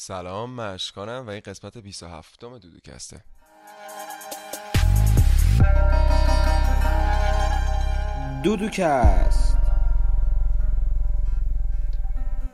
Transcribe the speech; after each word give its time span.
سلام 0.00 0.50
مشکاتم 0.50 1.26
و 1.26 1.30
این 1.30 1.40
قسمت 1.40 1.78
27 1.78 2.44
م 2.44 2.58
دودوکسته 2.58 3.24
دودوکست 8.44 9.56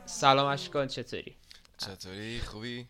سلام 0.05 0.47
اشکان 0.47 0.87
چطوری؟ 0.87 1.35
چطوری 1.77 2.39
خوبی؟ 2.39 2.87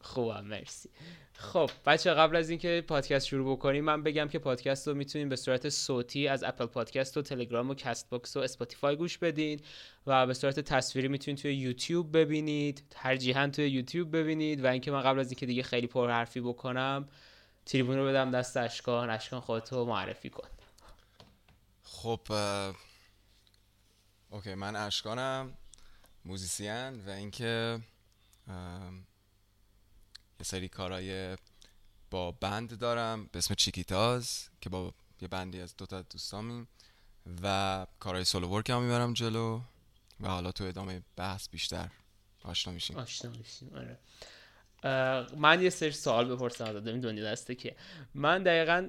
خوبم 0.00 0.44
مرسی. 0.44 0.90
خب 1.32 1.70
بچه 1.86 2.14
قبل 2.14 2.36
از 2.36 2.50
اینکه 2.50 2.84
پادکست 2.88 3.26
شروع 3.26 3.56
بکنیم 3.56 3.84
من 3.84 4.02
بگم 4.02 4.28
که 4.28 4.38
پادکست 4.38 4.88
رو 4.88 4.94
می‌تونین 4.94 5.28
به 5.28 5.36
صورت 5.36 5.68
صوتی 5.68 6.28
از 6.28 6.42
Apple 6.42 6.66
Podcast 6.66 7.16
و 7.16 7.22
تلگرام 7.22 7.70
و 7.70 7.74
Castbox 7.74 8.36
و 8.36 8.40
Spotify 8.40 8.96
گوش 8.96 9.18
بدین 9.18 9.60
و 10.06 10.26
به 10.26 10.34
صورت 10.34 10.60
تصویری 10.60 11.08
می‌تونید 11.08 11.40
توی 11.40 11.54
یوتیوب 11.54 12.16
ببینید. 12.16 12.82
ترجیحاً 12.90 13.46
توی 13.46 13.70
یوتیوب 13.70 14.16
ببینید. 14.16 14.64
و 14.64 14.66
اینکه 14.66 14.90
من 14.90 15.02
قبل 15.02 15.18
از 15.18 15.30
اینکه 15.30 15.46
دیگه 15.46 15.62
خیلی 15.62 15.86
پر 15.86 16.10
حرفی 16.10 16.40
بکنم 16.40 17.08
تریبون 17.66 17.96
رو 17.96 18.06
بدم 18.06 18.30
دست 18.30 18.56
اشکان. 18.56 19.10
اشکان 19.10 19.40
خودتو 19.40 19.84
معرفی 19.84 20.30
کن. 20.30 20.48
خب 21.82 22.20
okay 24.30 24.54
من 24.54 24.76
اشکانم 24.76 25.52
musician 26.24 27.06
و 27.06 27.10
اینکه 27.10 27.80
یه 30.40 30.44
سری 30.44 30.68
کارهای 30.68 31.36
با 32.10 32.30
band 32.32 32.78
دارم 32.78 33.28
به 33.32 33.38
اسم 33.38 33.54
چیکیتاز 33.54 34.48
که 34.60 34.70
با 34.70 34.92
یه 35.20 35.28
بندی 35.28 35.60
از 35.60 35.76
دوتا 35.76 36.02
دوستامیم 36.02 36.68
و 37.42 37.86
کارهای 38.00 38.24
سولو 38.24 38.48
ورک 38.48 38.70
هم 38.70 38.82
می‌برم 38.82 39.12
جلو 39.12 39.60
و 40.20 40.28
حالا 40.28 40.52
تو 40.52 40.64
ادامه 40.64 41.02
بحث 41.16 41.48
بیشتر 41.48 41.88
آشنا 42.44 42.72
میشیم. 42.72 42.96
آشنا 42.96 43.30
میشیم 43.30 43.70
آره. 43.74 43.98
من 45.36 45.62
یه 45.62 45.70
سری 45.70 45.90
سوال 45.90 46.34
بپرسم 46.34 46.64
ازت 46.64 46.86
می‌دونی 46.86 47.20
دسته 47.20 47.54
که 47.54 47.76
من 48.14 48.42
دقیقا 48.42 48.88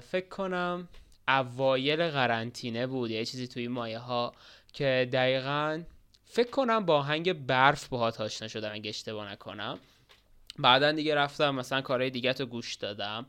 فکر 0.00 0.28
کنم 0.28 0.88
اوایل 1.28 2.10
قرنطینه 2.10 2.86
بود 2.86 3.10
یه 3.10 3.24
چیزی 3.24 3.48
توی 3.48 3.68
مایه 3.68 3.98
ها 3.98 4.34
که 4.72 5.08
دقیقا 5.12 5.82
فکر 6.24 6.50
کنم 6.50 6.86
با 6.86 6.98
آهنگ 6.98 7.32
برف 7.32 7.88
باهات 7.88 8.20
آشنا 8.20 8.48
شدم 8.48 8.72
اگه 8.72 8.90
اشتباه 8.90 9.32
نکنم. 9.32 9.78
بعدا 10.58 10.92
دیگه 10.92 11.14
رفتم 11.14 11.54
مثلا 11.54 11.80
کارهای 11.80 12.10
دیگه 12.10 12.32
تو 12.32 12.46
گوش 12.46 12.74
دادم. 12.74 13.26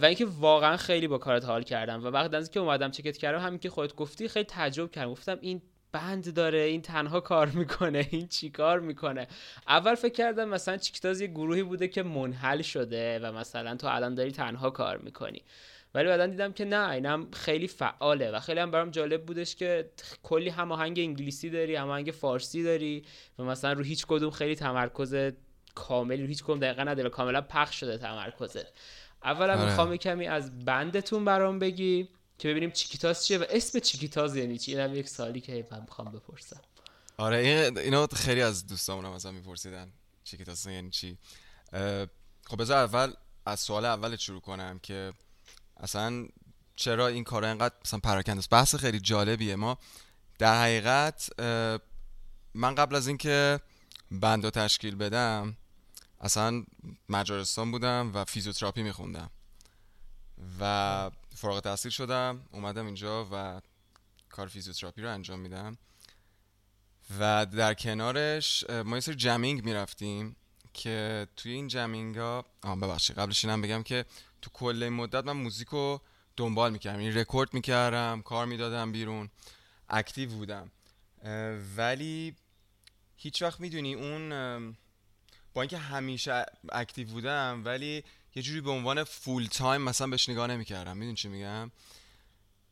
و 0.00 0.04
اینکه 0.04 0.26
واقعا 0.26 0.76
خیلی 0.76 1.08
با 1.08 1.18
کارت 1.18 1.44
حال 1.44 1.62
کردم. 1.62 2.04
و 2.04 2.10
بعد 2.10 2.34
از 2.34 2.44
اینکه 2.44 2.60
اومدم 2.60 2.90
چکت 2.90 3.16
کردم 3.16 3.38
همین 3.38 3.58
که 3.58 3.70
خودت 3.70 3.94
گفتی 3.94 4.28
خیلی 4.28 4.44
تعجب 4.44 4.90
کردم. 4.90 5.10
گفتم 5.10 5.38
این 5.40 5.62
بند 5.92 6.34
داره 6.34 6.58
این 6.58 6.82
تنها 6.82 7.20
کار 7.20 7.46
می‌کنه 7.46 8.08
این 8.10 8.28
چی 8.28 8.50
کار 8.50 8.80
می‌کنه؟ 8.80 9.28
اول 9.68 9.94
فکر 9.94 10.12
کردم 10.12 10.48
مثلا 10.48 10.76
چیکتاز 10.76 11.20
یه 11.20 11.26
گروهی 11.26 11.62
بوده 11.62 11.88
که 11.88 12.02
منحل 12.02 12.62
شده 12.62 13.18
و 13.18 13.32
مثلا 13.32 13.76
تو 13.76 13.86
الان 13.86 14.14
داری 14.14 14.30
تنها 14.30 14.70
کار 14.70 14.98
می‌کنی. 14.98 15.42
ولی 15.94 16.08
بعدا 16.08 16.26
دیدم 16.26 16.52
که 16.52 16.64
نه 16.64 16.90
اینم 16.90 17.30
خیلی 17.32 17.68
فعاله 17.68 18.30
و 18.30 18.40
خیلی 18.40 18.60
هم 18.60 18.70
برام 18.70 18.90
جالب 18.90 19.26
بودش 19.26 19.56
که 19.56 19.90
کلی 20.22 20.48
هم 20.48 20.72
آهنگ 20.72 20.98
انگلیسی 20.98 21.50
داری 21.50 21.76
هم 21.76 21.88
آهنگ 21.88 22.10
فارسی 22.10 22.62
داری 22.62 23.04
و 23.38 23.42
مثلا 23.42 23.72
رو 23.72 23.84
هیچ 23.84 24.06
کدوم 24.06 24.30
خیلی 24.30 24.54
تمرکز 24.54 25.32
کاملی 25.78 26.22
رو 26.22 26.28
هیچ 26.28 26.44
کدوم 26.44 26.58
دقیقا 26.58 26.82
نداره 26.82 27.10
کاملا 27.10 27.40
پخش 27.40 27.80
شده 27.80 27.98
تمرکزت. 27.98 28.66
اولم 29.24 29.58
آره. 29.58 29.64
می‌خوام 29.64 29.96
کمی 29.96 30.26
از 30.26 30.64
بندتون 30.64 31.24
برام 31.24 31.58
بگی 31.58 32.08
که 32.38 32.48
ببینیم 32.48 32.70
چیکیتاز 32.70 33.26
چیه 33.26 33.38
و 33.38 33.44
اسم 33.50 33.78
چیکیتاز 33.78 34.36
یعنی 34.36 34.58
چی؟ 34.58 34.76
اینم 34.76 34.94
یک 34.94 35.08
سالی 35.08 35.40
که 35.40 35.66
من 35.70 35.80
می‌خوام 35.80 36.12
بپرسم. 36.12 36.60
آره 37.16 37.36
این 37.36 37.78
اینو 37.78 38.06
خیلی 38.06 38.42
از 38.42 38.66
دوستامونم 38.66 39.12
ازم 39.12 39.34
میپرسیدن 39.34 39.92
چیکیتاس 40.24 40.66
یعنی 40.66 40.90
چی. 40.90 41.18
خب 42.46 42.60
بذار 42.60 42.78
اول 42.84 43.12
از 43.46 43.60
سوال 43.60 43.84
اولت 43.84 44.18
شروع 44.18 44.40
کنم 44.40 44.78
که 44.82 45.12
اصلا 45.76 46.28
چرا 46.76 47.08
این 47.08 47.24
کار 47.24 47.44
اینقدر 47.44 47.74
مثلا 47.84 48.00
پراکنده 48.00 48.38
است؟ 48.38 48.50
بحث 48.50 48.74
خیلی 48.74 49.00
جالبیه. 49.00 49.56
ما 49.56 49.78
در 50.38 50.62
حقیقت 50.62 51.40
من 52.54 52.74
قبل 52.74 52.94
از 52.94 53.06
اینکه 53.06 53.60
band 54.10 54.44
رو 54.44 54.50
تشکیل 54.50 54.96
بدم 54.96 55.56
اصلا 56.20 56.64
مجارستان 57.08 57.70
بودم 57.70 58.10
و 58.14 58.24
فیزیوتراپی 58.24 58.82
میخوندم. 58.82 59.30
و 60.60 61.10
فارغ 61.36 61.54
التحصیل 61.54 61.90
شدم 61.90 62.42
اومدم 62.52 62.86
اینجا 62.86 63.28
و 63.32 63.60
کار 64.28 64.48
فیزیوتراپی 64.48 65.02
رو 65.02 65.12
انجام 65.12 65.40
میدم. 65.40 65.78
و 67.20 67.46
در 67.46 67.74
کنارش 67.74 68.70
ما 68.70 68.96
یه 68.96 69.00
سری 69.00 69.14
jamming 69.14 69.64
می‌رفتیم 69.64 70.36
که 70.74 71.26
توی 71.36 71.52
این 71.52 71.68
jamming 71.68 72.16
ها 72.16 72.44
آه 72.62 72.76
ببخشید 72.76 73.18
قبلش 73.18 73.44
اینم 73.44 73.62
بگم 73.62 73.82
که 73.82 74.04
تو 74.42 74.50
کل 74.50 74.82
این 74.82 74.92
مدت 74.92 75.24
من 75.24 75.32
موزیک 75.32 75.68
رو 75.68 76.00
دنبال 76.36 76.72
می‌کردم 76.72 77.00
یعنی 77.00 77.14
رکورد 77.14 77.54
می‌کردم 77.54 78.22
کار 78.22 78.46
می‌دادم 78.46 78.92
بیرون 78.92 79.30
active 79.88 80.30
بودم. 80.30 80.70
ولی 81.76 82.36
هیچ 83.16 83.42
وقت 83.42 83.60
می‌دونی 83.60 83.94
اون 83.94 84.76
با 85.58 85.62
اینکه 85.62 85.78
همیشه 85.78 86.44
active 86.72 87.08
بودم 87.08 87.62
ولی 87.64 88.04
یه 88.34 88.42
جوری 88.42 88.60
به 88.60 88.70
عنوان 88.70 89.04
full 89.04 89.46
time 89.46 89.82
مثلا 89.82 90.06
بهش 90.06 90.28
نگاه 90.28 90.46
نمی‌کردم. 90.46 90.96
می‌دونی 90.96 91.16
چی 91.16 91.28
میگم؟ 91.28 91.70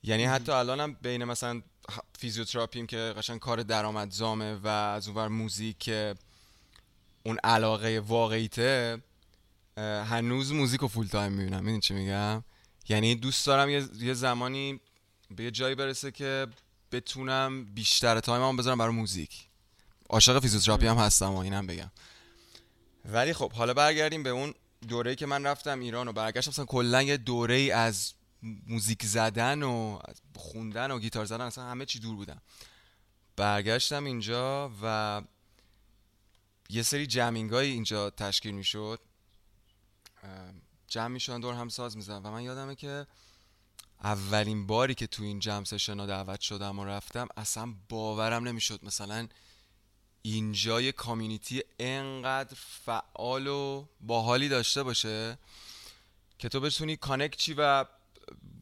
یعنی 0.02 0.24
حتی 0.24 0.52
الانم 0.52 0.96
بین 1.02 1.24
مثلا 1.24 1.62
فیزیوتراپیم 2.18 2.86
که 2.86 2.96
قشنگ 2.96 3.40
کار 3.40 3.62
درآمدزامه 3.62 4.54
و 4.54 4.66
از 4.66 5.08
اونور 5.08 5.28
موزیک 5.28 5.90
اون 7.22 7.38
علاقه 7.44 8.00
واقعیته 8.00 9.02
هنوز 9.78 10.52
موزیک 10.52 10.80
رو 10.80 10.88
full 10.88 11.06
time 11.06 11.32
می‌بینم. 11.32 11.60
می‌دونی 11.60 11.80
چی 11.80 11.94
میگم؟ 11.94 12.44
یعنی 12.88 13.14
دوست 13.14 13.46
دارم 13.46 13.70
یه, 13.70 13.88
یه 14.00 14.14
زمانی 14.14 14.80
به 15.30 15.44
یه 15.44 15.50
جایی 15.50 15.74
برسه 15.74 16.10
که 16.10 16.46
بتونم 16.92 17.64
بیشتر 17.64 18.20
time 18.20 18.44
مو 18.44 18.56
بذارم 18.56 18.78
برای 18.78 18.94
موزیک. 18.94 19.46
عاشق 20.08 20.38
فیزیوتراپی 20.38 20.86
هم 20.86 20.96
هستم 20.96 21.30
و 21.30 21.38
اینم 21.38 21.66
بگم. 21.66 21.90
ولی 23.12 23.32
خب 23.32 23.52
حالا 23.52 23.74
برگردیم 23.74 24.22
به 24.22 24.30
اون 24.30 24.54
دوره‌ای 24.88 25.16
که 25.16 25.26
من 25.26 25.46
رفتم 25.46 25.80
ایران 25.80 26.08
و 26.08 26.12
برگشتم. 26.12 26.50
مثلا 26.50 26.64
کلا 26.64 27.02
یه 27.02 27.16
دوره‌ای 27.16 27.70
از 27.70 28.12
موزیک 28.66 29.04
زدن 29.04 29.62
و 29.62 29.98
خوندن 30.36 30.90
و 30.90 30.98
گیتار 30.98 31.24
زدن 31.24 31.40
اصلا 31.44 31.64
همه 31.64 31.86
چی 31.86 31.98
دور 31.98 32.16
بودم. 32.16 32.42
برگشتم 33.36 34.04
اینجا 34.04 34.70
و 34.82 35.22
یه 36.70 36.82
سری 36.82 37.06
jamming 37.06 37.50
های 37.50 37.70
اینجا 37.70 38.10
تشکیل 38.10 38.54
می‌شد. 38.54 39.00
جمع 40.88 41.08
می‌شدن 41.08 41.40
دور 41.40 41.54
هم 41.54 41.68
ساز 41.68 41.96
میزدن 41.96 42.22
و 42.22 42.30
من 42.30 42.42
یادمه 42.42 42.74
که 42.74 43.06
اولین 44.02 44.66
باری 44.66 44.94
که 44.94 45.06
تو 45.06 45.22
این 45.22 45.38
jam 45.38 45.64
session 45.64 46.06
دعوت 46.06 46.40
شدم 46.40 46.78
و 46.78 46.84
رفتم 46.84 47.28
اصلا 47.36 47.74
باورم 47.88 48.48
نمی‌شد. 48.48 48.84
مثلا 48.84 49.28
اینجا 50.28 50.80
یه 50.80 50.92
community 50.92 51.62
انقدر 51.78 52.56
فعال 52.84 53.46
و 53.46 53.86
باحالی 54.00 54.48
داشته 54.48 54.82
باشه 54.82 55.38
که 56.38 56.48
تو 56.48 56.60
بتونی 56.60 56.96
connect 56.96 57.36
شی 57.36 57.54
و 57.58 57.84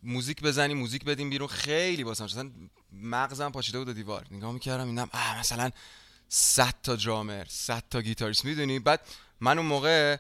موزیک 0.03 0.43
بزنی 0.43 0.75
موزیک 0.75 1.05
بدیم 1.05 1.31
بیرون 1.31 1.49
خیلی 1.49 2.03
واسم 2.03 2.25
مثلا 2.25 2.51
مغزم 2.93 3.51
پاشیده 3.51 3.79
بود 3.79 3.95
دیوار. 3.95 4.27
نگاه 4.31 4.53
می‌کردم 4.53 4.87
اینم 4.87 5.11
مثلا 5.41 5.71
100 6.29 6.75
تا 6.83 6.97
درامر 6.97 7.45
100 7.49 7.85
تا 7.91 8.03
گیتاریست. 8.03 8.45
می‌دونی؟ 8.45 8.79
بعد 8.79 9.01
من 9.41 9.59
اون 9.59 9.67
موقع 9.67 10.17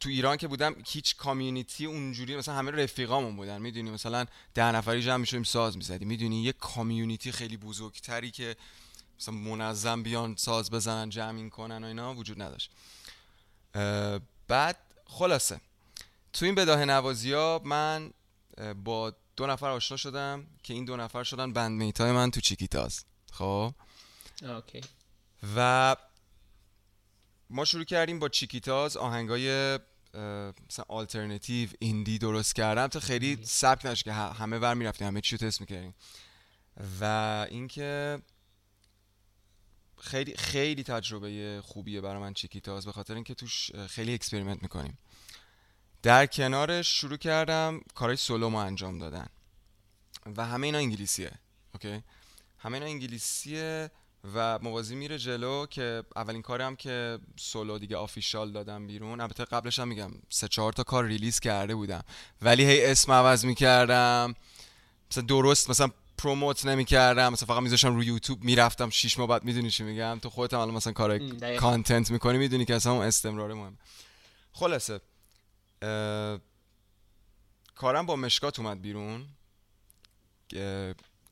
تو 0.00 0.08
ایران 0.08 0.36
که 0.36 0.48
بودم 0.48 0.76
هیچ 0.86 1.16
کامیونیتی 1.16 1.86
اونجوری 1.86 2.36
مثلا 2.36 2.54
همه 2.54 2.70
رفیقامون 2.70 3.36
بودن. 3.36 3.62
می‌دونی؟ 3.62 3.90
مثلا 3.90 4.26
ده 4.54 4.72
نفری 4.72 5.02
جمع 5.02 5.16
می‌شدیم 5.16 5.42
ساز 5.42 5.76
می‌زدیم. 5.76 6.08
می‌دونی؟ 6.08 6.42
یه 6.42 6.52
کامیونیتی 6.52 7.32
خیلی 7.32 7.56
بزرگتری 7.56 8.30
که 8.30 8.56
مثلا 9.20 9.34
منظم 9.34 10.02
بیان 10.02 10.36
ساز 10.36 10.70
بزنن 10.70 11.10
جمعین 11.10 11.50
کنن 11.50 11.84
و 11.84 11.86
اینا 11.86 12.14
وجود 12.14 12.42
نداشت. 12.42 12.70
بعد 14.48 14.76
خلاصه. 15.06 15.60
تو 16.32 16.44
این 16.44 16.54
بداه 16.54 16.84
نوازی 16.84 17.32
ها 17.32 17.60
من 17.64 18.12
با 18.84 19.12
دو 19.36 19.46
نفر 19.46 19.70
آشنا 19.70 19.96
شدم 19.96 20.46
که 20.62 20.74
این 20.74 20.84
دو 20.84 20.96
نفر 20.96 21.24
شدن 21.24 21.52
بند 21.52 21.82
میتای 21.82 22.12
من 22.12 22.30
تو 22.30 22.40
چیکیتاز 22.40 23.04
خب؟ 23.32 23.74
okay. 24.42 24.80
و 25.56 25.96
ما 27.50 27.64
شروع 27.64 27.84
کردیم 27.84 28.18
با 28.18 28.28
چیکیتاز 28.28 28.96
آهنگای 28.96 29.78
مثلا 30.68 30.84
alternative 30.88 31.68
indie 31.78 32.18
درست 32.18 32.54
کردم 32.54 32.86
تا 32.86 33.00
خیلی 33.00 33.38
سبک 33.42 33.86
نشه 33.86 34.04
که 34.04 34.12
همه 34.12 34.58
ور 34.58 34.74
می‌رفتیم 34.74 35.06
همه 35.06 35.20
چی 35.20 35.36
رو 35.36 35.46
تست 35.46 35.60
می‌کردیم. 35.60 35.94
و 37.00 37.46
اینکه 37.50 38.22
خیلی 40.00 40.36
خیلی 40.36 40.82
تجربه 40.82 41.60
خوبیه 41.64 42.00
برای 42.00 42.20
من 42.22 42.34
چیکیتاز 42.34 42.86
به 42.86 42.92
خاطر 42.92 43.14
اینکه 43.14 43.34
توش 43.34 43.70
خیلی 43.74 44.14
experiment 44.14 44.62
می‌کنیم. 44.62 44.98
در 46.02 46.26
کنارش 46.26 47.00
شروع 47.00 47.16
کردم 47.16 47.80
کارهای 47.94 48.16
سولومو 48.16 48.58
انجام 48.58 48.98
دادن. 48.98 49.26
و 50.36 50.46
همه 50.46 50.66
اینا 50.66 50.78
انگلیسیه 50.78 51.30
okay؟ 51.74 52.02
همه 52.58 52.74
اینا 52.74 52.86
انگلیسیه 52.86 53.90
و 54.34 54.58
موازی 54.58 54.94
میره 54.94 55.18
جلو 55.18 55.66
که 55.66 56.04
اولین 56.16 56.42
کارم 56.42 56.76
که 56.76 57.18
سولو 57.36 57.78
دیگه 57.78 57.96
official 57.96 58.52
دادم 58.52 58.86
بیرون 58.86 59.20
البته 59.20 59.44
قبلش 59.44 59.78
هم 59.78 59.88
میگم 59.88 60.10
سه 60.28 60.48
چهار 60.48 60.72
تا 60.72 60.82
کار 60.82 61.04
release 61.04 61.40
کرده 61.40 61.74
بودم. 61.74 62.02
ولی 62.42 62.64
هی 62.64 62.84
اسم 62.84 63.12
عوض 63.12 63.44
می‌کردم. 63.44 64.34
مثلا 65.10 65.24
درست 65.24 65.70
مثلا 65.70 65.90
promote 66.22 66.66
نمی‌کردم. 66.66 67.32
مثلا 67.32 67.46
فقط 67.46 67.62
میذاشتم 67.62 67.94
روی 67.94 68.06
یوتیوب 68.06 68.44
می‌رفتم 68.44 68.90
شش 68.90 69.18
ماه 69.18 69.28
بعد 69.28 69.44
می‌دونی 69.44 69.70
چی 69.70 69.82
میگم؟ 69.84 70.18
تو 70.22 70.30
خودت 70.30 70.54
هم 70.54 70.60
الان 70.60 70.74
مثلا 70.74 70.92
کار. 70.92 71.18
content 71.56 72.10
می‌کنی 72.10 72.38
می‌دونی 72.38 72.64
که 72.64 72.74
اصلا 72.74 72.92
اون 72.92 73.02
استمرار 73.06 73.54
مهم 73.54 73.78
خلاصه 74.52 75.00
اه، 75.82 76.38
کارم 77.74 78.06
با 78.06 78.16
مشکات 78.16 78.58
اومد 78.58 78.82
بیرون. 78.82 79.26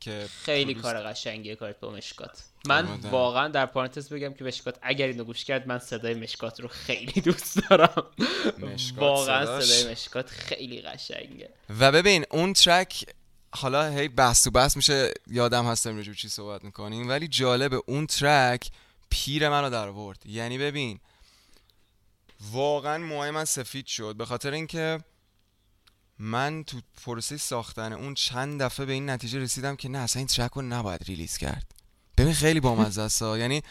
که- 0.00 0.28
خیلی 0.44 0.74
کار 0.74 1.02
قشنگیه 1.02 1.56
کارت 1.56 1.80
با 1.80 1.90
مشکات. 1.90 2.42
من 2.66 2.86
آره. 2.88 3.10
واقعا 3.10 3.48
در 3.48 3.66
پارانتز 3.66 4.08
بگم 4.08 4.34
که 4.34 4.44
مشکات 4.44 4.78
اگر 4.82 5.06
اینو 5.06 5.24
گوش 5.24 5.44
کرد 5.44 5.68
من 5.68 5.78
صدای 5.78 6.14
مشکات 6.14 6.60
رو 6.60 6.68
خیلی 6.68 7.20
دوست 7.20 7.58
دارم. 7.70 8.06
مشکات 8.58 8.98
واقعا 8.98 9.44
صداش- 9.46 9.64
صدای 9.64 9.92
مشکات 9.92 10.28
خیلی 10.30 10.80
قشنگه. 10.82 11.50
و 11.80 11.92
ببین 11.92 12.24
اون 12.30 12.52
ترک 12.52 13.04
حالا 13.52 13.90
هی 13.90 14.08
بحث 14.08 14.46
و 14.46 14.50
بحث 14.50 14.76
میشه 14.76 15.12
یادم 15.26 15.66
هستم 15.66 15.96
راجع 15.96 16.12
چی 16.12 16.28
صحبت 16.28 16.64
می‌کنیم. 16.64 17.08
ولی 17.08 17.28
جالبه 17.28 17.82
اون 17.86 18.06
ترک 18.06 18.70
پیر 19.10 19.48
منو 19.48 19.70
در 19.70 19.88
آورد. 19.88 20.26
یعنی 20.26 20.58
ببین 20.58 21.00
واقعا 22.52 22.98
موهای 22.98 23.30
من 23.30 23.44
سفید 23.44 23.86
شد. 23.86 24.16
به 24.16 24.26
خاطر 24.26 24.50
اینکه 24.50 25.00
من 26.18 26.64
تو 26.64 26.80
پروسه 27.04 27.36
ساختن 27.36 27.92
اون 27.92 28.14
چند 28.14 28.62
دفعه 28.62 28.86
به 28.86 28.92
این 28.92 29.10
نتیجه 29.10 29.38
رسیدم 29.38 29.76
که 29.76 29.88
نه 29.88 29.98
اصلا 29.98 30.20
این 30.20 30.26
track 30.26 30.50
رو 30.50 30.62
نباید 30.62 31.02
release 31.02 31.36
کرد. 31.36 31.74
ببین 32.18 32.34
خیلی 32.34 32.60
بامزه 32.60 33.02
است. 33.02 33.22
یعنی 33.22 33.62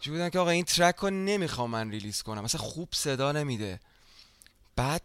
چی 0.00 0.10
بودن 0.10 0.30
که 0.30 0.38
آقا 0.38 0.50
این 0.50 0.64
track 0.64 0.96
رو 0.96 1.10
نمی‌خوام 1.10 1.70
من 1.70 1.90
release 1.90 2.22
کنم. 2.22 2.44
مثلا 2.44 2.60
خوب 2.60 2.88
صدا 2.92 3.32
نمیده. 3.32 3.80
بعد 4.76 5.02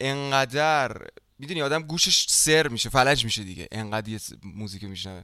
انقدر 0.00 1.06
می‌دونی 1.38 1.62
آدم 1.62 1.82
گوشش 1.82 2.26
سر 2.28 2.68
میشه 2.68 2.88
فلج 2.88 3.24
میشه 3.24 3.44
دیگه. 3.44 3.68
انقدر 3.72 4.08
یه 4.08 4.20
موزیک 4.42 4.84
میشنوه. 4.84 5.22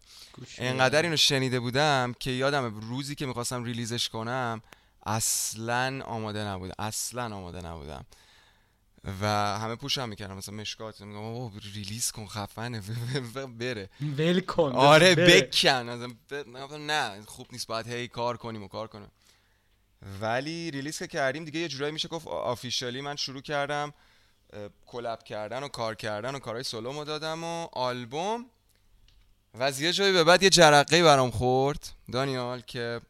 انقدر. 0.59 1.03
اینو 1.03 1.17
شنیده 1.17 1.61
بودم 1.61 2.15
که 2.21 2.31
یادم 2.31 2.81
روزی 2.81 3.15
که 3.15 3.27
می‌خواستم 3.27 3.65
release 3.65 3.99
ش 3.99 4.09
کنم 4.09 4.63
اصلا 5.07 6.03
آماده 6.05 6.39
نبودم. 6.39 6.75
اصلا 6.79 7.37
آماده 7.37 7.61
نبودم. 7.67 8.07
و 9.21 9.27
همه 9.59 9.77
push 9.77 10.03
م 10.03 10.09
می‌کردم 10.09 10.37
مثلا 10.37 10.55
مشکات. 10.55 11.01
میگم 11.01 11.25
آقا 11.25 11.53
release 11.75 12.11
کن 12.11 12.27
خفنه. 12.27 12.83
بره. 13.61 13.91
ول 14.19 14.41
کن. 14.41 14.73
آره. 14.73 15.15
بکن. 15.15 15.97
نه 16.81 17.23
خوب 17.27 17.47
نیست 17.53 17.67
باید 17.67 17.87
هی 17.87 18.09
کار 18.09 18.37
کنیم 18.37 18.63
و 18.63 18.69
کار 18.69 18.89
کنیم. 18.89 19.11
ولی 20.21 20.71
release 20.71 20.99
که 20.99 21.07
کردیم 21.07 21.45
دیگه 21.45 21.61
یه 21.61 21.69
جورایی 21.69 21.93
میشه 21.93 22.09
گفت 22.09 22.27
officially 22.27 23.01
من 23.01 23.17
شروع 23.17 23.41
کردم 23.43 23.93
collab 24.87 25.23
کردن 25.23 25.63
و 25.63 25.69
کار 25.69 25.95
کردن 25.95 26.35
و 26.35 26.39
کارهای 26.39 26.63
سولومو 26.65 27.05
دادم 27.05 27.45
و 27.45 27.69
آلبوم. 27.73 28.47
و 29.55 29.63
از 29.63 29.81
یه 29.81 29.93
جایی 29.93 30.13
به 30.13 30.25
بعد 30.25 30.43
یه 30.43 30.51
جرقه 30.51 31.03
برام 31.03 31.31
خورد. 31.31 31.89
دانیال 32.13 32.61
که 32.61 33.01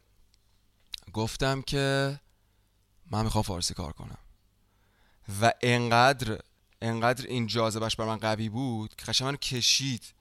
گفتم 1.13 1.61
که 1.61 2.19
من 3.11 3.23
می‌خوام 3.23 3.43
فارسی 3.43 3.73
کار 3.73 3.93
کنم. 3.93 4.17
و 5.41 5.53
انقدر 5.61 6.39
انقدر 6.81 7.25
این 7.25 7.47
جاذبش 7.47 7.95
بر 7.95 8.05
من 8.05 8.17
قوی 8.17 8.49
بود 8.49 8.95
که 8.95 9.05
قشنگ 9.05 9.27
منو 9.27 9.37
کشید. 9.37 10.13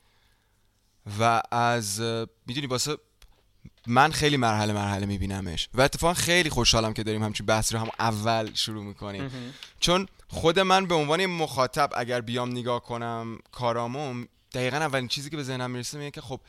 و 1.19 1.43
از 1.51 2.01
می‌دونی 2.47 2.67
واسه 2.67 2.99
من 3.87 4.13
خیلی 4.13 4.37
مرحله 4.37 4.73
مرحله 4.73 5.07
میبینمش 5.07 5.69
و 5.75 5.81
اتفاقا 5.81 6.15
خیلی 6.15 6.51
خوشحالم 6.51 6.93
که 6.93 7.03
داریم 7.03 7.23
همچین 7.23 7.47
بحثی 7.47 7.75
رو 7.75 7.81
هم 7.81 7.89
اول 7.99 8.55
شروع 8.55 8.85
می‌کنیم. 8.85 9.31
چون 9.81 10.09
خود 10.29 10.59
من 10.59 10.87
به 10.87 10.95
عنوان 10.95 11.27
مخاطب 11.27 11.91
اگر 11.97 12.21
بیام 12.21 12.51
نگاه 12.51 12.83
کنم 12.83 13.39
کارامو 13.53 14.25
دقیقا 14.53 14.77
اولین 14.77 15.09
چیزی 15.09 15.31
که 15.31 15.37
به 15.37 15.43
ذهنم 15.43 15.71
می‌رسه 15.71 15.99
اینه 15.99 16.11
که 16.11 16.21
خب 16.21 16.41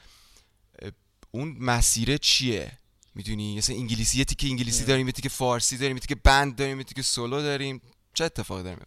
اون 1.32 1.58
مسیره 1.60 2.18
چیه؟ 2.18 2.72
می‌دونی؟ 3.16 3.58
مثلا 3.58 3.76
انگلیسی 3.76 4.18
یه 4.18 4.26
تیکه 4.26 4.48
انگلیسی. 4.48 4.86
داریم 4.86 5.06
یه 5.06 5.12
تیکه 5.12 5.30
فارسی 5.30 5.78
داریم 5.78 5.96
یه 5.96 6.02
تیکه 6.02 6.16
بند 6.16 6.56
داریم 6.56 6.78
یه 6.78 6.84
تیکه 6.84 7.02
سولو 7.02 7.42
داریم. 7.42 7.82
چه 8.14 8.24
اتفاقی 8.24 8.64
داریم 8.64 8.80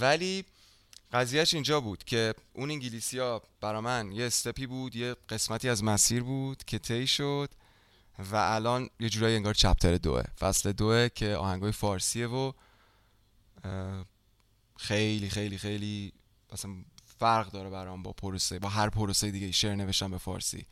ولی 0.00 0.44
قضیهش 1.12 1.54
اینجا 1.54 1.80
بود 1.80 2.04
که 2.04 2.34
اون 2.52 2.70
انگلیسی 2.70 3.18
ها 3.18 3.42
برا 3.60 3.80
من 3.80 4.12
یه 4.12 4.26
استپی 4.26 4.66
بود 4.66 4.96
یه 4.96 5.16
قسمتی 5.28 5.68
از 5.68 5.84
مسیر 5.84 6.22
بود 6.22 6.64
که 6.64 6.78
طی 6.78 7.06
شد. 7.06 7.50
و 8.18 8.36
الان 8.36 8.90
یه 9.00 9.08
جورایی 9.08 9.36
انگار 9.36 9.54
چپتر 9.54 9.96
دوه. 9.96 10.22
فصل 10.22 10.72
دوه 10.72 11.08
که 11.08 11.34
آهنگای 11.34 11.72
فارسیه 11.72 12.26
و 12.26 12.52
خیلی 14.78 15.30
خیلی 15.30 15.58
خیلی 15.58 16.12
مثلا 16.52 16.70
فرق 17.18 17.50
داره 17.50 17.70
برام 17.70 18.02
با 18.02 18.12
پروسه 18.12 18.58
با 18.58 18.68
هر 18.68 18.88
پروسه 18.88 19.30
دیگه 19.30 19.52
شعر 19.52 19.74
نوشتم 19.74 20.10
به 20.10 20.18
فارسی. 20.18 20.66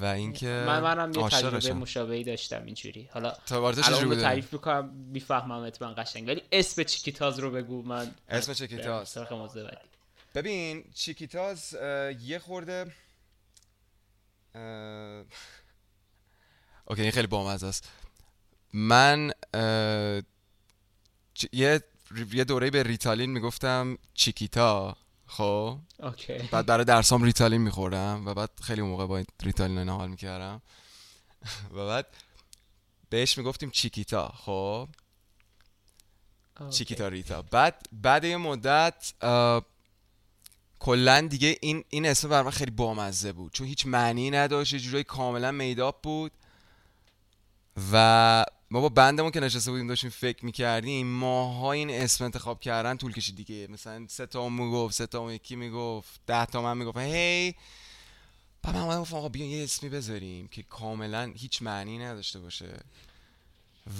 و 0.00 0.04
اینکه 0.04 0.64
من 0.66 0.80
منم 0.80 1.12
یه 1.14 1.28
تجربه 1.28 1.56
عاشقشم. 1.56 1.76
مشابهی 1.76 2.24
داشتم 2.24 2.64
اینجوری. 2.64 3.08
حالا 3.12 3.32
الان 3.50 4.10
رو 4.10 4.14
تعریف 4.14 4.52
می‌کنم 4.52 4.88
می‌فهمم 4.88 5.72
من 5.80 5.94
قشنگ. 5.96 6.28
ولی 6.28 6.42
اسم 6.52 6.82
چیکیتاز 6.82 7.38
رو 7.38 7.50
بگو 7.50 7.82
من 7.82 8.14
اسم 8.28 8.52
چیکیتاز. 8.54 9.18
ببین 10.34 10.84
چیکیتاز 10.94 11.76
یه 12.22 12.38
خورده 12.38 12.92
اه، 14.54 15.24
اوکی 16.90 17.02
این 17.02 17.10
خیلی 17.10 17.26
بامزه 17.26 17.66
است. 17.66 17.88
من 18.72 19.32
اه، 19.54 20.20
چ- 21.38 21.48
یه 21.52 21.82
یه 22.32 22.44
دوره 22.44 22.70
به 22.70 22.82
ریتالین 22.82 23.30
می‌گفتم 23.30 23.98
چیکیتا 24.14 24.96
خب؟ 25.26 25.78
okay. 26.02 26.38
بعد 26.38 26.66
برای 26.66 26.84
درسام 26.84 27.22
ریتالین 27.22 27.60
میخوردم 27.60 28.22
و 28.26 28.34
بعد 28.34 28.50
خیلی 28.62 28.82
موقع 28.82 29.06
با 29.06 29.16
این 29.16 29.26
ریتالین 29.42 29.78
اینا 29.78 29.96
حال 29.96 30.10
می‌کردم. 30.10 30.62
و 31.74 31.86
بعد 31.86 32.06
بهش 33.10 33.38
می‌گفتیم 33.38 33.70
چیکیتا 33.70 34.28
خب. 34.28 34.88
چیکیتا 36.70 37.08
ریتا. 37.08 37.42
بعد 37.42 37.86
بعد 37.92 38.24
یه 38.24 38.36
مدت 38.36 39.12
کلا 40.78 41.20
دیگه 41.20 41.58
این 41.60 41.84
این 41.88 42.06
اسم 42.06 42.28
بر 42.28 42.42
من 42.42 42.50
خیلی 42.50 42.70
بامزه 42.70 43.32
بود. 43.32 43.52
چون 43.52 43.66
هیچ 43.66 43.86
معنی 43.86 44.30
نداشت 44.30 44.72
یه 44.72 44.78
جورایی 44.78 45.04
کاملا 45.04 45.52
made 45.52 45.85
up 45.85 46.02
بود. 46.02 46.32
و 47.92 48.44
ما 48.70 48.80
با 48.80 48.88
بندمون 48.88 49.30
که 49.30 49.40
نشسته 49.40 49.70
بودیم 49.70 49.86
داشتیم 49.86 50.10
فکر 50.10 50.44
می‌کردیم. 50.44 51.06
ماها 51.06 51.72
این 51.72 51.90
اسم 51.90 52.24
انتخاب 52.24 52.60
کردن 52.60 52.96
طول 52.96 53.12
کشید 53.12 53.36
دیگه. 53.36 53.66
مثلا 53.70 54.06
سه 54.08 54.26
تا 54.26 54.48
می‌گفت 54.48 54.94
سه 54.94 55.06
تا 55.06 55.32
یکی 55.32 55.56
می‌گفت 55.56 56.20
ده 56.26 56.46
تا 56.46 56.62
من 56.62 56.76
می‌گفت 56.78 56.98
هی! 56.98 57.54
بعد 58.62 58.76
من 58.76 58.82
اومدم 58.82 59.00
گفتم 59.00 59.16
آقا 59.16 59.28
بیا 59.28 59.46
یه 59.46 59.64
اسمی 59.64 59.88
بذاریم 59.88 60.48
که 60.48 60.62
کاملا 60.62 61.32
هیچ 61.36 61.62
معنی 61.62 61.98
نداشته 61.98 62.40
باشه. 62.40 62.80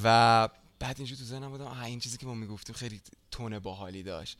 و 0.05 0.49
بعد 0.79 0.97
اینجوری 0.99 1.19
تو 1.19 1.25
ذهنم 1.25 1.51
بودم 1.51 1.65
آها 1.65 1.85
این 1.85 2.01
چیزی 2.01 2.19
که 2.19 2.27
ما 2.27 2.35
می‌گفتیم 2.35 2.75
خیلی 2.75 3.01
تون 3.31 3.59
باحالی 3.59 4.03
داشت. 4.03 4.39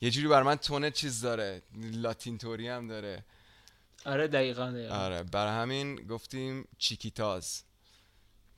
یه 0.00 0.10
جوری 0.10 0.28
بر 0.28 0.42
من 0.42 0.56
تون 0.56 0.90
چیز 0.90 1.20
داره 1.20 1.62
لاتین 1.74 2.38
توری 2.38 2.68
هم 2.68 2.88
داره. 2.88 3.24
آره 4.06 4.28
دقیقا, 4.28 4.70
دقیقاً. 4.70 4.94
آره 4.94 5.22
برای 5.22 5.52
همین 5.52 5.96
گفتیم 5.96 6.68
چیکیتاز. 6.78 7.62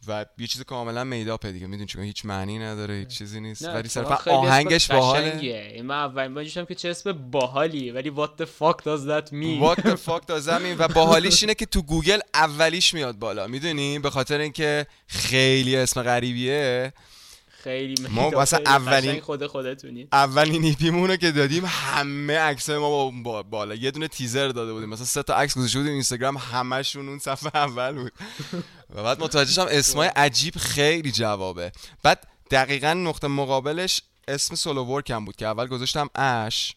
و 0.08 0.25
یه 0.38 0.46
چیز 0.46 0.62
کاملا 0.62 1.04
میداپه 1.04 1.52
دیگه. 1.52 1.66
می‌دونی 1.66 1.87
چون 1.87 2.02
هیچ 2.02 2.25
معنی 2.25 2.58
نداره 2.58 2.94
هیچ 2.94 3.08
چیزی 3.08 3.40
نیست. 3.40 3.64
نه، 3.64 3.75
ولی 3.75 3.88
صرفا 3.88 4.32
آهنگش 4.32 4.90
باحاله. 4.90 5.82
من 5.82 5.94
اولین 5.94 6.34
بار 6.34 6.44
که 6.44 6.75
چه 6.75 6.88
اسم 6.88 7.12
باحالی. 7.12 7.90
ولی 7.90 8.11
what 8.11 8.42
the 8.42 8.46
fuck 8.46 8.82
does 8.82 9.06
that 9.08 9.32
mean 9.32 9.61
What 9.62 9.80
the 9.80 9.96
fuck 9.96 10.23
does 10.26 10.46
that 10.46 10.61
mean 10.61 10.76
و 10.78 10.88
باحالیش 10.88 11.42
اینه 11.42 11.54
که 11.54 11.66
تو 11.66 11.82
گوگل 11.82 12.18
اولیش 12.34 12.94
میاد 12.94 13.18
بالا. 13.18 13.46
می‌دونی؟ 13.46 13.99
به 13.99 14.11
خاطر 14.11 14.38
اینکه 14.38 14.87
خیلی 15.06 15.76
اسم 15.76 16.02
غریبیه. 16.02 16.92
خیلی 17.64 18.09
ما 18.11 18.30
واسه 18.30 18.56
اولین- 18.66 19.21
خود 19.21 19.47
خودتونی 19.47 20.09
اولین 20.12 20.64
ایپیمون 20.64 21.11
رو 21.11 21.16
که 21.16 21.30
دادیم 21.30 21.64
همه 21.66 22.38
عکس 22.38 22.71
ما 22.71 23.11
با 23.11 23.42
بالا. 23.42 23.75
یه 23.75 23.90
دونه 23.90 24.09
تیزر 24.09 24.49
داده 24.49 24.73
بودیم. 24.73 24.88
مثلا 24.88 25.04
سه 25.04 25.23
تا 25.23 25.35
عکس 25.35 25.59
گذاشته 25.59 25.78
بودیم 25.78 25.92
اینستاگرام 25.92 26.37
همشون 26.37 27.09
اون 27.09 27.18
صفحه 27.18 27.50
اول 27.56 27.92
بود. 27.92 28.12
و 28.94 29.02
بعد 29.02 29.23
متوجه 29.23 29.52
شدم 29.52 29.66
اسمای 29.71 30.09
عجیب 30.09 30.54
خیلی 30.59 31.12
جوابه. 31.12 31.73
بعد 32.02 32.26
دقیقا 32.50 32.92
نقطه 32.94 33.28
مقابلش 33.28 34.00
اسم 34.28 34.54
solo 34.54 34.85
work 34.85 35.16
م 35.16 35.25
بود 35.25 35.37
که 35.37 35.47
اول 35.47 35.66
گذاشتم 35.66 36.11
Ash. 36.14 36.75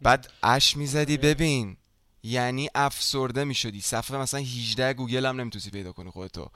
بعد 0.00 0.30
Ash 0.42 0.76
می‌زدی 0.76 1.16
ببین. 1.16 1.76
یعنی 2.22 2.68
افسرده 2.74 3.44
می‌شدی. 3.44 3.80
صفحه 3.80 4.18
مثلا 4.18 4.40
18 4.40 4.94
گوگل 4.94 5.26
هم 5.26 5.40
نمی‌تونی 5.40 5.64
پیدا 5.72 5.92
کنی 5.92 6.10
خودتو. 6.10 6.50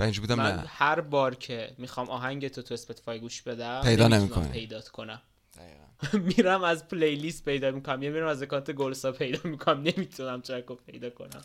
و 0.00 0.02
اینجوری 0.02 0.26
بودم 0.26 0.42
من 0.42 0.56
نه. 0.56 0.64
هر 0.66 1.00
بار 1.00 1.34
که 1.34 1.74
می‌خوام 1.78 2.10
آهنگ 2.10 2.48
تو 2.48 2.62
تو 2.62 2.74
Spotify 2.74 3.20
گوش 3.20 3.42
بدم 3.42 3.80
پیدا 3.84 4.08
نمی‌تونم 4.08 4.22
نمی‌کنی. 4.22 4.60
پیدات 4.60 4.88
کنم. 4.88 5.22
دقیقاً. 5.56 6.18
میرم 6.36 6.64
از 6.64 6.88
playlist 6.88 7.44
پیدا 7.44 7.70
می‌کنم. 7.70 8.02
یا 8.02 8.10
میرم 8.10 8.26
از 8.26 8.42
account 8.42 8.70
گلسا 8.70 9.12
پیدا 9.12 9.38
می‌کنم. 9.44 9.80
نمی‌تونم 9.80 10.40
track 10.40 10.64
رو 10.64 10.74
پیدا 10.74 11.10
کنم. 11.10 11.44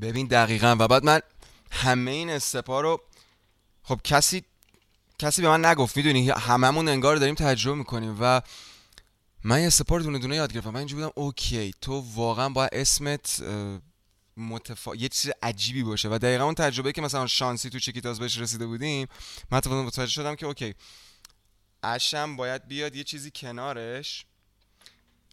ببین 0.00 0.26
دقیقا. 0.26 0.76
و 0.78 0.88
بعد 0.88 1.04
من 1.04 1.20
همه 1.70 2.10
این 2.10 2.30
استپا 2.30 2.80
رو 2.80 3.00
خب 3.82 4.00
کسی 4.04 4.44
کسی 5.18 5.42
به 5.42 5.48
من 5.48 5.64
نگفت. 5.64 5.96
می‌دونی 5.96 6.30
هممون 6.30 6.88
انگار 6.88 7.16
داریم 7.16 7.34
تجربه 7.34 7.78
می‌کنیم 7.78 8.16
و 8.20 8.42
من 9.44 9.60
یه 9.60 9.66
استپا 9.66 9.96
رو 9.96 10.02
دونه 10.02 10.18
دونه 10.18 10.36
یاد 10.36 10.52
گرفتم. 10.52 10.70
من 10.70 10.78
اینجا 10.78 10.96
بودم 10.96 11.10
اوکی 11.14 11.74
تو 11.80 12.04
واقعا 12.14 12.48
با 12.48 12.68
اسمت 12.72 13.42
متفا... 14.38 14.94
یه 14.94 15.08
چیز 15.08 15.30
عجیبی 15.42 15.82
باشه. 15.82 16.08
و 16.08 16.18
دقیقا 16.18 16.44
اون 16.44 16.54
تجربه 16.54 16.92
که 16.92 17.00
مثلا 17.00 17.26
شانسی 17.26 17.70
تو 17.70 17.78
چیکیتاز 17.78 18.20
بهش 18.20 18.38
رسیده 18.38 18.66
بودیم 18.66 19.08
من 19.50 19.58
متوجه 19.58 20.12
شدم 20.12 20.34
که 20.34 20.46
اوکی 20.46 20.74
اشم 21.82 22.36
باید 22.36 22.68
بیاد 22.68 22.96
یه 22.96 23.04
چیزی 23.04 23.30
کنارش 23.30 24.24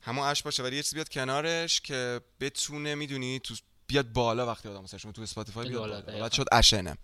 همون 0.02 0.28
اش 0.28 0.44
باشه 0.44 0.64
ولی 0.64 0.76
یه 0.76 0.84
چیزی 0.84 0.96
بیاد 0.96 1.10
کنارش 1.10 1.82
که 1.82 2.22
بتونه 2.40 2.96
می‌دونی 2.96 3.40
تو 3.40 3.56
بیاد 3.88 4.14
بالا 4.14 4.48
وقتی 4.48 4.70
آدم 4.70 4.86
search 4.86 5.08
تو 5.08 5.22
Spotify 5.22 5.70
بیاد 5.70 5.80
بالا, 5.80 6.02
بالا. 6.02 6.30
شد 6.30 6.46
اشنه 6.52 6.98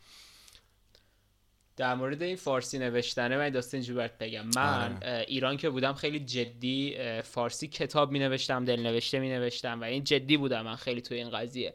در 1.77 1.95
مورد 1.95 2.23
این 2.23 2.35
فارسی 2.35 2.79
نوشتنه 2.79 3.37
من 3.37 3.49
داستان 3.49 3.77
اینجوری 3.77 4.09
بگم. 4.19 4.45
من 4.55 4.97
آره. 5.03 5.25
ایران 5.27 5.57
که 5.57 5.69
بودم 5.69 5.93
خیلی 5.93 6.19
جدی 6.19 6.97
فارسی 7.21 7.67
کتاب 7.67 8.11
می 8.11 8.19
نوشتم 8.19 8.65
دل 8.65 8.79
نوشته 8.79 9.19
می 9.19 9.29
نوشتم 9.29 9.81
و 9.81 9.83
این 9.83 10.03
جدی 10.03 10.37
بودم 10.37 10.61
من 10.61 10.75
خیلی 10.75 11.01
توی 11.01 11.17
این 11.17 11.29
قضیه. 11.29 11.73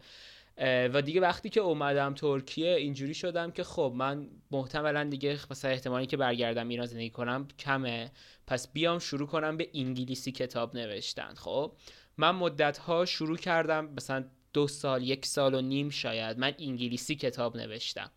و 0.93 1.03
دیگه 1.03 1.21
وقتی 1.21 1.49
که 1.49 1.61
اومدم 1.61 2.15
ترکیه 2.15 2.75
اینجوری 2.75 3.15
شدم 3.15 3.51
که 3.51 3.65
خب 3.65 3.93
من 3.97 4.29
محتملا 4.51 5.05
دیگه 5.05 5.39
مثلا 5.51 5.71
احتمالی 5.71 6.07
که 6.07 6.17
برگردم 6.17 6.69
ایران 6.69 6.87
زندگی 6.87 7.11
کنم 7.11 7.49
کمه. 7.59 8.11
پس 8.47 8.73
بیام 8.73 8.99
شروع 8.99 9.29
کنم 9.29 9.57
به 9.57 9.69
انگلیسی 9.75 10.33
کتاب 10.33 10.77
نوشتن. 10.77 11.35
خب 11.35 11.73
من 12.17 12.31
مدت 12.31 12.79
ها 12.79 13.05
شروع 13.05 13.37
کردم 13.37 13.89
مثلا 13.97 14.25
دو 14.53 14.69
سال 14.69 15.03
یک 15.03 15.27
سال 15.27 15.55
و 15.55 15.61
نیم 15.61 15.91
شاید 15.91 16.39
من 16.39 16.55
انگلیسی 16.59 17.15
کتاب 17.15 17.57
نوشتم. 17.57 18.11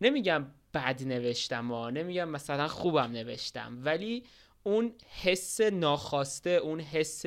نمیگم 0.00 0.46
بد 0.74 1.02
نوشتم 1.02 1.72
ها 1.72 1.90
نمیگم 1.90 2.28
مثلا 2.28 2.68
خوبم 2.68 3.12
نوشتم 3.12 3.78
ولی 3.84 4.24
اون 4.62 4.92
حس 5.22 5.60
ناخواسته 5.60 6.50
اون 6.50 6.80
حس 6.80 7.26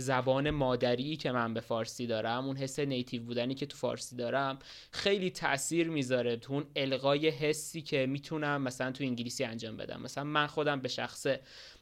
زبان 0.00 0.50
مادری 0.50 1.16
که 1.16 1.32
من 1.32 1.54
به 1.54 1.60
فارسی 1.60 2.06
دارم 2.06 2.46
اون 2.46 2.56
حس 2.56 2.78
نیتیو 2.78 3.22
بودنی 3.22 3.54
که 3.54 3.66
تو 3.66 3.76
فارسی 3.76 4.16
دارم 4.16 4.58
خیلی 4.92 5.30
تاثیر 5.30 5.88
می‌ذاره 5.88 6.36
تو 6.36 6.52
اون 6.52 6.66
القای 6.76 7.28
حسی 7.28 7.82
که 7.82 8.06
می‌تونم 8.06 8.62
مثلا 8.62 8.92
تو 8.92 9.04
انگلیسی 9.04 9.44
انجام 9.44 9.76
بدم. 9.76 10.02
مثلا 10.02 10.24
من 10.24 10.46
خودم 10.46 10.80
به 10.80 10.88
شخصه 10.88 11.40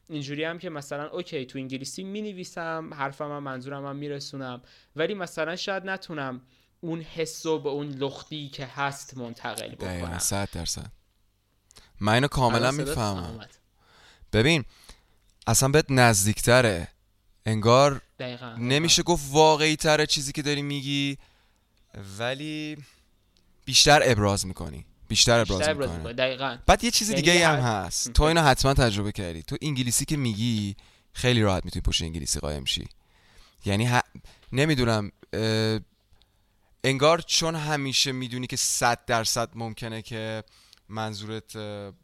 اینجوری 0.08 0.44
هم 0.44 0.58
که 0.58 0.70
مثلا 0.70 1.08
اوکی 1.08 1.46
تو 1.46 1.58
انگلیسی 1.58 2.04
می 2.04 2.22
نویسم 2.22 2.94
حرفم 2.94 3.30
هم 3.32 3.42
منظورم 3.42 3.86
هم 3.86 3.96
میرسونم 3.96 4.62
ولی 4.96 5.14
مثلا 5.14 5.56
شاید 5.56 5.86
نتونم 5.86 6.40
اون 6.80 7.00
حس 7.00 7.46
و 7.46 7.58
به 7.58 7.68
اون 7.68 7.88
لختی 7.88 8.48
که 8.48 8.66
هست 8.66 9.16
منتقل 9.16 9.75
بکنم. 9.75 10.18
صد 10.18 10.48
درصد. 10.52 10.95
من 12.00 12.12
اینو 12.12 12.28
کاملا 12.28 12.70
می‌فهمم. 12.70 13.46
ببین 14.32 14.64
اصلا 15.46 15.68
بهت 15.68 15.86
نزدیکتره. 15.90 16.88
انگار 17.46 18.00
دقیقا. 18.18 18.56
نمیشه 18.58 19.02
گفت 19.02 19.24
واقعی 19.30 19.76
تره 19.76 20.06
چیزی 20.06 20.32
که 20.32 20.42
داری 20.42 20.62
میگی 20.62 21.18
ولی 22.18 22.76
بیشتر 23.64 24.00
ابراز 24.04 24.46
می‌کنی. 24.46 24.84
بیشتر 25.08 25.40
ابراز, 25.40 25.68
می‌کنی. 25.68 26.12
دقیقا. 26.14 26.58
بعد 26.66 26.84
یه 26.84 26.90
چیز 26.90 27.08
یعنی 27.10 27.22
دیگه 27.22 27.48
هم 27.48 27.58
هست. 27.58 28.12
تو 28.12 28.22
اینو 28.22 28.42
حتما 28.42 28.74
تجربه 28.74 29.12
کردی. 29.12 29.42
تو 29.42 29.56
انگلیسی 29.62 30.04
که 30.04 30.16
میگی 30.16 30.76
خیلی 31.12 31.42
راحت 31.42 31.64
می‌تونی 31.64 31.82
پشت 31.82 32.02
انگلیسی 32.02 32.40
قایم 32.40 32.64
شی. 32.64 32.88
یعنی 33.64 33.86
ه... 33.86 34.02
نمی‌دونم 34.52 35.12
انگار 36.84 37.20
چون 37.20 37.54
همیشه 37.54 38.12
می‌دونی 38.12 38.46
که 38.46 38.56
صد 38.56 39.04
درصد 39.06 39.48
ممکنه 39.54 40.02
که 40.02 40.44
منظورت 40.88 41.56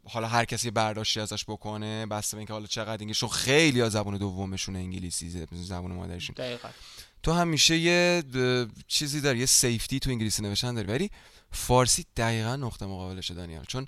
حالا 0.05 0.27
هر 0.27 0.45
کسی 0.45 0.71
برداشتی 0.71 1.19
ازش 1.19 1.45
بکنه 1.47 2.05
بسته 2.05 2.37
به 2.37 2.39
اینکه 2.39 2.53
حالا 2.53 2.65
چقدر 2.65 3.01
انگلیسی 3.01 3.27
خیلی 3.27 3.81
ها 3.81 3.89
زبان 3.89 4.17
دومشون 4.17 4.75
انگلیسی 4.75 5.45
زبان 5.51 5.91
مادرشون. 5.91 6.35
دقیقا. 6.37 6.69
تو 7.23 7.31
همیشه 7.31 7.77
یه 7.77 8.23
چیزی 8.87 9.21
داری 9.21 9.39
یه 9.39 9.45
سیفتی 9.45 9.99
تو 9.99 10.09
انگلیسی 10.09 10.41
نوشتن 10.41 10.75
داری 10.75 10.87
ولی 10.87 11.11
فارسی 11.51 12.05
دقیقا 12.17 12.55
نقطه 12.55 12.85
مقابلشه 12.85 13.33
دانیال. 13.33 13.65
چون 13.65 13.87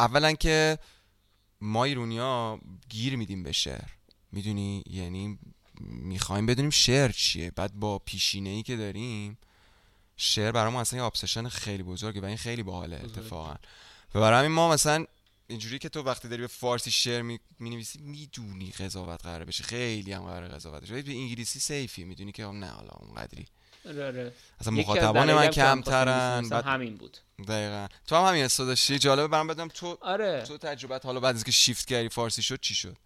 اولا 0.00 0.32
که 0.32 0.78
ما 1.60 1.84
ایرونیا 1.84 2.60
گیر 2.88 3.16
میدیم 3.16 3.42
به 3.42 3.52
شعر. 3.52 3.88
می‌دونی؟ 4.32 4.82
یعنی 4.86 5.38
می‌خوایم 5.80 6.46
بدونیم 6.46 6.70
شعر 6.70 7.12
چیه. 7.12 7.50
بعد 7.50 7.74
با 7.74 7.98
پیشینه 7.98 8.50
ای 8.50 8.62
که 8.62 8.76
داریم 8.76 9.38
شعر 10.22 10.52
برای 10.52 10.72
ما 10.72 10.80
اصلا 10.80 10.98
یه 10.98 11.04
ابسشن 11.04 11.48
خیلی 11.48 11.82
بزرگه 11.82 12.20
و 12.20 12.24
این 12.24 12.36
خیلی 12.36 12.62
باحاله 12.62 13.00
اتفاقا. 13.04 13.54
و 14.14 14.20
برای 14.20 14.38
همین 14.38 14.52
ما 14.52 14.70
مثلا 14.70 15.04
اینجوری 15.46 15.78
که 15.78 15.88
تو 15.88 16.02
وقتی 16.02 16.28
داری 16.28 16.42
به 16.42 16.48
فارسی 16.48 16.90
شعر 16.90 17.22
می, 17.22 17.40
نویسی 17.60 17.98
می‌دونی 17.98 18.70
قضاوت 18.70 19.22
قراره 19.22 19.44
بشه. 19.44 19.64
خیلی 19.64 20.12
هم 20.12 20.22
قراره 20.22 20.48
قضاوت 20.48 20.82
بشه. 20.82 21.02
به 21.02 21.12
انگلیسی 21.12 21.60
سیفی 21.60 22.04
می‌دونی 22.04 22.32
که 22.32 22.44
نه 22.44 22.66
حالا 22.66 22.90
اونقدری. 22.90 23.46
آره 23.86 24.06
آره. 24.06 24.32
اصلا 24.60 24.72
مخاطبان 24.72 25.34
من 25.34 25.46
کمترن 25.46 26.48
بعد 26.48 26.64
همین 26.64 26.96
بود. 26.96 27.18
دقیقا. 27.48 27.86
تو 28.06 28.16
هم 28.16 28.24
همین 28.24 28.44
حس 28.44 28.60
داشتی 28.60 28.98
جالبه 28.98 29.28
برام 29.28 29.46
بدم 29.46 29.68
تو 29.68 29.98
آره. 30.00 30.42
تو 30.42 30.58
تجربت 30.58 31.06
حالا 31.06 31.20
بعد 31.20 31.36
از 31.36 31.44
که 31.44 31.52
شیفت 31.52 31.88
کردی 31.88 32.08
فارسی 32.08 32.42
شد 32.42 32.60
چی 32.60 32.74
شد؟ 32.74 32.96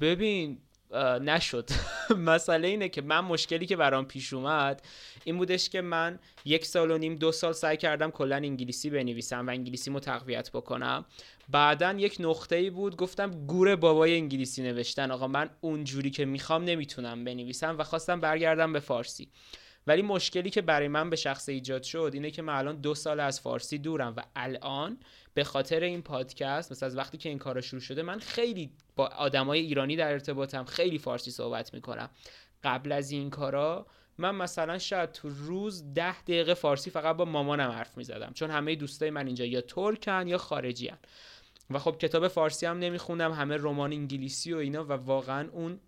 ببین 0.00 0.58
نشد. 1.22 1.70
مسئله 2.16 2.68
اینه 2.68 2.88
که 2.88 3.02
من 3.02 3.20
مشکلی 3.20 3.66
که 3.66 3.76
برام 3.76 4.04
پیش 4.04 4.32
اومد 4.32 4.82
این 5.24 5.38
بودش 5.38 5.68
که 5.68 5.80
من 5.80 6.18
یک 6.44 6.66
سال 6.66 6.90
و 6.90 6.98
نیم 6.98 7.14
دو 7.14 7.32
سال 7.32 7.52
سعی 7.52 7.76
کردم 7.76 8.10
کلا 8.10 8.36
انگلیسی 8.36 8.90
بنویسم 8.90 9.46
و 9.46 9.50
انگلیسی 9.50 9.90
مو 9.90 10.00
تقویت 10.00 10.50
بکنم. 10.50 11.04
بعدا 11.48 11.92
یک 11.92 12.16
نقطه 12.20 12.56
ای 12.56 12.70
بود 12.70 12.96
گفتم 12.96 13.46
گور 13.46 13.76
بابای 13.76 14.16
انگلیسی 14.16 14.62
نوشتن. 14.62 15.10
آقا 15.10 15.28
من 15.28 15.50
اونجوری 15.60 16.10
که 16.10 16.24
می‌خوام 16.24 16.64
نمی‌تونم 16.64 17.24
بنویسم 17.24 17.78
و 17.78 17.84
خواستم 17.84 18.20
برگردم 18.20 18.72
به 18.72 18.80
فارسی. 18.80 19.28
ولی 19.86 20.02
مشکلی 20.02 20.50
که 20.50 20.62
برای 20.62 20.88
من 20.88 21.10
به 21.10 21.16
شخص 21.16 21.48
ایجاد 21.48 21.82
شد 21.82 22.10
اینه 22.14 22.30
که 22.30 22.42
من 22.42 22.54
الان 22.54 22.80
دو 22.80 22.94
سال 22.94 23.20
از 23.20 23.40
فارسی 23.40 23.78
دورم 23.78 24.14
و 24.16 24.22
الان 24.36 24.98
به 25.34 25.44
خاطر 25.44 25.80
این 25.80 26.02
پادکست 26.02 26.72
مثل 26.72 26.86
از 26.86 26.96
وقتی 26.96 27.18
که 27.18 27.28
این 27.28 27.38
کارا 27.38 27.60
شروع 27.60 27.80
شده 27.80 28.02
من 28.02 28.18
خیلی 28.18 28.70
با 28.96 29.06
آدمای 29.06 29.60
ایرانی 29.60 29.96
در 29.96 30.12
ارتباطم 30.12 30.64
خیلی 30.64 30.98
فارسی 30.98 31.30
صحبت 31.30 31.74
می‌کنم 31.74 32.10
قبل 32.64 32.92
از 32.92 33.10
این 33.10 33.30
کارا 33.30 33.86
من 34.18 34.34
مثلا 34.34 34.78
شاید 34.78 35.12
تو 35.12 35.28
روز 35.28 35.94
ده 35.94 36.22
دقیقه 36.22 36.54
فارسی 36.54 36.90
فقط 36.90 37.16
با 37.16 37.24
مامانم 37.24 37.70
حرف 37.70 37.96
می‌زدم 37.96 38.32
چون 38.34 38.50
همه 38.50 38.74
دوستای 38.76 39.10
من 39.10 39.26
اینجا 39.26 39.44
یا 39.44 39.60
ترکن 39.60 40.28
یا 40.28 40.38
خارجی 40.38 40.88
هن. 40.88 40.98
و 41.70 41.78
خب 41.78 41.98
کتاب 41.98 42.28
فارسی 42.28 42.66
هم 42.66 42.78
نمیخوندم 42.78 43.32
همه 43.32 43.56
رمان 43.56 43.92
انگلیسی 43.92 44.52
و 44.52 44.56
اینا 44.56 44.84
و 44.84 44.92
واقعا 44.92 45.48
اون 45.52 45.80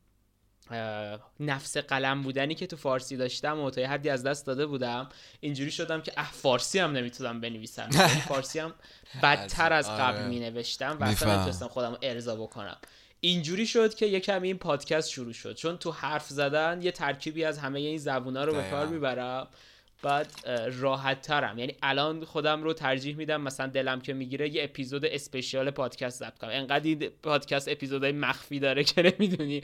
نفس 1.40 1.76
قلم 1.76 2.22
بودنی 2.22 2.54
که 2.54 2.66
تو 2.66 2.76
فارسی 2.76 3.16
داشتم 3.16 3.60
و 3.60 3.70
تا 3.70 3.80
یه 3.80 3.88
حدی 3.88 4.10
از 4.10 4.22
دست 4.22 4.46
داده 4.46 4.66
بودم 4.66 5.08
اینجوری 5.40 5.70
شدم 5.70 6.02
که 6.02 6.12
اه 6.16 6.30
فارسی 6.32 6.78
هم 6.78 6.92
نمی‌تونم 6.92 7.40
بنویسم. 7.40 7.88
یعنی 7.92 8.20
فارسی 8.20 8.58
هم 8.58 8.74
بدتر 9.22 9.72
از 9.72 9.90
قبل 9.90 10.18
آره. 10.18 10.28
می 10.28 10.40
نوشتم 10.40 10.96
و 11.00 11.04
اصلا 11.04 11.34
نمی‌تونستم 11.34 11.68
خودم 11.68 11.98
ارضا 12.02 12.36
بکنم. 12.36 12.76
اینجوری 13.20 13.66
شد 13.66 13.94
که 13.94 14.06
یه 14.06 14.20
کمی 14.20 14.48
این 14.48 14.58
پادکست 14.58 15.10
شروع 15.10 15.32
شد. 15.32 15.54
چون 15.54 15.76
تو 15.76 15.90
حرف 15.90 16.28
زدن 16.28 16.82
یه 16.82 16.92
ترکیبی 16.92 17.44
از 17.44 17.58
همه 17.58 17.78
این 17.78 17.98
زبونا 17.98 18.44
رو 18.44 18.54
به 18.54 18.70
کار 18.70 18.86
می‌برم. 18.86 19.48
بعد 20.02 20.32
راحت 20.80 21.20
ترم 21.20 21.58
یعنی 21.58 21.74
الان 21.82 22.24
خودم 22.24 22.62
رو 22.62 22.72
ترجیح 22.72 23.16
میدم 23.16 23.40
مثلا 23.40 23.66
دلم 23.66 24.00
که 24.00 24.12
می‌گیره 24.12 24.54
یه 24.54 24.64
اپیزود 24.64 25.04
اسپشیال 25.04 25.70
پادکست 25.70 26.18
ضبط 26.18 26.38
کنم. 26.38 26.50
انقدر 26.52 26.84
این 26.84 27.08
پادکست 27.22 27.68
اپیزودهای 27.68 28.12
مخفی 28.12 28.60
داره 28.60 28.84
که 28.84 29.02
نمی‌دونی. 29.18 29.62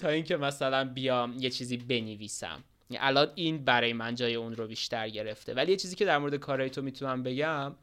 تا 0.00 0.08
اینکه 0.08 0.36
مثلا 0.36 0.84
بیام 0.84 1.36
یه 1.38 1.50
چیزی 1.50 1.76
بنویسم. 1.76 2.64
یعنی 2.90 3.06
الان 3.06 3.28
این 3.34 3.64
برای 3.64 3.92
من 3.92 4.14
جای 4.14 4.34
اون 4.34 4.56
رو 4.56 4.66
بیشتر 4.66 5.08
گرفته. 5.08 5.54
ولی 5.54 5.70
یه 5.70 5.76
چیزی 5.76 5.96
که 5.96 6.04
در 6.04 6.18
مورد 6.18 6.34
کارهای 6.34 6.70
تو 6.70 6.82
می‌تونم 6.82 7.22
بگم 7.22 7.74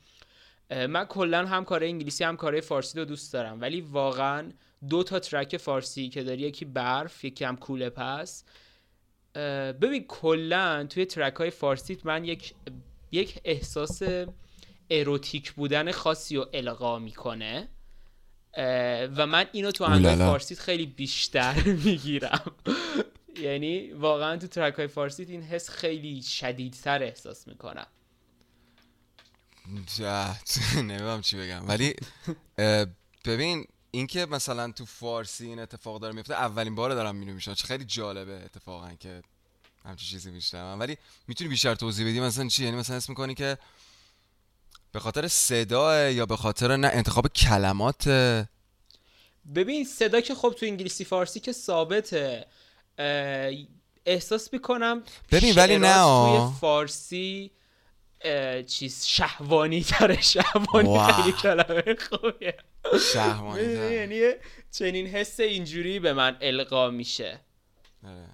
من 0.70 1.06
کلا 1.06 1.46
هم 1.46 1.66
کار 1.66 1.84
انگلیسی 1.84 2.24
هم 2.24 2.38
کار 2.38 2.62
فارسی 2.62 3.00
رو 3.00 3.06
دوست 3.06 3.34
دارم. 3.34 3.62
ولی 3.62 3.82
واقعا 3.82 4.52
دو 4.90 5.04
تا 5.04 5.20
ترک 5.20 5.58
فارسی 5.58 6.10
که 6.10 6.24
داری 6.24 6.42
یکی 6.42 6.66
برف 6.66 7.24
یکی 7.24 7.46
هم 7.46 7.58
کوله 7.58 7.90
پس. 7.90 8.44
ببین 9.82 10.06
کلا 10.08 10.88
توی 10.90 11.06
ترک 11.06 11.36
های 11.36 11.50
فارسیت 11.50 12.06
من 12.06 12.26
یک 12.26 12.54
یک 13.12 13.40
احساس 13.46 14.02
اروتیک 14.90 15.52
بودن 15.52 15.92
خاصی 15.92 16.36
رو 16.36 16.50
القا 16.54 17.00
می‌کنه. 17.00 17.68
و 19.18 19.28
من 19.28 19.46
اینو 19.52 19.72
تو 19.72 19.84
آهنگ 19.84 20.18
فارسیت 20.18 20.60
خیلی 20.60 20.86
بیشتر 20.86 21.64
می‌گیرم. 21.86 22.52
یعنی 23.40 23.92
واقعا 23.92 24.38
تو 24.38 24.48
ترک 24.48 24.74
های 24.74 24.88
فارسیت 24.88 25.30
این 25.30 25.44
حس 25.44 25.70
خیلی 25.70 26.22
شدیدتر 26.22 27.04
احساس 27.04 27.48
می‌کنم. 27.48 27.88
نمی‌دونم 30.76 31.22
چی 31.22 31.38
بگم. 31.38 31.68
ولی 31.68 31.96
ببین 33.26 33.66
اینکه 33.96 34.26
مثلا 34.26 34.72
تو 34.72 34.86
فارسی 34.86 35.46
این 35.46 35.60
اتفاق 35.60 36.02
داره 36.02 36.16
میفته 36.16 36.34
اولین 36.34 36.76
بار 36.76 36.90
دارم 36.90 37.16
مینو 37.16 37.34
میشه 37.34 37.56
چه 37.56 37.68
خیلی 37.68 37.86
جالبه 37.86 38.42
اتفاقا 38.46 38.92
که 39.00 39.22
همچین 39.86 40.10
چیزی 40.10 40.32
میشنم 40.32 40.78
ولی 40.80 40.98
می‌تونی 41.28 41.50
بیشتر 41.50 41.76
توضیح 41.76 42.08
بدی؟ 42.08 42.20
مثلا 42.20 42.48
چی؟ 42.48 42.64
یعنی 42.64 42.78
مثلا 42.78 42.96
اسم 42.96 43.12
می‌کنی 43.12 43.36
که 43.36 43.58
به 44.92 45.00
خاطر 45.00 45.28
صدا 45.28 46.10
یا 46.10 46.26
به 46.26 46.38
خاطر 46.38 46.76
نه 46.76 46.88
انتخاب 46.88 47.28
کلمات؟ 47.28 48.08
ببین 49.56 49.86
صدا 49.86 50.22
که 50.22 50.36
خب 50.36 50.56
تو 50.60 50.66
انگلیسی 50.66 51.06
فارسی 51.06 51.40
که 51.40 51.52
ثابته. 51.52 52.46
احساس 54.06 54.54
می‌کنم 54.54 55.04
ببین 55.32 55.56
ولی 55.56 55.78
نه. 55.78 55.94
توی 55.94 56.60
فارسی 56.62 57.52
چیز 58.68 59.06
شهوانی 59.06 59.84
تره 59.84 60.22
شهوانی 60.22 61.14
خیلی 61.14 61.32
کلمه 61.32 61.96
خوبیه. 62.10 62.58
شهوانی 63.14 63.64
یعنی 63.64 64.32
چنین 64.72 65.08
حس 65.08 65.40
اینجوری 65.40 66.00
به 66.00 66.14
من 66.14 66.38
القا 66.42 66.90
میشه. 66.90 67.40
آره. 68.04 68.28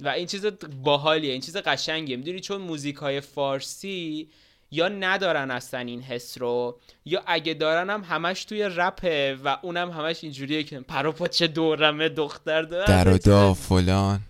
و 0.00 0.08
این 0.08 0.26
چیز 0.26 0.46
باحالیه 0.82 1.32
این 1.32 1.40
چیز 1.40 1.56
قشنگیه. 1.56 2.16
می‌دونی 2.16 2.40
چون 2.40 2.60
موزیک 2.60 2.96
های 2.96 3.20
فارسی 3.20 4.30
یا 4.70 4.88
ندارن 4.88 5.50
اصلا 5.50 5.80
این 5.80 6.02
حس 6.02 6.38
رو 6.38 6.80
یا 7.04 7.22
اگه 7.26 7.54
دارن 7.54 7.90
هم 7.90 8.04
همش 8.04 8.44
توی 8.44 8.62
رپه 8.62 9.38
و 9.44 9.58
اونم 9.62 9.90
همش 9.90 10.24
اینجوریه 10.24 10.62
که 10.62 10.80
پرو 10.80 11.28
چه 11.28 11.46
دورمه 11.46 12.08
دختر 12.08 12.62
داره 12.62 12.86
در 12.86 13.08
و 13.08 13.18
دا 13.18 13.54
فلان. 13.54 14.20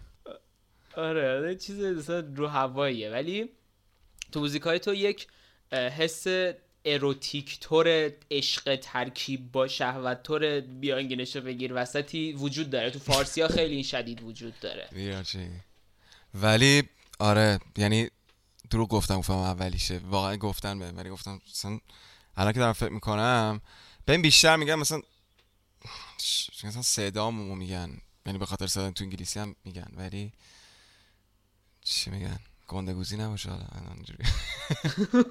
آره, 0.97 1.37
آره، 1.37 1.55
چیز 1.55 2.11
رو 2.11 2.47
هواییه. 2.47 3.11
ولی 3.11 3.49
تو 4.37 4.41
موزیک 4.41 4.63
های 4.63 4.79
تو 4.79 4.95
یک 4.95 5.27
حس 5.73 6.27
اروتیک 6.85 7.61
طور 7.61 8.13
عشق 8.31 8.77
ترکیب 8.77 9.53
با 9.53 9.69
شهوت 9.69 10.23
طور 10.23 10.61
میانگینش 10.61 11.37
رو 11.37 11.43
بگیر 11.43 11.73
وسطی 11.75 12.33
وجود 12.33 12.71
داره. 12.71 12.91
تو 12.91 12.99
فارسی 12.99 13.41
ها 13.41 13.49
خیلی 13.49 13.75
این 13.75 13.83
شدید 13.83 14.23
وجود 14.23 14.61
داره. 14.61 14.89
ولی 16.35 16.83
آره 17.19 17.59
یعنی 17.77 18.11
درو 18.71 18.87
گفتم 18.87 19.19
گفتم 19.19 19.33
اولیشه. 19.33 19.99
واقعا 19.99 20.37
گفتن 20.37 20.79
به 20.79 20.93
ولی 20.93 21.11
گفتم 21.11 21.41
مثلا 21.51 21.81
الان 22.37 22.53
که 22.53 22.59
دارم 22.59 22.73
فکر 22.73 22.93
می‌کنم 22.93 23.61
ببین 24.07 24.23
بیشتر 24.23 24.57
میگم 24.57 24.79
مثلا 24.79 25.03
مثلا 26.65 26.83
صدامو 26.83 27.55
میگن. 27.55 28.01
یعنی 28.27 28.39
به 28.39 28.47
خاطر 28.47 28.67
صدا 28.67 28.91
تو 28.91 29.05
انگلیسی 29.05 29.41
هم 29.41 29.57
میگن 29.65 29.89
ولی 29.97 30.33
چی 31.83 32.11
میگن؟ 32.11 32.39
گندگوزی 32.69 33.17
نباشه 33.17 33.51
حالا 33.51 33.67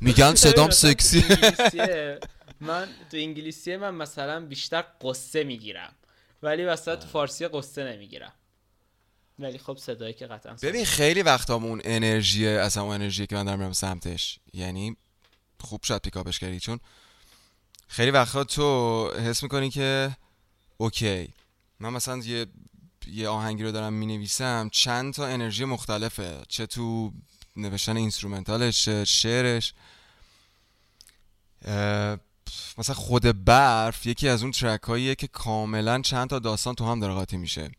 میگن 0.00 0.34
صدام 0.34 0.70
سکسی 0.70 1.24
من 2.60 2.88
تو 3.10 3.16
انگلیسی 3.16 3.76
من 3.76 3.94
مثلا 3.94 4.46
بیشتر 4.46 4.84
قصه 5.00 5.44
می‌گیرم 5.44 5.94
ولی 6.42 6.64
وسط 6.64 6.98
تو 6.98 7.06
فارسی 7.06 7.48
قصه 7.48 7.84
نمی‌گیرم. 7.84 8.32
ولی 9.38 9.58
خب 9.58 9.76
صدایی 9.76 10.14
که 10.14 10.26
قطعا 10.26 10.56
ببین 10.62 10.84
خیلی 10.84 11.22
وقتا 11.22 11.54
اون 11.54 11.80
انرژی 11.84 12.46
از 12.46 12.78
اون 12.78 12.94
انرژی 12.94 13.26
که 13.26 13.34
من 13.34 13.44
دارم 13.44 13.72
سمتش 13.72 14.38
یعنی 14.52 14.96
خوب 15.60 15.82
شد 15.82 16.00
pick 16.02 16.20
up 16.20 16.29
ش 16.29 16.38
کردی 16.38 16.60
چون 16.60 16.80
خیلی 17.88 18.10
وقتا 18.10 18.44
تو 18.44 19.10
حس 19.10 19.42
می‌کنی 19.42 19.70
که 19.70 20.16
okay. 20.76 21.28
من 21.80 21.92
مثلا 21.92 22.18
یه 22.18 22.46
یه 23.08 23.28
آهنگی 23.28 23.62
رو 23.62 23.72
دارم 23.72 23.92
می 23.92 24.06
نویسم 24.06 24.68
چند 24.72 25.14
تا 25.14 25.26
انرژی 25.26 25.64
مختلفه 25.64 26.42
چه 26.48 26.66
تو 26.66 27.12
نوشتن 27.56 27.96
instrumental 27.96 28.75
ش 28.75 28.88
شعرش. 28.88 29.74
مثلا 32.78 32.94
خود 32.94 33.44
برف 33.44 34.06
یکی 34.06 34.28
از 34.28 34.42
اون 34.42 34.52
ترک 34.52 34.82
هاییه 34.82 35.14
که 35.14 35.26
کاملا 35.26 36.00
چند 36.00 36.30
تا 36.30 36.38
داستان 36.38 36.74
تو 36.74 36.86
هم 36.86 37.00
داره 37.00 37.14
قاطی 37.14 37.36
میشه. 37.36 37.70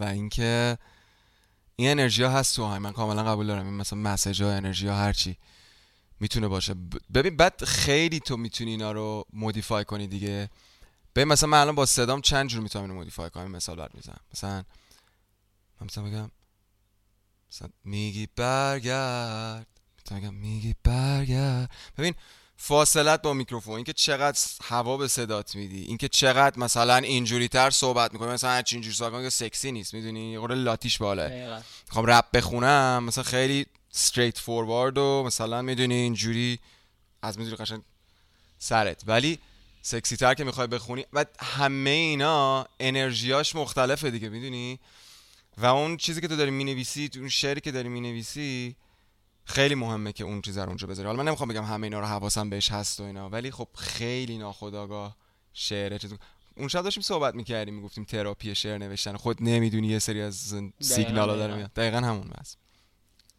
و 0.00 0.04
اینکه 0.04 0.78
این 1.76 1.90
انرژی 1.90 2.22
ها 2.22 2.30
هست 2.30 2.56
تو 2.56 2.78
من 2.78 2.92
کاملا 2.92 3.24
قبول 3.24 3.46
دارم. 3.46 3.66
این 3.66 3.74
مثلا 3.74 3.98
مسیج 3.98 4.42
ها 4.42 4.50
انرژی 4.52 4.86
ها 4.86 4.96
هرچی 4.96 5.36
می‌تونه 6.20 6.48
باشه. 6.48 6.74
ببین 7.14 7.36
بعد 7.36 7.64
خیلی 7.64 8.20
تو 8.20 8.36
می‌تونی 8.36 8.70
اینا 8.70 8.92
رو 8.92 9.26
مودیفای 9.32 9.84
کنی 9.84 10.06
دیگه. 10.06 10.50
به 11.12 11.24
مثلا 11.24 11.48
من 11.48 11.60
الان 11.60 11.74
با 11.74 11.86
صدام 11.86 12.20
چند 12.20 12.48
جور 12.48 12.60
می‌تونم 12.60 12.84
اینو 12.84 12.94
مودیفای 12.94 13.30
کنم؟ 13.30 13.50
مثال 13.50 13.76
برات 13.76 13.94
می‌زنم. 13.94 14.20
مثلا 14.34 14.64
من 15.80 15.86
مثلا 15.86 16.04
بگم 16.04 16.30
مثلا 17.52 17.68
میگی 17.84 18.28
برگرد. 18.36 19.66
می‌تونم 19.96 20.20
بگم 20.20 20.34
میگی 20.34 20.74
برگرد. 20.84 21.70
ببین 21.98 22.14
فاصلت 22.56 23.22
با 23.22 23.32
میکروفون 23.32 23.74
اینکه 23.74 23.92
چقدر 23.92 24.40
هوا 24.64 24.96
به 24.96 25.08
صدات 25.08 25.54
میدی 25.54 25.82
اینکه 25.82 26.08
چقدر 26.08 26.58
مثلا 26.58 26.96
اینجوری 26.96 27.48
تر 27.48 27.70
صحبت 27.70 28.12
می‌کنی. 28.12 28.28
مثلا 28.28 28.50
هر 28.50 28.62
اینجوری 28.72 28.94
صحبت 28.94 29.22
که 29.22 29.30
سکسی 29.30 29.72
نیست 29.72 29.94
می‌دونی؟ 29.94 30.32
یه 30.32 30.40
لاتیش 30.40 30.98
بالا 30.98 31.28
می‌خوام 31.86 32.06
رپ 32.06 32.30
بخونم 32.30 33.04
مثلا 33.04 33.24
خیلی 33.24 33.66
استریت 33.94 34.38
فوروارد 34.38 34.98
و 34.98 35.22
مثلا 35.26 35.62
می‌دونی 35.62 35.94
اینجوری 35.94 36.58
از 37.22 37.38
می‌دونی 37.38 37.56
قشنگ 37.56 37.82
سرت. 38.58 39.02
ولی 39.06 39.38
سکسی 39.82 40.16
تر 40.16 40.34
که 40.34 40.44
می‌خوای 40.44 40.66
بخونی. 40.66 41.06
و 41.12 41.24
همه 41.40 41.90
اینا 41.90 42.66
انرژیاش 42.80 43.56
مختلفه 43.56 44.10
دیگه 44.10 44.28
می‌دونی؟ 44.28 44.78
و 45.58 45.66
اون 45.66 45.96
چیزی 45.96 46.20
که 46.20 46.28
تو 46.28 46.36
داری 46.36 46.50
می‌نویسی 46.50 47.10
اون 47.14 47.28
شعری 47.28 47.60
که 47.60 47.72
داری 47.72 47.88
می‌نویسی 47.88 48.76
خیلی 49.44 49.74
مهمه 49.74 50.12
که 50.12 50.24
اون 50.24 50.42
چیز 50.42 50.58
رو 50.58 50.68
اونجا 50.68 50.86
بذاری. 50.86 51.06
حالا 51.06 51.18
من 51.18 51.28
نمی‌خوام 51.28 51.48
بگم 51.48 51.64
همه 51.64 51.84
اینا 51.84 52.00
رو 52.00 52.06
حواسم 52.06 52.50
بهش 52.50 52.70
هست 52.70 53.00
و 53.00 53.02
اینا 53.02 53.28
ولی 53.28 53.50
خب 53.50 53.68
خیلی 53.74 54.38
ناخداگاه 54.38 55.16
شعره 55.52 55.98
چیز 55.98 56.14
اون 56.56 56.68
شب 56.68 56.82
داشتیم 56.82 57.02
صحبت 57.02 57.34
می‌کردیم 57.34 57.74
می‌گفتیم 57.74 58.04
تراپی 58.04 58.54
شعر 58.54 58.78
نوشتن. 58.78 59.16
خود 59.16 59.36
نمی‌دونی 59.40 59.88
یه 59.88 59.98
سری 59.98 60.22
از 60.22 60.54
سیگنال 60.80 61.30
ها 61.30 61.36
داره 61.36 61.54
میاد. 61.54 61.72
دقیقا 61.72 61.96
همون 61.96 62.30
بس 62.40 62.56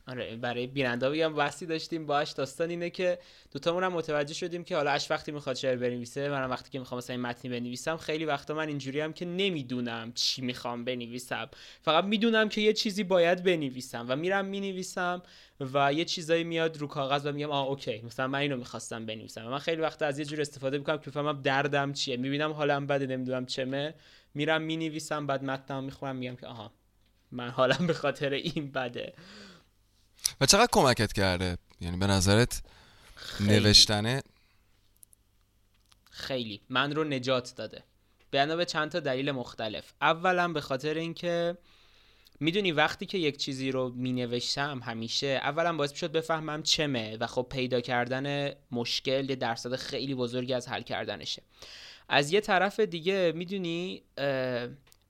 آره 0.08 0.36
برای 0.36 0.68
بیننده 0.68 1.10
بگم 1.10 1.34
بحثی 1.34 1.66
داشتیم 1.66 2.06
باش 2.06 2.32
داستان 2.32 2.70
اینه 2.70 2.90
که 2.90 3.20
دوتامون 3.52 3.84
هم 3.84 3.94
متوجه 3.94 4.34
شدیم 4.34 4.64
که 4.64 4.76
حالا 4.76 4.92
اش 4.92 5.12
وقتی 5.12 5.32
می‌خواد 5.32 5.56
شعر 5.56 5.76
بنویسه 5.76 6.30
منم 6.30 6.50
وقتی 6.50 6.70
که 6.70 6.80
می‌خوام 6.80 6.98
مثلا 6.98 7.16
این 7.16 7.26
متنی 7.26 7.52
بنویسم 7.52 7.98
خیلی 7.98 8.26
وقتا 8.26 8.54
من 8.54 8.68
اینجوری 8.68 9.00
هم 9.00 9.14
که 9.14 9.26
نمی‌دونم 9.26 10.12
چی 10.14 10.42
می‌خوام 10.42 10.86
بنویسم. 10.86 11.50
فقط 11.82 12.04
می‌دونم 12.04 12.50
که 12.50 12.62
یه 12.62 12.74
چیزی 12.74 13.04
باید 13.04 13.44
بنویسم 13.44 14.06
و 14.10 14.16
میرم 14.16 14.46
می‌نویسم 14.46 15.22
و 15.74 15.94
یه 15.94 16.06
چیزایی 16.06 16.44
میاد 16.44 16.78
رو 16.78 16.88
کاغذ 16.88 17.26
و 17.26 17.32
میگم 17.32 17.52
آ 17.52 17.64
اوکی 17.64 18.02
مثلا 18.02 18.28
من 18.28 18.40
اینو 18.40 18.58
می‌خواستم 18.58 19.06
بنویسم. 19.06 19.48
و 19.48 19.50
من 19.50 19.60
خیلی 19.60 19.82
وقتا 19.82 20.06
از 20.06 20.20
یه 20.20 20.26
جور 20.26 20.42
استفاده 20.42 20.78
می‌کنم 20.78 20.98
که 20.98 21.10
بفهمم 21.10 21.42
دردم 21.42 21.94
چیه. 21.94 22.18
می‌بینم 22.18 22.52
حالم 22.52 22.88
بده 22.88 23.08
نمی‌دونم 23.08 23.46
چمه. 23.46 23.94
میرم 24.34 24.62
می‌نویسم 24.62 25.28
بعد 25.28 25.44
متنم 25.44 25.84
می‌خونم 25.84 26.16
میگم 26.16 26.36
که 26.36 26.48
آها 26.48 26.72
من 27.32 27.50
حالم 27.50 27.88
به 27.88 27.94
خاطر 27.94 28.30
این 28.30 28.72
بده. 28.72 29.14
و 30.42 30.46
چقدر 30.46 30.70
کمکت 30.72 31.14
کرده؟ 31.14 31.58
یعنی 31.82 31.98
به 31.98 32.08
نظرت 32.08 32.62
خیلی. 33.16 33.60
نوشتنه؟ 33.60 34.24
خیلی. 36.12 36.62
من 36.70 36.96
رو 36.96 37.04
نجات 37.04 37.54
داده. 37.56 37.84
بنا 38.32 38.56
به 38.56 38.66
چند 38.66 38.92
تا 38.92 39.00
دلیل 39.00 39.32
مختلف. 39.32 39.94
اولا 40.02 40.48
به 40.48 40.62
خاطر 40.62 40.94
اینکه 40.94 41.58
می‌دونی 42.40 42.72
وقتی 42.72 43.06
که 43.06 43.18
یک 43.18 43.38
چیزی 43.38 43.72
رو 43.72 43.90
می 43.90 44.14
نوشتم 44.14 44.80
همیشه 44.80 45.28
اولا 45.28 45.74
باعث 45.74 45.94
شد 45.94 46.12
بفهمم 46.12 46.64
چمه 46.64 47.18
و 47.18 47.28
خب 47.28 47.48
پیدا 47.50 47.82
کردن 47.82 48.54
مشکل 48.72 49.30
یه 49.30 49.36
درصد 49.36 49.76
خیلی 49.76 50.16
بزرگی 50.16 50.54
از 50.54 50.68
حل 50.68 50.82
کردنشه. 50.82 51.42
از 52.10 52.34
یه 52.34 52.42
طرف 52.42 52.80
دیگه 52.80 53.32
می‌دونی 53.36 54.04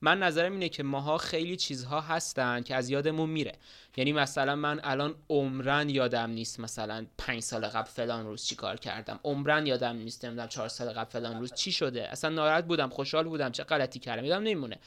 من 0.01 0.19
نظرم 0.19 0.51
اینه 0.51 0.69
که 0.69 0.83
ماها 0.83 1.17
خیلی 1.17 1.55
چیزها 1.55 2.01
هستن 2.01 2.61
که 2.61 2.75
از 2.75 2.89
یادمون 2.89 3.29
میره. 3.29 3.53
یعنی 3.97 4.13
مثلا 4.13 4.55
من 4.55 4.79
الان 4.83 5.15
عمرن 5.29 5.89
یادم 5.89 6.29
نیست 6.29 6.59
مثلا 6.59 7.05
پنج 7.17 7.39
سال 7.39 7.65
قبل 7.65 7.89
فلان 7.89 8.25
روز 8.25 8.45
چی 8.45 8.55
کار 8.55 8.77
کردم. 8.77 9.19
عمرن 9.23 9.67
یادم 9.67 9.95
نیست 9.95 10.25
نمی‌دونم 10.25 10.47
چهار 10.47 10.67
سال 10.67 10.89
قبل 10.89 11.09
فلان 11.09 11.39
روز 11.39 11.53
چی 11.53 11.71
شده. 11.71 12.11
اصلا 12.11 12.29
ناراحت 12.29 12.65
بودم 12.65 12.89
خوشحال 12.89 13.23
بودم 13.23 13.51
چه 13.51 13.63
غلطی 13.63 13.99
کردم 13.99 14.25
یادم 14.25 14.43
نمیمونه. 14.43 14.77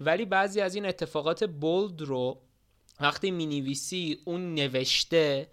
ولی 0.00 0.24
بعضی 0.24 0.60
از 0.60 0.74
این 0.74 0.86
اتفاقات 0.86 1.44
بولد 1.44 2.02
رو 2.02 2.38
وقتی 3.00 3.30
می‌نویسی 3.30 4.18
اون 4.24 4.54
نوشته 4.54 5.48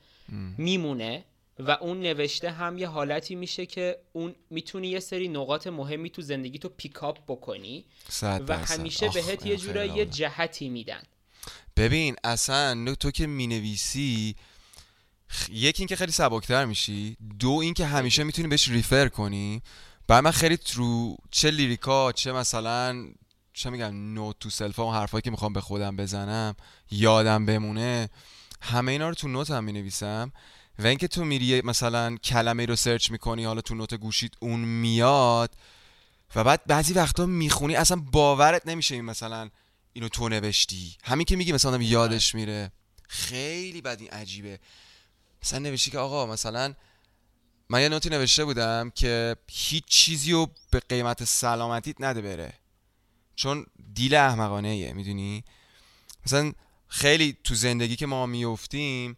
میمونه. 0.57 1.23
و 1.59 1.71
اون 1.71 1.99
نوشته 1.99 2.51
هم 2.51 2.77
یه 2.77 2.87
حالتی 2.87 3.35
میشه 3.35 3.65
که 3.65 3.97
اون 4.13 4.35
می‌تونی 4.49 4.87
یه 4.87 4.99
سری 4.99 5.27
نقاط 5.27 5.67
مهمی 5.67 6.09
تو 6.09 6.21
زندگی 6.21 6.59
تو 6.59 6.69
پیکاپ 6.69 7.17
بکنی 7.27 7.85
و 8.21 8.57
همیشه 8.57 9.09
بهت 9.09 9.45
یه 9.45 9.57
جورایی 9.57 9.91
یه 9.91 10.05
جهتی 10.05 10.69
میدن. 10.69 11.03
ببین 11.77 12.15
اصلا 12.23 12.95
تو 12.95 13.11
که 13.11 13.27
می‌نویسی 13.27 14.35
یکی 15.49 15.81
اینکه 15.81 15.95
خیلی 15.95 16.11
سبکتر 16.11 16.65
میشی 16.65 17.17
دو 17.39 17.49
اینکه 17.49 17.85
همیشه 17.85 18.23
می‌تونی 18.23 18.47
بهش 18.47 18.67
ریفر 18.67 19.07
کنی. 19.07 19.61
بعد 20.07 20.23
من 20.23 20.31
خیلی 20.31 20.57
ترو 20.57 21.17
چه 21.31 21.51
لیریکا 21.51 22.11
چه 22.11 22.31
مثلا 22.31 23.07
چه 23.53 23.69
میگم 23.69 24.13
نوت 24.13 24.35
تو 24.39 24.49
سلفا 24.49 24.87
و 24.87 24.93
حرفایی 24.93 25.21
که 25.21 25.31
می‌خوام 25.31 25.53
به 25.53 25.61
خودم 25.61 25.95
بزنم 25.95 26.55
یادم 26.91 27.45
بمونه 27.45 28.09
همه 28.61 28.91
اینا 28.91 29.09
رو 29.09 29.15
تو 29.15 29.27
نوت 29.27 29.51
هم 29.51 29.63
می‌نویسم. 29.63 30.31
و 30.79 30.87
اینکه 30.87 31.07
تو 31.07 31.25
میری 31.25 31.61
مثلا 31.61 32.17
کلمه 32.17 32.65
رو 32.65 32.75
سرچ 32.75 33.11
می‌کنی 33.11 33.45
حالا 33.45 33.61
تو 33.61 33.75
نوت 33.75 33.93
گوشید 33.93 34.37
اون 34.39 34.59
میاد 34.59 35.55
و 36.35 36.43
بعد 36.43 36.65
بعضی 36.65 36.93
وقتا 36.93 37.25
می‌خونی 37.25 37.75
اصلا 37.75 37.97
باورت 38.11 38.67
نمیشه 38.67 38.95
این 38.95 39.05
مثلا 39.05 39.49
اینو 39.93 40.09
تو 40.09 40.29
نوشتی. 40.29 40.97
همین 41.03 41.25
که 41.25 41.35
میگی 41.35 41.51
مثلا 41.51 41.77
یادش 41.77 42.35
میره. 42.35 42.71
خیلی 43.07 43.81
بد 43.81 43.97
این 43.99 44.09
عجیبه. 44.09 44.59
مثلا 45.43 45.59
نوشتی 45.59 45.91
که 45.91 45.97
آقا 45.97 46.25
مثلا 46.25 46.73
من 47.69 47.81
یه 47.81 47.89
نوتی 47.89 48.09
نوشته 48.09 48.45
بودم 48.45 48.89
که 48.95 49.35
هیچ 49.51 49.85
چیزی 49.85 50.31
رو 50.31 50.51
به 50.71 50.79
قیمت 50.79 51.23
سلامتیت 51.23 51.95
نده 51.99 52.21
بره. 52.21 52.53
چون 53.35 53.65
دیل 53.93 54.15
احمقانه 54.15 54.93
می‌دونی؟ 54.93 55.43
مثلا 56.25 56.53
خیلی 56.87 57.37
تو 57.43 57.55
زندگی 57.55 57.95
که 57.95 58.05
ما 58.05 58.25
میفتیم 58.25 59.17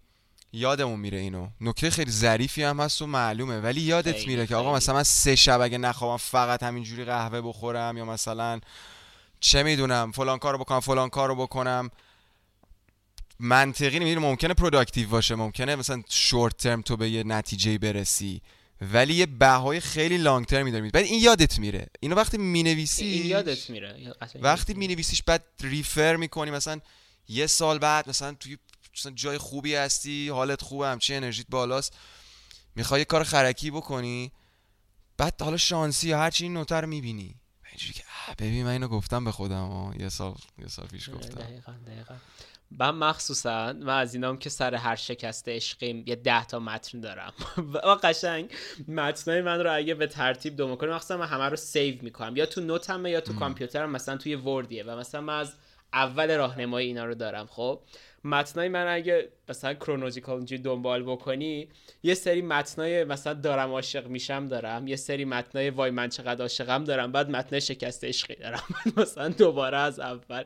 یادمون 0.53 0.99
میره 0.99 1.17
اینو. 1.17 1.47
نکته 1.61 1.89
خیلی 1.89 2.11
ظریفی 2.11 2.63
هم 2.63 2.79
هست 2.79 3.01
و 3.01 3.07
معلومه. 3.07 3.59
ولی 3.59 3.81
یادت 3.81 4.27
میره 4.27 4.47
که 4.47 4.55
آقا. 4.55 4.75
مثلا 4.75 4.95
من 4.95 5.03
سه 5.03 5.35
شب 5.35 5.61
اگه 5.61 5.77
نخوابم 5.77 6.17
فقط 6.17 6.63
همینجوری 6.63 7.05
قهوه 7.05 7.41
بخورم 7.41 7.97
یا 7.97 8.05
مثلا 8.05 8.59
چه 9.39 9.63
می‌دونم 9.63 10.11
فلان 10.11 10.37
کارو 10.37 10.57
بکنم 10.57 10.79
فلان 10.79 11.09
کارو 11.09 11.35
بکنم. 11.35 11.89
منطقی 13.39 13.99
نمی‌دونی 13.99 14.25
ممکنه 14.27 14.53
productive 14.53 15.09
باشه 15.09 15.35
ممکنه 15.35 15.75
مثلا 15.75 16.03
short 16.09 16.57
term 16.57 16.81
تو 16.81 16.97
به 16.97 17.09
یه 17.09 17.23
نتیجه 17.23 17.77
برسی. 17.77 18.41
ولی 18.93 19.13
یه 19.13 19.25
بهای 19.25 19.79
خیلی 19.79 20.17
long 20.17 20.45
term 20.45 20.66
ی 20.66 20.71
داره 20.71 20.89
بعد 20.89 21.03
این 21.03 21.21
یادت 21.23 21.59
میره. 21.59 21.87
اینو 21.99 22.15
وقتی 22.15 22.37
می‌نویسی 22.37 23.05
این 23.05 23.25
یادت 23.25 23.69
میره. 23.69 24.15
وقتی 24.21 24.39
یادت 24.39 24.75
می 24.75 24.87
نویسیش 24.87 25.23
بعد 25.23 25.43
refer 25.61 26.15
می‌کنی 26.15 26.51
مثلا 26.51 26.79
یه 27.29 27.47
سال 27.47 27.79
بعد 27.79 28.09
مثلا 28.09 28.33
توی 28.33 28.57
مثلا 28.99 29.11
جای 29.11 29.37
خوبی 29.37 29.75
هستی 29.75 30.29
حالت 30.29 30.61
خوبه 30.61 30.87
همچی 30.87 31.15
انرژیت 31.15 31.47
بالاست. 31.49 31.97
می‌خوای 32.75 33.01
یه 33.01 33.05
کار 33.05 33.23
خرکی 33.23 33.71
بکنی 33.71 34.31
بعد 35.17 35.41
حالا 35.41 35.57
شانسی 35.57 36.09
یا 36.09 36.19
هرچی 36.19 36.43
این 36.43 36.53
note 36.53 36.75
رو 36.75 36.85
می‌بینی. 36.85 37.35
اینجوری 37.69 37.93
که 37.93 38.03
ببین 38.39 38.65
من 38.65 38.71
اینو 38.71 38.87
گفتم 38.87 39.25
به 39.25 39.31
خودم 39.31 39.67
ها. 39.67 39.93
یه 39.99 40.09
سال 40.09 40.35
یه 40.57 40.67
سال 40.67 40.85
پیش. 40.85 41.09
گفتم. 41.09 41.41
دقیقا 41.41 41.73
دقیقا. 41.87 42.15
من 42.71 42.89
مخصوصا 42.89 43.73
من 43.73 43.99
از 43.99 44.13
اینام 44.13 44.37
که 44.37 44.49
سر 44.49 44.75
هر 44.75 44.95
شکست 44.95 45.49
عشقیم 45.49 46.03
یه 46.07 46.15
ده 46.15 46.45
تا 46.45 46.59
متن 46.59 46.99
دارم. 46.99 47.33
و 47.73 47.77
قشنگ 48.03 48.51
متنای 48.87 49.41
من 49.41 49.59
رو 49.59 49.75
اگه 49.75 49.93
به 49.93 50.07
ترتیب 50.07 50.55
دوم 50.55 50.75
کنم 50.75 50.95
مخصوصا 50.95 51.17
من 51.17 51.27
همه 51.27 51.49
رو 51.49 51.55
سیو 51.55 52.03
می‌کنم. 52.03 52.35
یا 52.35 52.45
تو 52.45 52.61
نوتمه 52.61 53.11
یا 53.11 53.21
تو 53.21 53.33
کامپیوترم 53.33 53.89
مثلا 53.89 54.17
توی 54.17 54.35
وردیه 54.35 54.83
و 54.83 54.95
مثلا 54.95 55.21
من 55.21 55.39
از 55.39 55.53
اول 55.93 56.37
راهنمایی 56.37 56.87
اینا 56.87 57.05
رو 57.05 57.15
دارم 57.15 57.45
خب؟ 57.45 57.79
متنای 58.23 58.69
من 58.69 58.87
اگه 58.87 59.29
مثلا 59.49 59.73
کرونولوژیکال 59.73 60.45
دنبال 60.45 61.03
بکنی 61.03 61.67
یه 62.03 62.13
سری 62.13 62.41
متنای 62.41 63.03
مثلا 63.03 63.33
دارم 63.33 63.69
عاشق 63.69 64.07
میشم 64.07 64.45
دارم 64.45 64.87
یه 64.87 64.95
سری 64.95 65.25
متنای 65.25 65.69
وای 65.69 65.91
من 65.91 66.09
چقدر 66.09 66.41
عاشقم 66.41 66.83
دارم 66.83 67.11
بعد 67.11 67.29
متنای 67.29 67.61
شکست 67.61 68.03
عشقی 68.03 68.35
دارم. 68.35 68.63
مثلا 68.97 69.29
دوباره 69.29 69.77
از 69.77 69.99
اول. 69.99 70.43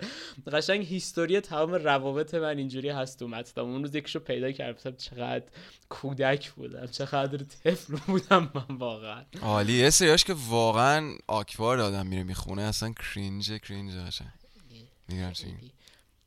قشنگ 0.52 0.86
هیستوری 0.86 1.40
تمام 1.40 1.74
روابط 1.74 2.34
من 2.34 2.58
اینجوری 2.58 2.90
هست 2.90 3.20
تو 3.20 3.28
متنام. 3.28 3.70
اون 3.70 3.84
روز 3.84 3.96
یکشو 3.96 4.20
پیدا 4.20 4.52
کردم 4.52 4.96
چقدر 4.96 5.46
کودک 5.90 6.52
بودم 6.52 6.86
چقدر 6.86 7.38
طفل 7.38 7.96
بودم 8.08 8.52
من 8.54 8.76
واقعا. 8.76 9.24
عالی 9.42 9.74
یه 9.74 10.18
که 10.18 10.36
واقعا 10.48 11.12
آکوار 11.28 11.80
آدم 11.80 12.08
میره 12.08 12.24
می‌خونه 12.24 12.62
اصلا 12.62 12.94
کرینج 12.94 13.52
کرینج 13.52 13.94
قشنگ 13.94 14.43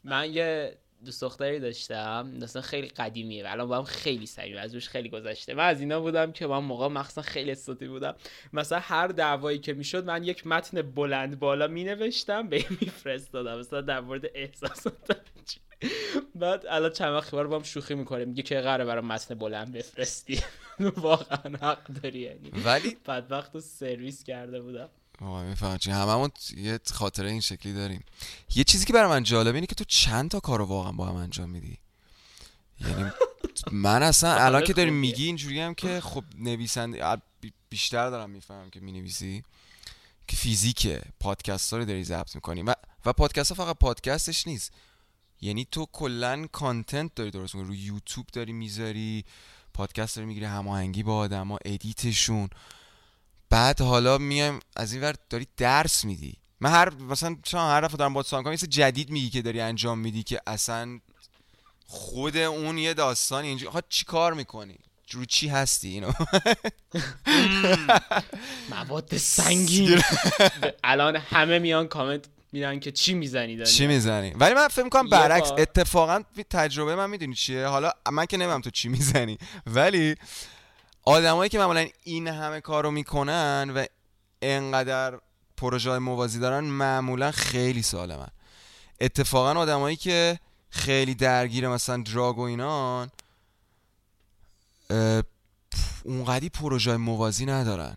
من 0.05 0.35
یه 0.35 0.79
دوست 1.05 1.21
دختری 1.21 1.61
داشتم 1.61 2.31
مثلا 2.43 2.63
خیلی 2.63 2.89
قدیمیه 2.89 3.45
و 3.45 3.47
الان 3.51 3.69
با 3.69 3.79
هم 3.79 3.85
خیلی 3.85 4.27
سریم 4.27 4.57
از 4.57 4.75
روش 4.75 4.89
خیلی 4.89 5.09
گذشته. 5.09 5.55
من 5.55 5.69
از 5.69 5.81
اینا 5.81 6.01
بودم 6.01 6.33
که 6.33 6.47
من 6.47 6.59
موقع 6.59 6.89
مخصوصا 6.89 7.23
خیلی 7.23 7.51
استوتی 7.51 7.89
بودم. 7.89 8.15
مثلا 8.53 8.79
هر 8.79 9.09
دعوایی 9.09 9.59
که 9.59 9.73
می‌شد 9.73 10.05
من 10.05 10.25
یک 10.25 10.47
متن 10.47 10.83
بلند 10.83 11.39
بالا 11.39 11.67
می 11.67 11.85
نوشتم 11.85 12.49
به 12.49 12.65
میفرستادم. 12.81 13.59
مثلا 13.59 13.81
در 13.81 14.01
مورد 14.01 14.25
احساساتم 14.35 15.17
بعد 16.35 16.67
الان 16.69 16.91
چند 16.91 17.13
وقت 17.13 17.31
بار 17.31 17.47
با 17.47 17.57
هم 17.57 17.63
شوخی 17.63 17.95
می‌کنه 17.95 18.25
میگه 18.25 18.43
که 18.43 18.61
قراره 18.61 18.85
برای 18.85 19.05
متن 19.05 19.35
بلند 19.35 19.73
بفرستی. 19.73 20.41
واقعا 20.81 21.57
حق 21.57 21.87
داری 21.87 22.19
یعنی. 22.19 22.51
ولی 22.65 22.97
بعد 23.05 23.33
وقت 23.33 23.55
رو 23.55 23.61
سرویس 23.61 24.25
کرده 24.25 24.61
بودم. 24.61 24.89
می‌فهمم 25.21 25.79
چی. 25.79 25.91
هممون 25.91 26.31
یه 26.57 26.81
خاطره 26.93 27.31
این 27.31 27.41
شکلی 27.41 27.73
داریم. 27.73 28.05
یه 28.55 28.65
چیزی 28.65 28.85
که 28.85 28.93
برای 28.93 29.11
من 29.11 29.23
جالبه 29.23 29.55
اینه 29.55 29.67
که 29.67 29.75
تو 29.75 29.85
چند 29.85 30.31
تا 30.31 30.41
کارو 30.41 30.65
واقعا 30.65 30.93
با 30.93 31.07
هم 31.07 31.17
انجام 31.17 31.51
میدی. 31.51 31.79
یعنی 32.81 33.11
من 33.73 34.03
اصلا 34.03 34.35
الان 34.45 34.65
که 34.65 34.73
داری. 34.73 34.91
میگی 34.91 35.27
اینجوری 35.27 35.61
هم 35.61 35.75
که 35.75 36.01
خب 36.01 36.25
نویسنده 36.39 37.17
بی- 37.41 37.53
بیشتر 37.69 38.11
دارم 38.11 38.31
می‌فهمم 38.31 38.71
که 38.71 38.81
می‌نویسی 38.81 39.43
که 40.29 40.37
فیزیکه. 40.37 41.03
پادکست 41.21 41.73
ها 41.73 41.79
رو 41.79 41.85
داری 41.85 42.05
ضبط 42.05 42.35
می‌کنی. 42.35 42.63
و, 42.63 42.75
و 43.07 43.13
پادکست 43.13 43.53
ها 43.53 43.65
فقط 43.65 43.77
پادکستش 43.79 44.47
نیست. 44.47 44.73
یعنی 45.41 45.67
تو 45.71 45.87
کلا 45.93 46.47
content 46.53 47.15
داری 47.15 47.31
درست 47.31 47.55
می‌کنی. 47.55 47.69
رو 47.69 47.75
یوتیوب 47.75 48.27
داری 48.33 48.53
می‌ذاری. 48.53 49.25
پادکست 49.75 50.17
داری 50.17 50.27
می‌گیری 50.29 50.47
هماهنگی 50.47 51.03
با 51.03 51.17
آدما 51.17 51.59
edit 51.65 52.02
شون. 52.02 52.49
بعد 53.51 53.81
حالا 53.81 54.19
میایم 54.19 54.61
از 54.77 54.93
این 54.93 55.03
ور 55.03 55.15
داری 55.31 55.47
درس 55.57 56.05
میدی. 56.05 56.35
من 56.61 56.71
هر 56.71 56.95
مثلا 56.95 57.37
چون 57.43 57.61
هر 57.61 57.81
دفعه 57.81 57.97
دارم 57.97 58.15
با 58.15 58.23
سان 58.23 58.43
کنم 58.43 58.53
یه 58.53 58.59
جدید 58.59 59.11
میگی 59.11 59.31
که 59.31 59.43
داری 59.43 59.61
انجام 59.61 59.99
میدی 59.99 60.23
که 60.23 60.41
اصلا 60.47 61.01
خود 61.87 62.37
اون 62.37 62.79
یه 62.79 62.95
داستان 62.95 63.45
اینجا 63.45 63.69
آخه 63.69 63.83
چی 63.89 64.05
کار 64.05 64.35
می‌کنی؟ 64.35 64.79
رو 65.11 65.25
چی 65.25 65.49
هستی 65.49 65.89
اینو؟ 65.89 66.13
مواد 68.71 69.17
سنگین. 69.17 70.03
الان 70.85 71.17
همه 71.17 71.59
میان 71.59 71.89
کامنت 71.89 72.25
میدن 72.53 72.81
که 72.81 72.93
چی 72.93 73.15
می‌زنی 73.15 73.57
داری؟ 73.57 73.71
چی 73.71 73.87
می‌زنی؟ 73.87 74.31
ولی 74.31 74.55
من 74.55 74.69
فکر 74.69 74.83
می‌کنم 74.83 75.09
برعکس 75.09 75.53
اتفاقا 75.59 76.23
تجربه 76.51 76.95
من 76.95 77.11
می‌دونی 77.11 77.35
چیه؟ 77.35 77.67
حالا 77.67 77.93
من 78.13 78.27
که 78.27 78.37
نمیم 78.37 78.61
تو 78.61 78.71
چی 78.71 78.89
می‌زنی. 78.89 79.39
ولی 79.67 80.15
آدمایی 81.09 81.51
که 81.51 81.59
معمولا 81.59 81.87
این 82.03 82.29
همه 82.29 82.61
کارو 82.61 82.91
می‌کنن 82.91 83.73
و 83.77 83.85
انقدر 84.43 85.19
پروژه 85.57 85.91
های 85.91 85.99
موازی 85.99 86.39
دارن 86.39 86.65
معمولا 86.65 87.31
خیلی 87.31 87.83
سالمن 87.83 88.29
اتفاقا 89.01 89.61
آدمایی 89.61 89.97
که 89.97 90.39
خیلی 90.71 91.15
درگیر 91.15 91.69
مثلا 91.69 92.03
دراگ 92.03 92.39
و 92.39 92.41
اینان 92.41 93.11
اونقدی 96.05 96.49
پروژه 96.49 96.91
های 96.91 96.97
موازی 96.97 97.47
ندارن. 97.47 97.97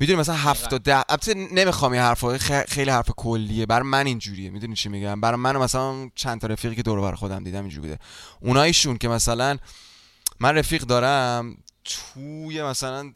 می‌دونی 0.00 0.20
مثلا 0.20 0.34
هفت 0.34 0.74
ده 0.74 1.04
البته 1.08 1.34
نمی‌خوام 1.34 1.92
این 1.92 2.00
حرفا 2.00 2.38
خیلی 2.68 2.90
حرف 2.90 3.10
کلیه. 3.16 3.66
برای 3.66 3.88
من 3.88 4.06
اینجوریه. 4.06 4.50
می‌دونی 4.50 4.74
چی 4.74 4.88
میگم؟ 4.88 5.20
برای 5.20 5.40
من 5.40 5.56
مثلا 5.56 6.10
چند 6.14 6.40
تا 6.40 6.46
رفیقی 6.46 6.74
که 6.74 6.82
دور 6.82 7.00
بر 7.00 7.14
خودم 7.14 7.44
دیدم 7.44 7.60
اینجوری 7.60 7.88
بوده. 7.88 7.98
اونایشون 8.40 8.98
که 8.98 9.08
مثلا 9.08 9.58
من 10.40 10.54
رفیق 10.54 10.82
دارم 10.82 11.56
توی 11.86 12.62
مثلا 12.62 13.12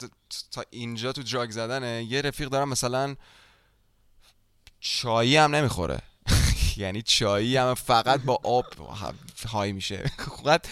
تا 0.51 0.63
اینجا 0.69 1.11
تو 1.11 1.23
دراگ 1.23 1.51
زدنه 1.51 2.03
یه 2.09 2.21
رفیق 2.21 2.49
دارم 2.49 2.69
مثلا 2.69 3.15
چایی 4.79 5.37
هم 5.37 5.55
نمی‌خوره. 5.55 6.01
یعنی 6.77 7.01
چایی 7.01 7.57
هم 7.57 7.73
فقط 7.73 8.21
با 8.21 8.39
آب 8.43 8.65
های 9.47 9.71
میشه. 9.71 10.11
فقط 10.17 10.67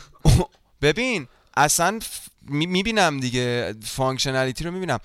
ببین 0.82 1.28
اصلا 1.56 1.98
می‌بینم 2.42 3.20
دیگه 3.20 3.74
functionality 3.82 4.64
رو 4.64 4.70
می‌بینم. 4.70 4.98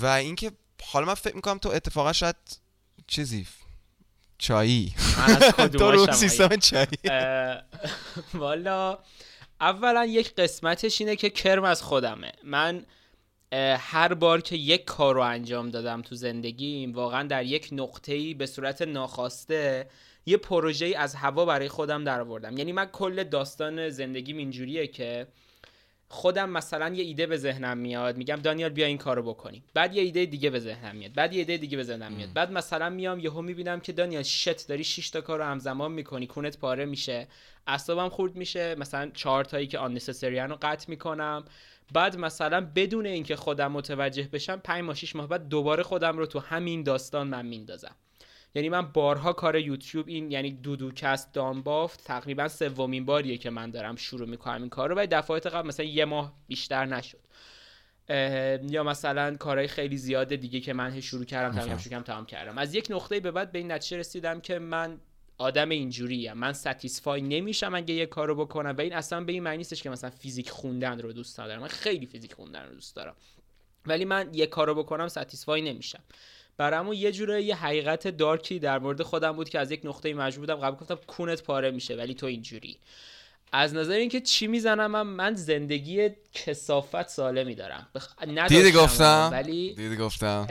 و 0.00 0.06
اینکه 0.06 0.52
حالا 0.82 1.06
من 1.06 1.14
فکر 1.14 1.36
می‌کنم 1.36 1.58
تو 1.58 1.68
اتفاقا 1.68 2.12
شاید 2.12 2.36
چیزی 3.06 3.46
چایی. 4.38 4.94
من 5.18 5.36
از 5.36 5.54
تو 5.78 5.90
رو 5.90 6.12
سیستم 6.12 6.56
چایی. 6.56 6.86
والا 8.34 8.98
اولا 9.60 10.04
یک 10.04 10.34
قسمتش 10.34 11.00
اینه 11.00 11.16
که 11.16 11.30
کرم 11.30 11.64
از 11.64 11.82
خودمه. 11.82 12.32
من 12.44 12.84
هر 13.78 14.14
بار 14.14 14.40
که 14.40 14.56
یک 14.56 14.84
کار 14.84 15.14
رو 15.14 15.20
انجام 15.20 15.70
دادم 15.70 16.02
تو 16.02 16.14
زندگیم 16.14 16.92
واقعا 16.92 17.22
در 17.22 17.44
یک 17.44 17.68
نقطه‌ای 17.72 18.34
به 18.34 18.46
صورت 18.46 18.82
ناخواسته 18.82 19.88
یه 20.26 20.36
پروژه 20.36 20.94
از 20.96 21.14
هوا 21.14 21.44
برای 21.44 21.68
خودم 21.68 22.04
در 22.04 22.20
آوردم 22.20 22.56
یعنی 22.56 22.72
من 22.72 22.86
کل 22.86 23.24
داستان 23.24 23.88
زندگیم 23.90 24.36
اینجوریه 24.36 24.86
که 24.86 25.26
خودم 26.12 26.50
مثلا 26.50 26.94
یه 26.94 27.04
ایده 27.04 27.26
به 27.26 27.36
ذهنم 27.36 27.78
میاد 27.78 28.16
میگم 28.16 28.36
دانیال 28.36 28.70
بیا 28.70 28.86
این 28.86 28.98
کارو 28.98 29.22
بکنیم. 29.22 29.64
بعد 29.74 29.94
یه 29.94 30.02
ایده 30.02 30.26
دیگه 30.26 30.50
به 30.50 30.58
ذهنم 30.58 30.96
میاد 30.96 31.12
بعد 31.12 31.32
یه 31.32 31.38
ایده 31.38 31.56
دیگه 31.56 31.76
به 31.76 31.82
ذهنم 31.82 32.12
میاد. 32.12 32.32
بعد 32.32 32.52
مثلا 32.52 32.90
میام 32.90 33.18
یهو 33.18 33.42
می‌بینم 33.42 33.80
که 33.80 33.92
دانیال 33.92 34.22
شت 34.22 34.68
داری 34.68 34.84
6 34.84 35.10
تا 35.10 35.20
کارو 35.20 35.44
همزمان 35.44 35.92
می‌کنی 35.92 36.26
کونت 36.26 36.58
پاره 36.58 36.84
میشه 36.84 37.28
اعصابم 37.66 38.08
خورد 38.08 38.36
میشه 38.36 38.74
مثلا 38.74 39.10
چهار 39.14 39.44
تایی 39.44 39.66
که 39.66 39.78
آن 39.78 39.98
رو 40.50 40.58
قطع 40.62 40.90
می‌کنم. 40.90 41.44
بعد 41.92 42.16
مثلا 42.16 42.60
بدون 42.74 43.06
اینکه 43.06 43.36
خودم 43.36 43.72
متوجه 43.72 44.28
بشم 44.32 44.56
5 44.56 44.84
ماه 44.84 44.94
6 44.94 45.16
ماه 45.16 45.26
بعد 45.26 45.48
دوباره 45.48 45.82
خودم 45.82 46.18
رو 46.18 46.26
تو 46.26 46.38
همین 46.38 46.82
داستان 46.82 47.26
من 47.26 47.46
میندازم. 47.46 47.96
یعنی 48.54 48.68
من 48.68 48.82
بارها 48.82 49.32
کار 49.32 49.56
یوتیوب 49.56 50.08
این 50.08 50.30
یعنی 50.30 50.50
دودوکست 50.50 51.34
دانبافت 51.34 52.04
تقریبا 52.04 52.48
سومین 52.48 53.04
باریه 53.04 53.38
که 53.38 53.50
من 53.50 53.70
دارم 53.70 53.96
شروع 53.96 54.28
می‌کنم 54.28 54.60
این 54.60 54.68
کار 54.68 54.88
رو 54.88 54.94
و 54.98 55.06
دفعات 55.10 55.46
قبل 55.46 55.68
مثلا 55.68 55.86
یه 55.86 56.04
ماه 56.04 56.34
بیشتر 56.46 56.86
نشد. 56.86 57.20
یا 58.70 58.82
مثلا 58.82 59.36
کارهای 59.36 59.68
خیلی 59.68 59.96
زیاد 59.96 60.34
دیگه 60.34 60.60
که 60.60 60.72
من 60.72 61.00
شروع 61.00 61.24
کردم 61.24 61.60
تمام. 61.60 61.78
شروع 61.78 61.90
کردم 61.90 62.02
تمام 62.02 62.26
کردم. 62.26 62.58
از 62.58 62.74
یک 62.74 62.86
نقطه 62.90 63.20
به 63.20 63.30
بعد 63.30 63.52
به 63.52 63.58
این 63.58 63.72
نتیجه 63.72 63.96
رسیدم 63.96 64.40
که 64.40 64.58
من 64.58 65.00
آدم 65.38 65.68
اینجوری 65.68 66.32
من 66.32 66.52
ستیسفای 66.52 67.22
نمیشم 67.22 67.74
اگه 67.74 67.94
یه 67.94 68.06
کارو 68.06 68.34
بکنم. 68.34 68.74
و 68.78 68.80
این 68.80 68.92
اصلا 68.92 69.24
به 69.24 69.32
این 69.32 69.42
معنی 69.42 69.56
نیستش 69.56 69.82
که 69.82 69.90
مثلا 69.90 70.10
فیزیک 70.10 70.50
خوندن 70.50 70.98
رو 70.98 71.12
دوست 71.12 71.40
ندارم. 71.40 71.60
من 71.60 71.68
خیلی 71.68 72.06
فیزیک 72.06 72.32
خوندن 72.32 72.66
رو 72.66 72.74
دوست 72.74 72.96
دارم. 72.96 73.16
ولی 73.86 74.04
من 74.04 74.30
یه 74.34 74.46
کارو 74.46 74.74
بکنم 74.74 75.08
ستیسفای 75.08 75.62
نمیشم. 75.62 76.02
برامو 76.60 76.94
یه 76.94 77.12
جوره 77.12 77.42
یه 77.42 77.56
حقیقت 77.56 78.08
دارکی 78.08 78.58
در 78.58 78.78
مورد 78.78 79.02
خودم 79.02 79.32
بود 79.32 79.48
که 79.48 79.58
از 79.58 79.70
یک 79.70 79.80
نقطه 79.84 80.14
مجبور 80.14 80.46
بودم 80.46 80.66
قبل 80.66 80.76
گفتم 80.76 80.98
کونت 81.06 81.42
پاره 81.42 81.70
میشه 81.70 81.94
ولی 81.94 82.14
تو 82.14 82.26
اینجوری. 82.26 82.78
از 83.52 83.74
نظر 83.74 83.92
اینکه 83.92 84.20
چی 84.20 84.46
می‌زنم 84.46 84.90
من, 84.90 85.02
من 85.02 85.34
زندگی 85.34 86.08
کسافت 86.32 87.08
سالمی 87.08 87.54
دارم. 87.54 87.86
بخ... 87.94 88.08
دیدی 88.48 88.72
گفتم؟ 88.72 89.28
ولی 89.32 89.74
دیدی 89.74 89.96
گفتم؟ 89.96 90.46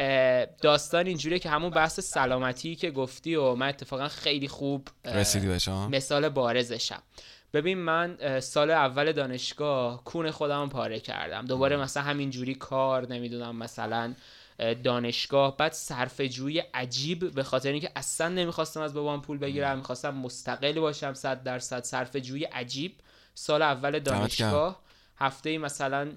داستان 0.61 1.07
اینجوریه 1.07 1.39
که 1.39 1.49
همون 1.49 1.69
بحث 1.69 1.99
سلامتی 1.99 2.75
که 2.75 2.91
گفتی 2.91 3.35
و 3.35 3.55
من 3.55 3.67
اتفاقا 3.67 4.07
خیلی 4.07 4.47
خوب 4.47 4.87
رسیدی 5.05 5.47
مثال 5.91 6.29
بارزشم. 6.29 7.01
ببین 7.53 7.77
من 7.77 8.39
سال 8.39 8.71
اول 8.71 9.11
دانشگاه 9.11 10.03
کون 10.03 10.31
خودم 10.31 10.69
پاره 10.69 10.99
کردم. 10.99 11.45
دوباره 11.45 11.77
مثلا 11.77 12.03
همینجوری 12.03 12.55
کار 12.55 13.07
نمی‌دونم 13.07 13.55
مثلا 13.55 14.13
دانشگاه. 14.83 15.57
بعد 15.57 15.73
صرف 15.73 16.21
جوی 16.21 16.59
عجیب 16.59 17.33
به 17.33 17.43
خاطر 17.43 17.71
اینکه 17.71 17.91
اصلا 17.95 18.27
نمی‌خواستم 18.27 18.81
از 18.81 18.93
بابام 18.93 19.21
پول 19.21 19.37
بگیرم 19.37 19.77
می‌خواستم 19.77 20.15
مستقل 20.15 20.79
باشم 20.79 21.13
صد 21.13 21.43
درصد. 21.43 21.83
صرف 21.83 22.15
جوی 22.15 22.43
عجیب. 22.43 22.95
سال 23.35 23.61
اول 23.61 23.99
دانشگاه 23.99 24.81
هفته 25.17 25.57
مثلا 25.57 26.11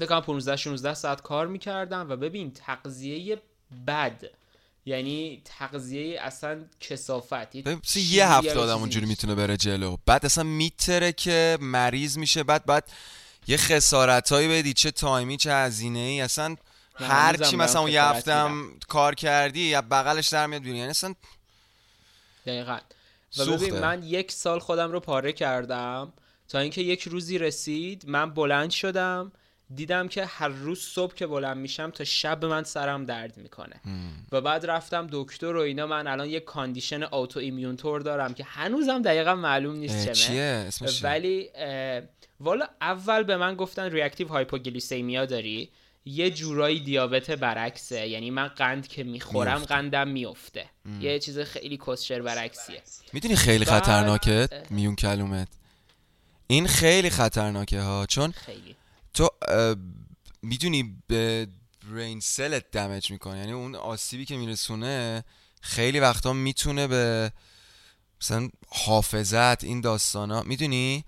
بکنم 0.00 0.20
15 0.20 0.56
16 0.56 0.94
ساعت 0.94 1.22
کار 1.22 1.46
می‌کردم 1.46 2.06
و 2.10 2.16
ببین 2.16 2.50
تغذیه 2.50 3.42
بد 3.86 4.24
یعنی 4.86 5.42
تغذیه 5.44 6.20
اصلا 6.20 6.64
کسافت 6.80 7.54
یه 7.96 8.28
هفته 8.28 8.58
آدم 8.58 8.78
اونجوری 8.78 9.06
می‌تونه 9.06 9.34
بره 9.34 9.56
جلو. 9.56 9.96
بعد 10.06 10.24
اصلا 10.24 10.44
میتره 10.44 11.12
که 11.12 11.58
مریض 11.60 12.18
میشه. 12.18 12.42
بعد 12.42 12.66
بعد 12.66 12.90
یه 13.46 13.56
خسارت 13.56 14.32
هایی 14.32 14.48
بدی 14.48 14.72
چه 14.72 14.90
تایمی 14.90 15.36
چه 15.36 15.52
هزینه 15.52 15.98
ای 15.98 16.20
اصلا 16.20 16.56
هر 16.94 17.36
چی 17.36 17.56
مثلا 17.56 17.80
اون 17.80 17.90
یه 17.90 18.02
هفتم 18.02 18.64
کار 18.88 19.14
کردی 19.14 19.60
یا 19.60 19.82
بغلش 19.82 20.28
در 20.28 20.46
میاد 20.46 20.62
بیرون. 20.62 20.76
یعنی 20.76 20.90
اصلا 20.90 21.14
دقیقا. 22.46 22.78
و 23.38 23.44
ببین 23.44 23.78
من 23.78 24.02
یک 24.02 24.32
سال 24.32 24.58
خودم 24.58 24.92
رو 24.92 25.00
پاره 25.00 25.32
کردم. 25.32 26.12
تا 26.48 26.58
اینکه 26.58 26.80
یک 26.80 27.02
روزی 27.02 27.38
رسید 27.38 28.04
من 28.06 28.30
بلند 28.30 28.70
شدم. 28.70 29.32
دیدم 29.74 30.08
که 30.08 30.24
هر 30.24 30.48
روز 30.48 30.80
صبح 30.80 31.14
که 31.14 31.26
بلند 31.26 31.56
میشم 31.56 31.90
تا 31.90 32.04
شب 32.04 32.44
من 32.44 32.64
سرم 32.64 33.04
درد 33.04 33.36
می‌کنه. 33.36 33.80
و 34.32 34.40
بعد 34.40 34.66
رفتم 34.66 35.08
دکتر 35.12 35.56
و 35.56 35.60
اینا. 35.60 35.86
من 35.86 36.06
الان 36.06 36.28
یک 36.28 36.44
condition 36.44 37.02
autoimmune 37.02 37.76
طور 37.76 38.00
دارم 38.00 38.34
که 38.34 38.44
هنوزم 38.44 39.02
دقیقا 39.02 39.34
معلوم 39.34 39.76
نیست 39.76 40.12
چمه 40.12 40.68
ولی 41.02 41.48
والا 42.40 42.68
اول 42.80 43.22
به 43.22 43.36
من 43.36 43.54
گفتن 43.54 43.90
reactive 43.90 44.28
hypoglycemia 44.28 45.26
داری. 45.26 45.70
یه 46.04 46.30
جورایی 46.30 46.80
دیابت 46.80 47.30
برعکسه. 47.30 48.08
یعنی 48.08 48.30
من 48.30 48.48
قند 48.48 48.86
که 48.88 49.04
می‌خورم 49.04 49.58
قندم 49.58 50.08
میفته. 50.08 50.66
یه 51.00 51.18
چیز 51.18 51.38
خیلی 51.38 51.78
کسشر 51.86 52.22
برعکسیه. 52.22 52.82
می‌دونی 53.12 53.36
خیلی 53.36 53.64
خطرناکه 53.64 54.48
میون 54.70 54.96
کلومت؟ 54.96 55.48
این 56.46 56.66
خیلی 56.66 57.10
خطرناکه 57.10 57.80
ها 57.80 58.06
چون 58.06 58.30
خیلی. 58.30 58.76
تو 59.14 59.30
می‌دونی 60.42 60.96
به 61.06 61.48
brain 61.92 62.20
cell 62.20 62.60
ت 62.60 62.70
damage 62.70 63.10
می‌کنه. 63.10 63.38
یعنی 63.38 63.52
اون 63.52 63.74
آسیبی 63.74 64.24
که 64.24 64.36
میرسونه 64.36 65.24
خیلی 65.60 66.00
وقتا 66.00 66.32
می‌تونه 66.32 66.86
به 66.86 67.32
مثلا 68.20 68.48
حافظت 68.68 69.64
این 69.64 69.80
داستانا 69.80 70.42
می‌دونی؟ 70.42 71.04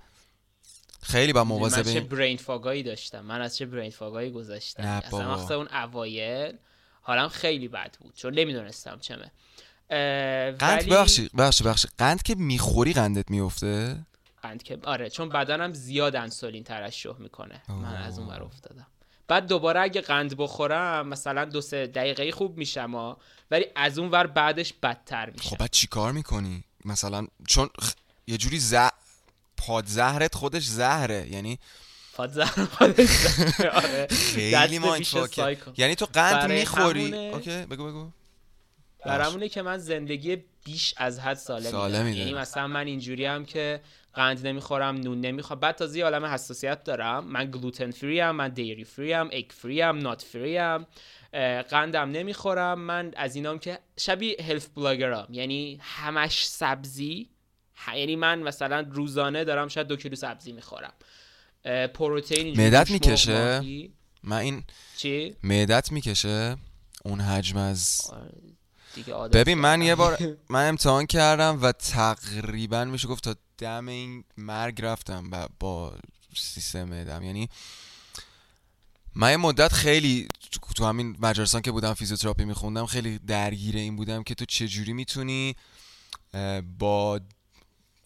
خیلی 1.04 1.32
با 1.32 1.44
مواظب 1.44 1.86
من 1.86 1.94
چه 1.94 2.00
برین 2.00 2.36
فاگایی 2.36 2.82
داشتم. 2.82 3.20
من 3.20 3.40
از 3.40 3.56
چه 3.56 3.66
برین 3.66 3.90
فاگایی 3.90 4.30
گذاشتم. 4.30 4.82
اصلا 4.82 5.36
وقتا 5.36 5.56
اون 5.56 5.68
اوایل 5.68 6.56
حالم 7.02 7.28
خیلی 7.28 7.68
بد 7.68 7.96
بود 8.00 8.14
چون 8.14 8.34
نمی‌دونستم 8.34 8.98
چمه. 9.00 9.30
قند 10.58 10.88
بخشی 10.88 11.30
بخشی 11.38 11.64
بخشی 11.64 11.88
قند 11.98 12.22
که 12.22 12.34
می‌خوری 12.34 12.92
قندت 12.92 13.30
میفته 13.30 13.96
قند 14.42 14.62
که 14.62 14.78
آره 14.84 15.10
چون 15.10 15.28
بدنم 15.28 15.72
زیاد 15.72 16.16
انسولین 16.16 16.64
ترشح 16.64 17.18
می‌کنه. 17.18 17.62
من 17.68 17.96
از 17.96 18.18
اون 18.18 18.30
افتادم. 18.30 18.86
بعد 19.28 19.46
دوباره 19.46 19.80
اگه 19.80 20.00
قند 20.00 20.36
بخورم 20.36 21.08
مثلا 21.08 21.44
دو 21.44 21.60
سه 21.60 21.86
دقیقه 21.86 22.32
خوب 22.32 22.58
میشم 22.58 23.16
ولی 23.50 23.66
از 23.76 23.98
اون 23.98 24.10
ور 24.10 24.26
بعدش 24.26 24.72
بدتر 24.82 25.30
میشه 25.30 25.48
خب 25.48 25.56
بعد 25.56 25.70
چی 25.70 25.86
کار 25.86 26.12
می‌کنی؟ 26.12 26.64
مثلا 26.84 27.26
چون 27.48 27.70
یه 28.26 28.36
جوری 28.36 28.58
ز... 28.58 28.74
پادزهرت 29.66 30.34
خودش 30.34 30.64
زهره 30.64 31.28
یعنی 31.30 31.58
پادزهر 32.14 32.64
خودش 32.64 33.08
زهره 33.08 33.70
آره. 33.70 34.06
خیلی 34.34 34.80
یعنی 35.76 35.94
تو 35.94 36.06
قند 36.12 36.52
می‌خوری؟ 36.52 37.14
okay 37.28 37.50
بگو 37.50 37.86
بگو. 37.86 38.10
برامونه 39.06 39.48
که 39.48 39.62
من 39.62 39.78
زندگی 39.78 40.36
بیش 40.64 40.94
از 40.96 41.20
حد 41.20 41.36
سالم 41.36 41.70
سالم 41.70 42.08
یعنی 42.08 42.34
مثلا 42.34 42.66
من 42.66 42.86
اینجوری 42.86 43.24
هم 43.24 43.44
که 43.44 43.80
قند 44.14 44.46
نمی‌خورم 44.46 44.96
نون 44.96 45.20
نمی‌خورم. 45.20 45.60
بعد 45.60 45.76
تازه 45.76 46.02
عالم 46.02 46.24
حساسیت 46.24 46.84
دارم. 46.84 47.24
من 47.24 47.50
gluten 47.50 47.90
free 47.90 48.20
ام 48.20 48.36
من 48.36 48.48
dairy 48.48 48.84
free 48.84 49.14
ام 49.14 49.28
egg 49.32 49.44
free 49.50 49.82
ام 49.82 49.98
nut 49.98 50.22
free 50.22 50.58
ام. 50.58 50.86
قندم 51.70 52.10
نمی‌خورم. 52.10 52.78
من 52.78 53.12
از 53.16 53.36
اینام 53.36 53.58
که 53.58 53.78
شبیه 53.98 54.36
هلف 54.48 54.68
بلاگرام 54.68 55.26
یعنی 55.30 55.78
همش 55.82 56.46
سبزی. 56.46 57.28
یعنی 57.96 58.16
من 58.16 58.38
مثلا 58.38 58.86
روزانه 58.90 59.44
دارم 59.44 59.68
شاید 59.68 59.86
دو 59.86 59.96
کیلو 59.96 60.16
سبزی 60.16 60.52
می‌خورم. 60.52 60.92
پروتئین 61.94 62.60
معدت 62.60 62.90
می‌کشه؟ 62.90 63.60
من 64.22 64.36
این 64.36 64.64
چی؟ 64.96 65.36
معدت 65.42 65.92
می‌کشه؟ 65.92 66.56
اون 67.04 67.20
حجم 67.20 67.56
از 67.56 68.10
ببین 69.32 69.58
من 69.58 69.82
یه 69.82 69.94
بار 69.94 70.18
من 70.48 70.68
امتحان 70.68 71.06
کردم 71.06 71.58
و 71.62 71.72
تقریبا 71.72 72.84
میشه 72.84 73.08
گفت 73.08 73.24
تا 73.24 73.34
دم 73.58 73.88
این 73.88 74.24
مرگ 74.36 74.82
رفتم 74.82 75.48
با 75.60 75.94
سیستم 76.36 76.84
معدم 76.84 77.22
یعنی 77.22 77.48
من 79.14 79.30
یه 79.30 79.36
مدت 79.36 79.72
خیلی 79.72 80.28
تو 80.76 80.84
همین 80.84 81.16
مجارستان 81.20 81.62
که 81.62 81.72
بودم 81.72 81.94
فیزیوتراپی 81.94 82.44
میخوندم 82.44 82.86
خیلی 82.86 83.18
درگیر 83.18 83.76
این 83.76 83.96
بودم 83.96 84.22
که 84.22 84.34
تو 84.34 84.44
چجوری 84.44 84.92
می‌تونی 84.92 85.56
با 86.78 87.20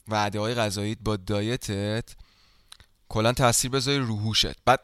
وعده 0.09 0.41
های 0.41 0.55
غذایی 0.55 0.95
با 0.95 1.17
دایتت 1.17 2.17
کلا 3.09 3.33
تاثیر 3.33 3.71
بذاری 3.71 3.99
روحوشت 3.99 4.57
بعد 4.65 4.81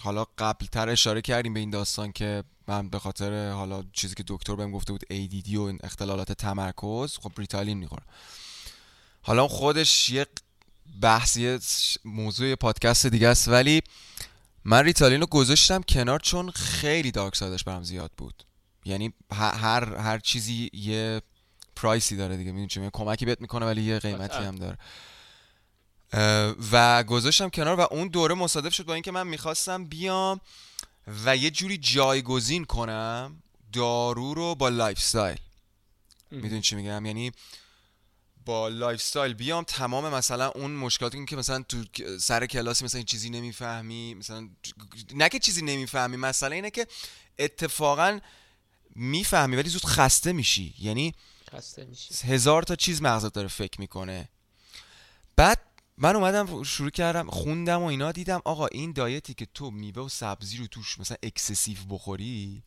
حالا 0.00 0.26
قبل 0.38 0.66
تر 0.66 0.88
اشاره 0.88 1.22
کردیم 1.22 1.54
به 1.54 1.60
این 1.60 1.70
داستان 1.70 2.12
که 2.12 2.44
من 2.68 2.88
به 2.88 2.98
خاطر 2.98 3.50
حالا 3.50 3.84
چیزی 3.92 4.14
که 4.14 4.24
دکتر 4.26 4.54
بهم 4.54 4.72
گفته 4.72 4.92
بود 4.92 5.04
ADD 5.12 5.54
و 5.54 5.72
اختلالات 5.82 6.32
تمرکز 6.32 7.18
خب 7.18 7.32
ریتالین 7.38 7.78
می‌خورم. 7.78 8.06
حالا 9.22 9.48
خودش 9.48 10.10
یه 10.10 10.26
بحثی 11.00 11.58
موضوع 12.04 12.54
پادکست 12.54 13.06
دیگه 13.06 13.28
است 13.28 13.48
ولی 13.48 13.82
من 14.64 14.84
ریتالین 14.84 15.20
رو 15.20 15.26
گذاشتم 15.26 15.82
کنار 15.82 16.20
چون 16.20 16.50
خیلی 16.50 17.10
dark 17.10 17.36
side 17.36 17.55
ش 17.55 17.64
برام 17.64 17.82
زیاد 17.82 18.10
بود. 18.16 18.42
یعنی 18.84 19.12
هر 19.32 19.96
هر 19.96 20.18
چیزی 20.18 20.70
یه 20.72 21.22
price 21.76 22.09
ی 22.09 22.16
داره 22.16 22.36
دیگه 22.36 22.52
می‌دونی 22.52 22.68
چی 22.68 22.90
کمکی 22.92 23.24
بهت 23.24 23.40
می‌کنه 23.40 23.66
ولی 23.66 23.82
یه 23.82 23.98
قیمتی 23.98 24.44
هم 24.44 24.56
داره. 24.56 24.78
و 26.72 27.04
گذاشتم 27.04 27.48
کنار 27.48 27.80
و 27.80 27.86
اون 27.90 28.08
دوره 28.08 28.34
مصادف 28.34 28.74
شد 28.74 28.84
با 28.84 28.94
اینکه 28.94 29.10
من 29.10 29.26
می‌خواستم 29.26 29.84
بیام 29.84 30.40
و 31.24 31.36
یه 31.36 31.50
جوری 31.50 31.78
جایگزین 31.78 32.64
کنم 32.64 33.42
دارو 33.72 34.34
رو 34.34 34.54
با 34.54 34.68
lifestyle 34.68 35.38
می‌دونی 36.30 36.60
چی 36.60 36.76
میگم؟ 36.76 37.06
یعنی 37.06 37.32
با 38.44 38.68
lifestyle 38.68 39.34
بیام 39.34 39.64
تمام 39.64 40.14
مثلا 40.14 40.48
اون 40.48 40.70
مشکلاتی 40.70 41.24
که 41.24 41.36
مثلا 41.36 41.62
تو 41.62 41.84
سر 42.18 42.46
کلاسی 42.46 42.84
مثلا 42.84 42.98
این 42.98 43.06
چیزی 43.06 43.30
نمی‌فهمی 43.30 44.14
مثلا 44.14 44.48
نه 45.14 45.28
که 45.28 45.38
چیزی 45.38 45.62
نمی‌فهمی 45.62 46.16
مسئله 46.16 46.54
اینه 46.54 46.70
که 46.70 46.86
اتفاقا 47.38 48.20
می‌فهمی 48.94 49.56
ولی 49.56 49.68
زود 49.68 49.84
خسته 49.84 50.32
میشی. 50.32 50.74
یعنی 50.78 51.14
هزار 52.24 52.62
تا 52.62 52.76
چیز 52.76 53.02
مغزت 53.02 53.32
داره 53.32 53.48
فکر 53.48 53.80
می‌کنه. 53.80 54.28
بعد 55.36 55.58
من 55.98 56.16
اومدم 56.16 56.62
شروع 56.62 56.90
کردم 56.90 57.30
خوندم 57.30 57.82
و 57.82 57.84
اینا 57.84 58.12
دیدم 58.12 58.42
آقا 58.44 58.66
این 58.66 58.92
diet 58.92 59.26
ی 59.26 59.34
که 59.34 59.46
تو 59.54 59.70
میوه 59.70 60.02
و 60.02 60.08
سبزی 60.08 60.56
رو 60.56 60.66
توش 60.66 61.00
مثلا 61.00 61.16
اکسسیو 61.22 61.76
بخوری 61.90 62.62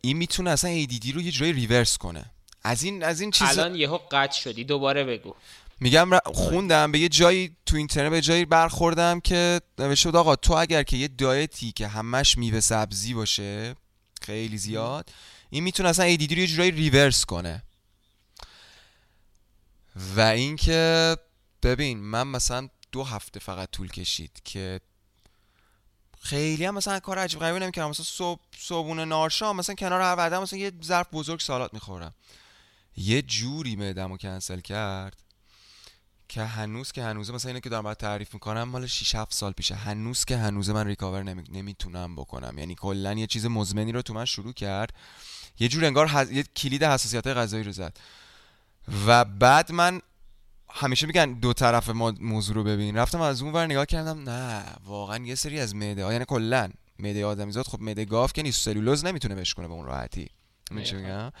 این 0.00 0.16
می‌تونه 0.16 0.50
اصلا 0.50 0.70
ایدیدی 0.70 1.12
رو 1.12 1.20
یه 1.20 1.30
جوری 1.30 1.52
ریورس 1.52 1.98
کنه. 1.98 2.24
از 2.62 2.82
این 2.82 3.02
از 3.02 3.20
این 3.20 3.30
چیز 3.30 3.58
الان 3.58 3.74
یهو 3.74 3.98
قطع 4.10 4.40
شدی 4.40 4.64
دوباره 4.64 5.04
بگو. 5.04 5.34
میگم 5.80 6.10
خوندم 6.24 6.92
به 6.92 6.98
یه 6.98 7.08
جایی 7.08 7.56
تو 7.66 7.76
اینترنت 7.76 8.10
به 8.10 8.20
جایی 8.20 8.44
برخوردم 8.44 9.20
که 9.20 9.60
نوشته 9.78 10.08
بود 10.08 10.16
آقا 10.16 10.36
تو 10.36 10.54
اگر 10.54 10.82
که 10.82 10.96
یه 10.96 11.08
دایتی 11.08 11.72
که 11.72 11.88
همش 11.88 12.38
میوه 12.38 12.60
سبزی 12.60 13.14
باشه 13.14 13.74
خیلی 14.22 14.58
زیاد 14.58 15.10
این 15.50 15.64
می‌تونه 15.64 15.88
اصلا 15.88 16.16
ADD 16.16 16.32
رو 16.32 16.38
یه 16.38 16.46
جورایی 16.46 16.70
ریورس 16.70 17.24
کنه. 17.24 17.62
و 20.16 20.20
اینکه 20.20 21.16
ببین 21.62 21.98
من 21.98 22.26
مثلا 22.26 22.68
دو 22.92 23.04
هفته 23.04 23.40
فقط 23.40 23.70
طول 23.70 23.88
کشید 23.88 24.40
که 24.44 24.80
خیلی 26.20 26.64
هم 26.64 26.74
مثلا 26.74 27.00
کار 27.00 27.18
عجیب 27.18 27.40
غریبی 27.40 27.58
نمی‌کردم. 27.58 27.90
مثلا 27.90 28.04
صبح 28.04 28.40
صبحونه 28.58 29.04
نارشام 29.04 29.56
مثلا 29.56 29.74
کنار 29.74 30.00
هر 30.00 30.16
وعده 30.16 30.38
مثلا 30.38 30.58
یه 30.58 30.72
ظرف 30.84 31.06
بزرگ 31.12 31.40
سالات 31.40 31.74
می‌خورم 31.74 32.14
یه 32.96 33.22
جوری 33.22 33.76
معدمو 33.76 34.16
کنسل 34.16 34.60
کرد 34.60 35.22
که 36.28 36.44
هنوز 36.44 36.92
که 36.92 37.02
هنوز 37.02 37.30
مثلا 37.30 37.48
اینه 37.48 37.60
که 37.60 37.68
دارم 37.68 37.82
باید 37.82 37.96
تعریف 37.96 38.34
می‌کنم 38.34 38.62
مال 38.62 38.86
6 38.86 39.14
7 39.14 39.34
سال 39.34 39.52
پیشه. 39.52 39.74
هنوز 39.74 40.24
که 40.24 40.36
هنوز 40.36 40.70
من 40.70 40.86
ریکاور 40.86 41.22
نمی... 41.22 41.42
نمی‌تونم 41.48 42.16
بکنم. 42.16 42.58
یعنی 42.58 42.74
کلا 42.74 43.12
یه 43.12 43.26
چیز 43.26 43.46
مزمنی 43.46 43.92
رو 43.92 44.02
تو 44.02 44.14
من 44.14 44.24
شروع 44.24 44.52
کرد. 44.52 44.92
یه 45.60 45.68
جور 45.68 45.84
انگار 45.84 46.08
حس... 46.08 46.30
یه 46.30 46.42
کلید 46.42 46.84
حساسیت 46.84 47.26
غذایی 47.26 47.64
رو 47.64 47.72
زد. 47.72 47.96
و 49.06 49.24
بعد 49.24 49.72
من 49.72 50.00
همیشه 50.70 51.06
میگن 51.06 51.32
دو 51.32 51.52
طرف 51.52 51.88
موضوع 52.20 52.54
رو 52.54 52.64
ببین 52.64 52.96
رفتم 52.96 53.20
از 53.20 53.42
اون 53.42 53.52
ور 53.52 53.66
نگاه 53.66 53.86
کردم 53.86 54.30
نه 54.30 54.64
واقعا 54.84 55.24
یه 55.24 55.34
سری 55.34 55.60
از 55.60 55.74
معده 55.74 56.00
یعنی 56.00 56.24
کلا 56.24 56.70
معده 56.98 57.26
آدمیزاد 57.26 57.66
خب 57.66 57.80
معده 57.80 58.04
گاو 58.04 58.28
که 58.28 58.42
نیست 58.42 58.64
سلولوز 58.64 59.04
نمی‌تونه 59.04 59.34
بشکنه 59.34 59.68
به 59.68 59.74
اون 59.74 59.86
راحتی. 59.86 60.30
میگم؟ 60.70 61.32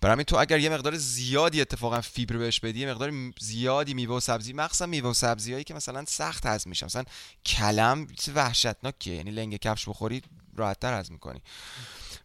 برای 0.00 0.24
تو 0.24 0.36
اگر 0.36 0.58
یه 0.58 0.70
مقدار 0.70 0.96
زیادی 0.96 1.60
اتفاقا 1.60 2.00
فیبر 2.00 2.36
بهش 2.36 2.60
بدی 2.60 2.80
یه 2.80 2.90
مقدار 2.90 3.12
زیادی 3.40 3.94
میوه 3.94 4.16
و 4.16 4.20
سبزی 4.20 4.52
مخصوصا 4.52 4.86
میوه 4.86 5.10
و 5.10 5.14
سبزی 5.14 5.52
هایی 5.52 5.64
که 5.64 5.74
مثلا 5.74 6.04
سخت 6.08 6.46
هضم 6.46 6.70
میشه. 6.70 6.86
مثلا 6.86 7.04
کلم 7.46 8.06
وحشتناکه 8.34 9.10
یعنی 9.10 9.30
لنگ 9.30 9.56
کفش 9.56 9.88
بخوری 9.88 10.22
راحت 10.56 10.80
تر 10.80 11.00
هضم 11.00 11.12
می‌کنی. 11.12 11.42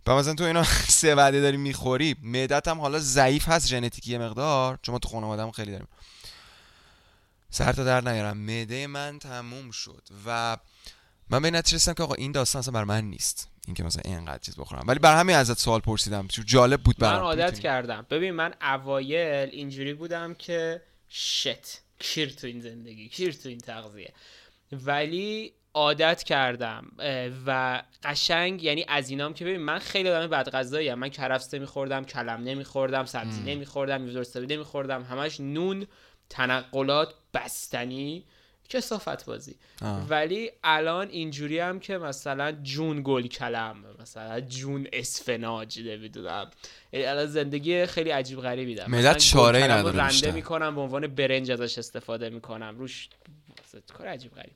و 0.07 0.15
مثلا 0.15 0.33
تو 0.33 0.43
اینا 0.43 0.63
سه 0.99 1.15
وعده 1.15 1.41
داری 1.41 1.57
می‌خوری 1.57 2.15
معدت 2.23 2.67
هم 2.67 2.79
حالا 2.79 2.99
ضعیف 2.99 3.49
هست 3.49 3.67
ژنتیکی 3.67 4.17
مقدار 4.17 4.79
چون 4.81 4.93
ما 4.93 4.99
تو 4.99 5.09
خانواده‌مون 5.09 5.51
خیلی 5.51 5.71
داریم. 5.71 5.87
سر 7.49 7.73
تا 7.73 7.83
در 7.83 8.01
نیارم. 8.01 8.37
معده 8.37 8.87
من 8.87 9.19
تموم 9.19 9.71
شد 9.71 10.03
و 10.25 10.57
من 11.29 11.41
به 11.41 11.51
نتیجه 11.51 11.93
که 11.93 12.03
آقا 12.03 12.13
این 12.13 12.31
داستان 12.31 12.59
اصلا 12.59 12.73
بر 12.73 12.83
من 12.83 13.03
نیست. 13.03 13.47
اینکه 13.67 13.83
مثلا 13.83 14.01
اینقدر 14.05 14.37
چیز 14.37 14.55
بخورم. 14.55 14.83
ولی 14.87 14.99
بر 14.99 15.19
همین 15.19 15.35
ازت 15.35 15.57
سوال 15.57 15.79
پرسیدم. 15.79 16.27
چون 16.27 16.45
جالب 16.45 16.81
بود 16.81 16.97
برام. 16.97 17.15
من 17.15 17.21
عادت 17.21 17.59
کردم. 17.59 18.05
ببین 18.09 18.31
من 18.31 18.53
اوایل 18.61 19.49
اینجوری 19.49 19.93
بودم 19.93 20.33
که 20.33 20.81
شت. 21.09 21.81
کیر 21.99 22.29
تو 22.29 22.47
این 22.47 22.61
زندگی. 22.61 23.09
کیر 23.09 23.33
تو 23.33 23.49
این 23.49 23.57
تغذیه. 23.57 24.13
ولی 24.71 25.53
عادت 25.73 26.23
کردم 26.23 26.91
و 27.47 27.83
قشنگ 28.03 28.63
یعنی 28.63 28.85
از 28.87 29.09
اینام 29.09 29.33
که 29.33 29.45
ببین 29.45 29.61
من 29.61 29.79
خیلی 29.79 30.09
آدم 30.09 30.27
بد 30.27 30.49
غذایی 30.49 30.93
من 30.93 31.09
کرفسه 31.09 31.59
میخوردم 31.59 32.03
کلم 32.03 32.43
نمیخوردم 32.43 33.05
سبزی 33.05 33.41
نمیخوردم 33.41 34.01
میوه 34.01 34.23
نمیخوردم. 34.35 35.03
همش 35.03 35.39
نون 35.39 35.87
تنقلات 36.29 37.13
بستنی 37.33 38.25
کثافت 38.69 39.25
بازی 39.25 39.55
ولی 40.09 40.51
الان 40.63 41.09
اینجوری 41.09 41.59
هم 41.59 41.79
که 41.79 41.97
مثلا 41.97 42.51
جون 42.51 43.01
گل 43.03 43.27
کلم 43.27 43.75
مثلا 44.01 44.41
جون 44.41 44.87
اسفناج 44.93 45.79
نمی‌دونم. 45.79 46.51
یعنی 46.91 47.05
الان 47.05 47.25
زندگی 47.25 47.85
خیلی 47.85 48.09
عجیب 48.09 48.41
غریبی 48.41 48.75
دارم. 48.75 48.91
ملت 48.91 49.17
چاره 49.17 49.63
نداره 49.63 49.99
رنده 49.99 50.31
می‌کنم 50.31 50.75
به 50.75 50.81
عنوان 50.81 51.07
برنج 51.07 51.51
ازش 51.51 51.77
استفاده 51.77 52.29
می‌کنم. 52.29 52.75
روش 52.77 53.09
کار 53.93 54.07
عجیب 54.07 54.31
غریب. 54.31 54.53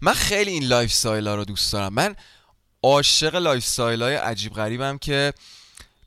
من 0.00 0.12
خیلی 0.12 0.50
این 0.50 0.64
lifestyle 0.64 1.28
ها 1.28 1.34
رو 1.34 1.44
دوست 1.44 1.72
دارم. 1.72 1.94
من 1.94 2.16
عاشق 2.82 3.34
lifestyle 3.34 4.02
های 4.02 4.14
عجیب 4.14 4.52
غریبم 4.52 4.98
که 4.98 5.32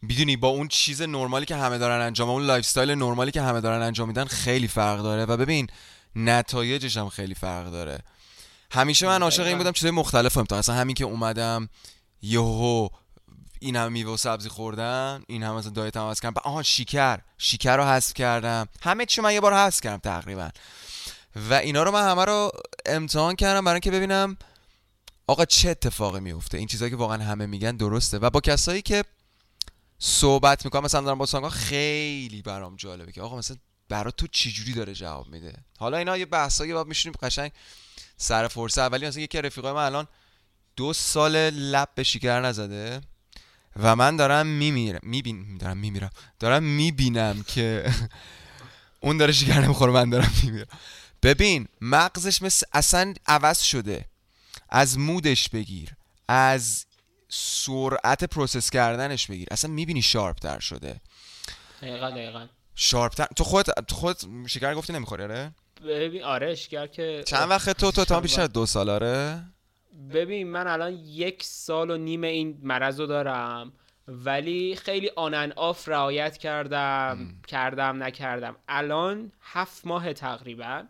می‌دونی 0.01 0.37
با 0.37 0.47
اون 0.47 0.67
چیز 0.67 1.01
نرمالی 1.01 1.45
که 1.45 1.55
همه 1.55 1.77
دارن 1.77 2.05
انجام 2.05 2.29
اون 2.29 2.45
lifestyle 2.45 2.91
نرمالی 2.91 3.31
که 3.31 3.41
همه 3.41 3.61
دارن 3.61 3.81
انجام 3.81 4.07
میدن 4.07 4.25
خیلی 4.25 4.67
فرق 4.67 5.01
داره. 5.01 5.25
و 5.25 5.37
ببین 5.37 5.67
نتایجش 6.15 6.97
هم 6.97 7.09
خیلی 7.09 7.35
فرق 7.35 7.71
داره. 7.71 7.99
همیشه 8.71 9.07
من 9.07 9.23
عاشق 9.23 9.45
این 9.45 9.57
بودم 9.57 9.71
چیزای 9.71 9.91
مختلف 9.91 10.37
هم 10.37 10.45
اصلا 10.51 10.75
همین 10.75 10.95
که 10.95 11.03
اومدم 11.03 11.69
یهو 12.21 12.89
این 13.59 13.75
هم 13.75 13.91
میوه 13.91 14.13
و 14.13 14.17
سبزی 14.17 14.49
خوردن 14.49 15.23
این 15.27 15.43
هم 15.43 15.55
مثلا 15.55 15.71
diet 15.71 15.97
هم 15.97 16.13
کردم. 16.13 16.41
آها 16.43 16.63
شکر 16.63 17.19
شکر 17.37 17.77
رو 17.77 17.83
حذف 17.83 18.13
کردم. 18.13 18.67
همه 18.81 19.05
چی 19.05 19.21
من 19.21 19.33
یه 19.33 19.41
بار 19.41 19.53
حذف 19.53 19.81
کردم 19.81 19.97
تقریبا. 19.97 20.49
و 21.35 21.53
اینا 21.53 21.83
رو 21.83 21.91
من 21.91 22.11
همه 22.11 22.25
رو 22.25 22.51
امتحان 22.85 23.35
کردم 23.35 23.65
برای 23.65 23.75
اینکه 23.75 23.91
ببینم 23.91 24.37
آقا 25.27 25.45
چه 25.45 25.69
اتفاقی 25.69 26.19
میفته. 26.19 26.57
این 26.57 26.67
چیزایی 26.67 26.91
که 26.91 26.97
واقعا 26.97 27.23
همه 27.23 27.45
میگن 27.45 27.77
درسته. 27.77 28.17
و 28.17 28.29
با 28.29 28.41
کسایی 28.41 28.81
که 28.81 29.03
صحبت 29.99 30.65
می‌کنم 30.65 30.83
مثلا 30.83 31.01
دارم 31.01 31.17
با 31.17 31.25
سانگا 31.25 31.49
خیلی 31.49 32.41
برام 32.41 32.75
جالبه 32.75 33.11
که 33.11 33.21
آقا 33.21 33.37
مثلا 33.37 33.57
برا 33.89 34.11
تو 34.11 34.27
چجوری 34.27 34.73
داره 34.73 34.93
جواب 34.93 35.27
میده؟ 35.27 35.53
حالا 35.77 35.97
اینا 35.97 36.17
یه 36.17 36.25
بحثایی 36.25 36.73
باب 36.73 36.87
میشونیم 36.87 37.17
قشنگ 37.21 37.51
سر 38.17 38.47
فرصه 38.47 38.81
اولی 38.81 39.07
مثلا 39.07 39.21
یکی 39.21 39.41
رفیقای 39.41 39.71
من 39.71 39.85
الان 39.85 40.07
دو 40.75 40.93
سال 40.93 41.49
لب 41.49 41.89
به 41.95 42.03
شکر 42.03 42.39
نزده 42.41 43.01
و 43.75 43.95
من 43.95 44.15
دارم 44.15 44.47
میمیرم 44.47 44.99
میبین 45.03 45.57
دارم 45.57 45.77
میمیرم 45.77 46.09
دارم 46.39 46.63
می‌بینم 46.63 47.43
که 47.43 47.93
اون 49.01 49.17
داره 49.17 49.33
شکر 49.33 49.59
نمی‌خوره 49.59 49.91
من 49.91 50.09
دارم 50.09 50.31
میمیرم. 50.43 50.67
ببین 51.23 51.67
مغزش 51.81 52.41
مثل 52.41 52.65
اصلا 52.73 53.13
عوض 53.27 53.59
شده. 53.61 54.05
از 54.69 54.97
mood 54.97 55.32
ش 55.32 55.49
بگیر. 55.49 55.89
از 56.27 56.85
سرعت 57.29 58.23
process 58.23 58.69
کردنش 58.69 59.27
بگیر. 59.27 59.47
اصلا 59.51 59.71
می‌بینی 59.71 60.01
sharp 60.01 60.37
تر 60.37 60.59
شده. 60.59 61.01
دقیقا 61.81 62.09
دقیقا. 62.09 62.47
sharp 62.75 63.13
تر 63.13 63.27
تو 63.35 63.43
خود 63.43 63.65
تو 63.65 63.95
خود 63.95 64.17
شکر 64.47 64.75
گفتی 64.75 64.93
نمی‌خوری 64.93 65.23
آره؟ 65.23 65.51
ببین 65.85 66.23
آره 66.23 66.55
شکر 66.55 66.87
که 66.87 67.23
چند 67.25 67.49
وقت 67.49 67.69
تو 67.69 67.91
تو 67.91 68.05
تا 68.05 68.19
بیشتر 68.19 68.47
دو 68.47 68.65
سال 68.65 68.89
آره؟ 68.89 69.43
ببین 70.13 70.47
من 70.47 70.67
الان 70.67 70.93
یک 70.93 71.43
سال 71.43 71.89
و 71.89 71.97
نیم 71.97 72.23
این 72.23 72.59
مرض 72.63 72.99
رو 72.99 73.05
دارم 73.05 73.73
ولی 74.07 74.75
خیلی 74.75 75.11
on 75.15 75.31
and 75.31 75.53
off 75.55 75.89
رعایت 75.89 76.37
کردم 76.37 77.35
کردم 77.47 78.03
نکردم. 78.03 78.55
الان 78.67 79.31
هفت 79.41 79.87
ماه 79.87 80.13
تقریبا. 80.13 80.83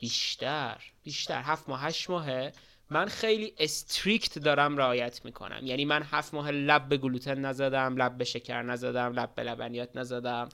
بیشتر 0.00 0.76
بیشتر. 1.04 1.42
هفت 1.42 1.68
ماه 1.68 1.82
هشت 1.82 2.10
ماهه. 2.10 2.52
من 2.90 3.08
خیلی 3.08 3.54
strict 3.58 4.38
دارم 4.38 4.76
رعایت 4.76 5.24
می‌کنم. 5.24 5.66
یعنی 5.66 5.84
من 5.84 6.02
هفت 6.02 6.34
ماه 6.34 6.50
لب 6.50 6.88
به 6.88 6.96
گلوتن 6.96 7.38
نزدم 7.38 7.96
لب 7.96 8.18
به 8.18 8.24
شکر 8.24 8.62
نزدم 8.62 9.12
لب 9.12 9.34
به 9.34 9.42
لبنیات 9.42 9.88
نزدم. 9.94 10.48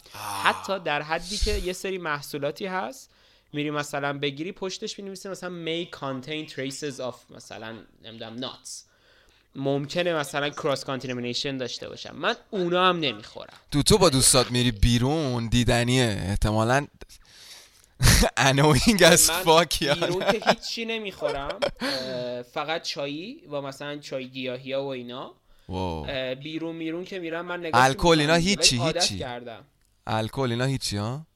حتی 0.45 0.79
در 0.79 1.03
حدی 1.03 1.37
که 1.37 1.51
یه 1.53 1.73
سری 1.73 1.99
محصولاتی 1.99 2.67
هست. 2.67 3.11
میری 3.53 3.71
مثلا 3.71 4.19
بگیری 4.19 4.53
پشتش 4.53 4.99
می‌نویسه 4.99 5.29
مثلا 5.31 5.51
may 5.67 5.97
contain 5.97 6.53
traces 6.53 7.01
of 7.01 7.37
مثلا 7.37 7.75
نمی‌دونم 8.05 8.37
nuts 8.41 8.71
ممکنه 9.55 10.15
مثلا 10.15 10.51
cross 10.51 10.85
contamination 10.85 11.57
داشته 11.57 11.89
باشم. 11.89 12.17
من 12.17 12.35
اونا 12.51 12.89
هم 12.89 13.01
نمی‌خورم. 13.01 13.57
تو 13.71 13.83
تو 13.83 13.99
با 13.99 14.11
دوستات 14.11 14.51
میری 14.51 14.73
بیرون 14.73 15.47
دیدنیه. 15.49 16.23
احتمالا 16.29 16.87
انوینگ 18.37 19.03
از 19.03 19.31
فاک 19.31 19.85
بیرون 19.85 20.33
که 20.33 20.41
هیچی 20.49 20.85
نمی‌خورم. 20.85 21.59
فقط 22.55 22.83
چایی 22.83 23.43
و 23.51 23.61
مثلا 23.61 23.99
چای 23.99 24.29
گیاهی 24.29 24.73
ها 24.73 24.85
و 24.85 24.87
اینا. 24.87 25.35
بیرون 26.43 26.77
میرون 26.77 27.05
که 27.05 27.19
میرم 27.19 27.47
من 27.47 27.61
نگاه 27.61 27.85
الکل 27.85 28.21
اینا 28.21 28.35
هیچی 28.35 28.83
هیچی. 28.83 29.25
الکل 30.07 30.51
اینا 30.51 30.65
هیچی 30.65 30.97
ها؟ 30.97 31.27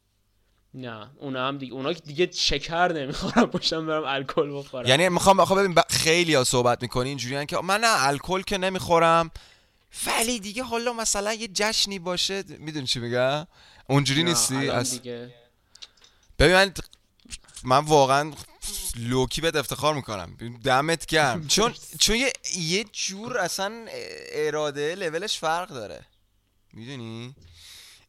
نه 0.75 1.11
اونا 1.21 1.49
هم 1.49 1.59
دیگه 1.59 1.73
اونا 1.73 1.93
دیگه 1.93 2.29
شکر 2.33 2.93
نمی‌خورم 2.93 3.45
باشم 3.45 3.87
برم 3.87 4.05
الکل 4.07 4.59
بخورم. 4.59 4.87
یعنی 4.87 5.09
می‌خوام 5.09 5.37
بخوام 5.37 5.59
ببین 5.59 5.83
خیلی 5.89 6.35
ها 6.35 6.45
صحبت 6.45 6.83
می‌کنی 6.83 7.09
اینجوریان 7.09 7.47
که 7.47 7.57
من 7.57 7.81
نه 7.81 8.07
الکل 8.07 8.43
که 8.43 8.59
نمی‌خورم. 8.59 9.31
ولی 10.07 10.41
دیگه 10.41 10.63
حالا 10.63 10.93
مثلا 10.93 11.35
یه 11.35 11.49
جشنی 11.49 11.99
باشه 11.99 12.43
می‌دونی 12.59 12.87
چی 12.87 13.01
میگم؟ 13.01 13.47
اونجوری 13.87 14.23
نیستی؟ 14.23 14.71
از 14.71 15.01
ببین 16.41 16.55
من 16.55 16.73
من 17.65 17.85
واقعا 17.85 18.33
لوکی 18.97 19.41
بهت 19.41 19.57
افتخار 19.57 19.95
می‌کنم. 19.95 20.37
دمت 20.65 21.07
گرم. 21.07 21.47
چون 21.55 21.75
چون 21.99 22.17
یه, 22.17 22.33
یه 22.57 22.85
جور 22.93 23.39
اصلا 23.39 23.87
اراده 24.33 24.95
لولش 24.95 25.39
فرق 25.39 25.69
داره. 25.69 26.07
می‌دونی؟ 26.73 27.35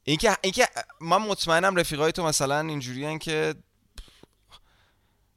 اینکه 0.04 0.38
اینکه 0.42 0.68
من 1.02 1.18
مطمئنم 1.18 1.76
رفیقای 1.76 2.12
تو 2.12 2.24
مثلا 2.24 2.60
اینجوری 2.60 3.20
که 3.20 3.56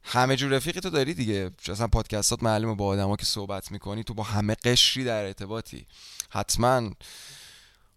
همه 0.03 0.35
جور 0.35 0.51
رفیقی 0.51 0.79
تو 0.79 0.89
داری 0.89 1.13
دیگه. 1.13 1.51
اصلا 1.69 1.87
پادکستات 1.87 2.43
معلومه 2.43 2.75
با 2.75 2.85
آدما 2.85 3.15
که 3.15 3.25
صحبت 3.25 3.71
می‌کنی 3.71 4.03
تو 4.03 4.13
با 4.13 4.23
همه 4.23 4.55
قشری 4.55 5.03
در 5.03 5.25
ارتباطی. 5.25 5.87
حتما 6.29 6.91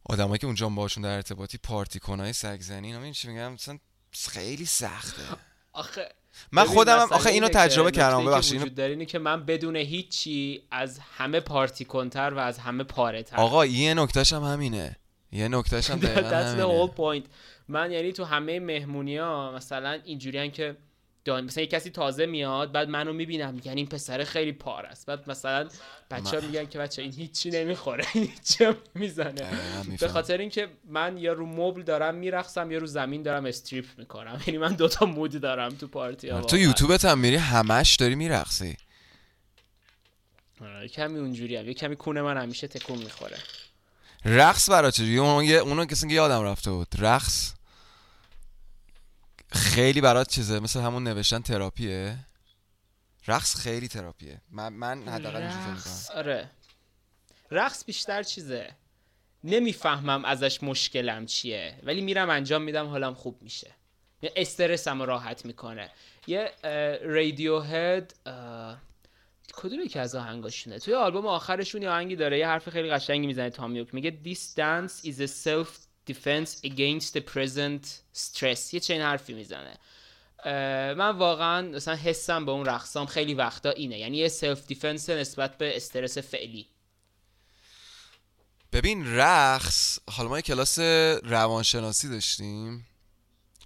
آدمایی 0.05 0.39
که 0.39 0.47
اونجا 0.47 0.69
باشون 0.69 1.03
در 1.03 1.17
ارتباطی 1.17 1.59
پارتی 1.59 1.99
کنای 1.99 2.33
سگزنی 2.33 2.95
اینا 2.95 3.13
چی 3.13 3.29
میگم؟ 3.29 3.53
مثلا 3.53 3.79
خیلی 4.27 4.67
سخته. 4.67 5.23
آخه 5.73 6.09
من 6.53 6.65
خودم 6.65 6.99
هم 6.99 7.09
آخه 7.11 7.31
اینو 7.31 7.49
تجربه 7.49 7.91
کردم 7.91 8.25
ببخشید 8.25 8.61
وجود 8.61 8.75
داره 8.75 8.91
اینه 8.91 9.05
که 9.05 9.19
من 9.19 9.45
بدون 9.45 9.77
هیچی 9.77 10.63
از 10.71 11.01
همه 11.17 11.41
پارتی 11.41 11.85
کنتر 11.85 12.35
و 12.35 12.39
از 12.39 12.59
همه 12.59 12.85
پاره 12.85 13.23
تر 13.23 13.37
آقا 13.37 13.67
یه 13.67 13.95
نکتهش 13.95 14.33
هم 14.33 14.43
همینه. 14.43 14.97
یه 15.33 15.49
نکتهش 15.49 15.91
هم 15.91 15.99
همینه. 16.07 17.23
من 17.69 17.93
یعنی 17.93 18.13
تو 18.13 18.25
همه 18.25 18.61
مهمونی 18.61 19.17
ها 19.17 19.53
مثلا 19.53 20.01
اینجوری 20.05 20.51
که 20.51 20.77
دان 21.29 21.45
مثلا 21.45 21.63
یه 21.63 21.69
کسی 21.69 21.91
تازه 21.91 22.27
میاد 22.27 22.73
بعد 22.73 22.89
منو 22.89 23.13
می‌بینم 23.13 23.55
میگن 23.55 23.77
این 23.77 23.87
پسر 23.87 24.25
خیلی 24.25 24.53
پار 24.53 24.87
است. 24.87 25.07
بعد 25.07 25.31
مثلا 25.31 25.69
بچه 26.11 26.41
ها 26.41 26.47
میگن 26.47 26.67
که 26.67 26.79
بچه 26.79 27.03
این 27.03 27.13
هیچی 27.13 27.51
نمی‌خوره 27.51 28.05
هیچی 28.13 28.69
می‌زنه 28.95 29.51
به 30.01 30.09
خاطر 30.09 30.39
اینکه 30.39 30.69
من 30.89 31.19
یا 31.19 31.33
رو 31.33 31.47
مبل 31.47 31.83
دارم 31.83 32.15
میرقصم 32.15 32.71
یا 32.71 32.79
رو 32.79 32.87
زمین 32.87 33.23
دارم 33.23 33.47
استریپ 33.47 33.85
می‌کنم. 33.99 34.41
یعنی 34.47 34.59
من 34.59 34.75
دوتا 34.75 35.07
مود 35.07 35.41
دارم 35.41 35.69
تو 35.69 35.89
پارتی 35.89 36.29
ها 36.29 36.41
تو 36.41 36.59
یوتیوبت 36.59 37.05
هم 37.05 37.19
میری 37.19 37.37
همش 37.37 37.97
داری 37.97 38.15
میرقصی. 38.15 38.77
آره، 40.61 40.89
کمی 40.89 41.19
اونجوری 41.19 41.57
هم. 41.57 41.67
یه 41.67 41.75
کمی 41.75 41.97
کونه 41.97 42.23
من 42.23 42.37
همیشه 42.37 42.69
تکون 42.69 42.99
می‌خوره. 42.99 43.37
رقص 44.25 44.71
برای 44.71 44.93
چجوری 44.93 45.19
اون 45.19 45.51
اونو 45.51 45.85
کسی 45.85 46.09
یادم 46.09 46.43
رفته 46.43 46.71
بود. 46.71 46.89
رقص. 46.99 47.58
خیلی 49.53 50.01
برات 50.01 50.29
چیزه 50.29 50.61
مثل 50.61 50.81
همون 50.81 51.05
نوشتن 51.05 51.41
تراپیه. 51.41 52.17
رقص 53.27 53.57
خیلی 53.57 53.89
تراپیه. 53.89 54.41
من 54.51 54.73
من 54.73 55.09
حداقل 55.09 55.43
رقص 55.43 56.11
آره. 56.11 56.51
رقص 57.51 57.85
بیشتر 57.85 58.23
چیزه. 58.23 58.71
نمی‌فهمم 59.45 60.25
ازش 60.25 60.63
مشکلم 60.63 61.27
چیه 61.27 61.79
ولی 61.83 62.01
میرم 62.01 62.31
انجام 62.31 62.63
میدم 62.63 62.87
حالم 62.87 63.15
خوب 63.15 63.43
میشه. 63.43 63.71
استرسم 64.23 65.03
راحت 65.03 65.45
می‌کنه. 65.45 65.91
یه 66.27 66.53
رادیو 67.03 67.61
هد 67.61 68.15
کدومی 69.55 69.89
که 69.89 70.01
از 70.01 70.15
آهنگاشونه؟ 70.15 70.79
توی 70.79 70.95
آلبوم 70.95 71.27
آخرشون 71.27 71.83
یه 71.83 71.91
آهنگی 71.91 72.17
داره 72.17 72.39
یه 72.39 72.47
حرف 72.47 72.69
خیلی 72.69 72.91
قشنگی 72.91 73.27
می‌زنه 73.27 73.51
تامیوک. 73.51 73.95
میگه 73.95 74.19
dance 74.57 75.05
is 75.05 75.21
a 75.21 75.29
self 75.45 75.88
defense 76.13 76.67
against 76.67 77.13
the 77.15 77.21
present 77.35 77.87
stress. 78.19 78.75
یه 78.75 78.81
چنین 78.81 79.03
حرفی 79.03 79.35
می‌زنه. 79.35 79.79
من 80.95 81.19
واقعا 81.19 81.63
مثلا 81.63 81.95
حسم 81.95 82.45
به 82.45 82.53
اون 82.53 82.67
رقصام 82.67 83.07
خیلی 83.07 83.35
وقتا 83.35 83.71
اینه. 83.71 83.99
یعنی 83.99 84.17
یه 84.17 84.29
self 84.29 84.67
defense 84.67 85.11
نسبت 85.11 85.59
به 85.59 85.77
استرس 85.77 86.19
فعلی. 86.19 86.67
ببین 88.73 89.07
رقص 89.07 89.99
حالا 90.11 90.29
ما 90.29 90.39
یه 90.39 90.43
کلاس 90.43 90.79
روانشناسی 91.23 92.09
داشتیم. 92.09 92.87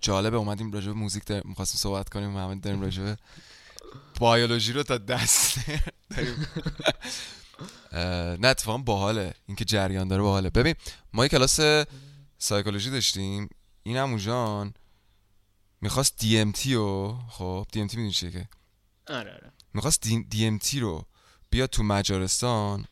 جالبه 0.01 0.37
اومدیم 0.37 0.73
راجع 0.73 0.87
به 0.87 0.93
موزیک 0.93 1.25
در... 1.25 1.43
می‌خواستیم 1.45 1.79
صحبت 1.79 2.09
کنیم 2.09 2.37
همه 2.37 2.55
داریم 2.55 2.83
راجع 2.83 3.03
به 3.03 3.17
بیولوژی 4.21 4.73
رو 4.73 4.83
تا 4.83 4.99
دست 4.99 5.59
داریم. 6.11 6.47
نه 8.43 8.49
اتفاقا 8.49 8.79
باحاله. 8.79 9.35
اینکه 9.47 9.65
جریان 9.65 10.09
داره 10.09 10.23
باحاله. 10.23 10.51
ببین 10.51 10.75
ما 11.13 11.25
یه 11.25 11.29
کلاس 11.29 11.61
سایکولوژی 12.43 12.91
داشتیم. 12.91 13.49
این 13.83 13.97
همون 13.97 14.19
جان 14.19 14.75
می‌خواست 15.81 16.19
دی 16.19 16.39
ام 16.39 16.53
تی 16.53 16.75
رو 16.75 17.19
خب 17.29 17.67
دی 17.73 17.81
ام 17.81 17.87
تی 17.87 17.97
می‌دونی 17.97 18.13
چیه 18.13 18.31
که؟ 18.31 18.49
آره 19.07 19.33
آره. 19.33 19.53
می‌خواست 19.75 20.01
دی 20.31 20.47
ام 20.47 20.59
تی 20.59 20.81
رو 20.81 21.07
بیا 21.51 21.67
تو 21.67 21.83
مجارستان 21.83 22.85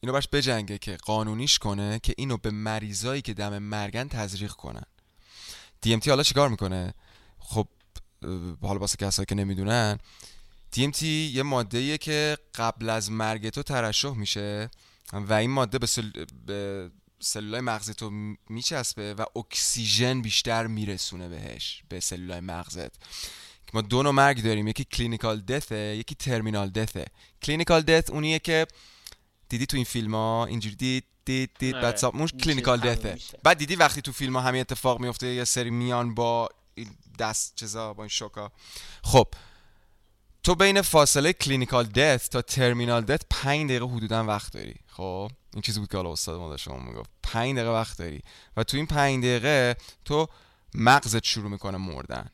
اینو 0.00 0.12
باش 0.12 0.28
بجنگه 0.32 0.78
که 0.78 0.96
قانونیش 0.96 1.58
کنه 1.58 2.00
که 2.02 2.14
اینو 2.18 2.36
به 2.36 2.50
مریضایی 2.50 3.22
که 3.22 3.34
دم 3.34 3.58
مرگن 3.58 4.08
تزریق 4.08 4.52
کنن. 4.52 4.86
دی 5.80 5.94
ام 5.94 6.00
تی 6.00 6.10
حالا 6.10 6.22
چیکار 6.22 6.48
می‌کنه؟ 6.48 6.94
خب 7.38 7.68
حالا 8.62 8.78
واسه 8.78 8.96
کسایی 8.96 9.26
که 9.26 9.34
نمی‌دونن 9.34 9.98
دی 10.70 10.84
ام 10.84 10.90
تی 10.90 11.30
یه 11.34 11.42
ماده 11.42 11.98
که 11.98 12.38
قبل 12.54 12.90
از 12.90 13.10
مرگ 13.10 13.48
تو 13.48 13.62
ترشح 13.62 14.12
میشه. 14.12 14.70
و 15.12 15.32
این 15.32 15.50
ماده 15.50 15.78
به, 15.78 15.86
سل... 15.86 16.10
به 16.46 16.90
سلولای 17.20 17.60
مغز 17.60 17.90
تو 17.90 18.10
میچسبه 18.48 19.14
و 19.14 19.24
اکسیژن 19.36 20.22
بیشتر 20.22 20.66
میرسونه 20.66 21.28
بهش 21.28 21.82
به 21.88 22.00
سلولای 22.00 22.40
مغزت. 22.40 22.90
ما 23.74 23.80
دو 23.80 24.02
نوع 24.02 24.12
مرگ 24.12 24.42
داریم 24.42 24.68
یکی 24.68 24.84
clinical 24.84 25.40
death 25.40 25.70
ه 25.70 25.76
یکی 25.76 26.14
terminal 26.14 26.70
death 26.70 26.96
ه. 26.96 27.06
clinical 27.42 27.82
death 27.82 28.10
اونیه 28.10 28.38
که 28.38 28.66
دیدی 29.48 29.66
تو 29.66 29.76
این 29.76 29.84
فیلم 29.84 30.14
ها 30.14 30.46
اینجوری 30.46 30.76
دید 30.76 31.04
دید 31.24 31.50
دید 31.58 31.74
بعد 31.74 32.04
آره. 32.04 32.26
clinical 32.26 32.80
death 32.80 33.07
ه. 33.07 33.18
بعد 33.42 33.58
دیدی 33.58 33.76
وقتی 33.76 34.02
تو 34.02 34.12
فیلم 34.12 34.36
ها 34.36 34.42
همین 34.42 34.60
اتفاق 34.60 35.00
میفته 35.00 35.26
یه 35.26 35.44
سری 35.44 35.70
میان 35.70 36.14
با 36.14 36.48
دست 37.18 37.54
چیزا 37.54 37.94
با 37.94 38.02
این 38.02 38.08
شوکا. 38.08 38.52
خب 39.04 39.26
تو 40.42 40.54
بین 40.54 40.82
فاصله 40.82 41.32
clinical 41.32 41.84
death 41.84 42.28
تا 42.28 42.42
terminal 42.42 43.04
death 43.04 43.20
5 43.30 43.70
دقیقه 43.70 43.86
حدودا 43.86 44.24
وقت 44.24 44.52
داری. 44.52 44.74
خب 44.96 45.30
این 45.52 45.62
چیزی 45.62 45.80
بود 45.80 45.88
که 45.88 45.96
حالا 45.96 46.12
استاد 46.12 46.38
ما 46.38 46.56
شما 46.56 46.78
می‌گفت. 46.78 47.10
5 47.22 47.56
دقیقه 47.56 47.70
وقت 47.70 47.98
داری. 47.98 48.20
و 48.56 48.64
تو 48.64 48.76
این 48.76 48.86
5 48.86 49.24
دقیقه 49.24 49.76
تو 50.04 50.26
مغزت 50.74 51.24
شروع 51.24 51.50
می‌کنه 51.50 51.78
مردن. 51.78 52.30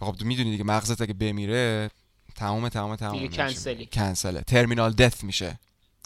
خب 0.00 0.16
تو 0.18 0.24
می‌دونی 0.24 0.50
دیگه 0.50 0.64
مغزت 0.64 1.02
اگه 1.02 1.14
بمیره 1.14 1.90
تمام 2.34 2.68
تمام 2.68 2.96
تمام 2.96 3.12
دیگه 3.18 3.36
کنسلی 3.36 3.86
کنسله. 3.86 4.40
terminal 4.40 4.92
death 4.92 5.24
میشه. 5.24 5.58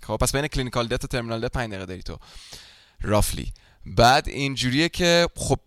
خب 0.02 0.16
پس 0.16 0.36
بین 0.36 0.46
clinical 0.46 0.88
death 0.88 1.04
و 1.04 1.06
terminal 1.06 1.48
death 1.48 1.50
5 1.50 1.70
دقیقه 1.70 1.86
داری 1.86 2.02
تو. 2.02 2.18
roughly. 3.02 3.52
بعد 3.86 4.28
اینجوریه 4.28 4.88
که 4.88 5.28
خب 5.36 5.58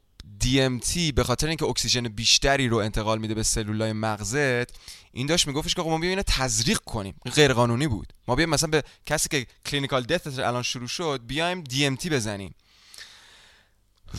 DMT 0.43 0.97
به 1.15 1.23
خاطر 1.23 1.47
اینکه 1.47 1.65
اکسیژن 1.65 2.01
بیشتری 2.01 2.67
رو 2.67 2.77
انتقال 2.77 3.19
میده 3.19 3.33
به 3.33 3.43
سلولای 3.43 3.93
مغزت 3.93 4.75
این 5.13 5.27
داشت 5.27 5.47
میگفتش 5.47 5.75
که 5.75 5.81
ما 5.81 5.97
بیایم 5.97 6.21
تزریق 6.21 6.79
کنیم. 6.79 7.15
غیر 7.35 7.53
قانونی 7.53 7.87
بود. 7.87 8.13
ما 8.27 8.35
بیایم 8.35 8.49
مثلا 8.49 8.69
به 8.69 8.83
کسی 9.05 9.29
که 9.29 9.47
کلینیکال 9.65 10.03
دث 10.03 10.39
الان 10.39 10.63
شروع 10.63 10.87
شد 10.87 11.21
بیایم 11.27 11.63
DMT 11.63 12.07
بزنیم. 12.07 12.55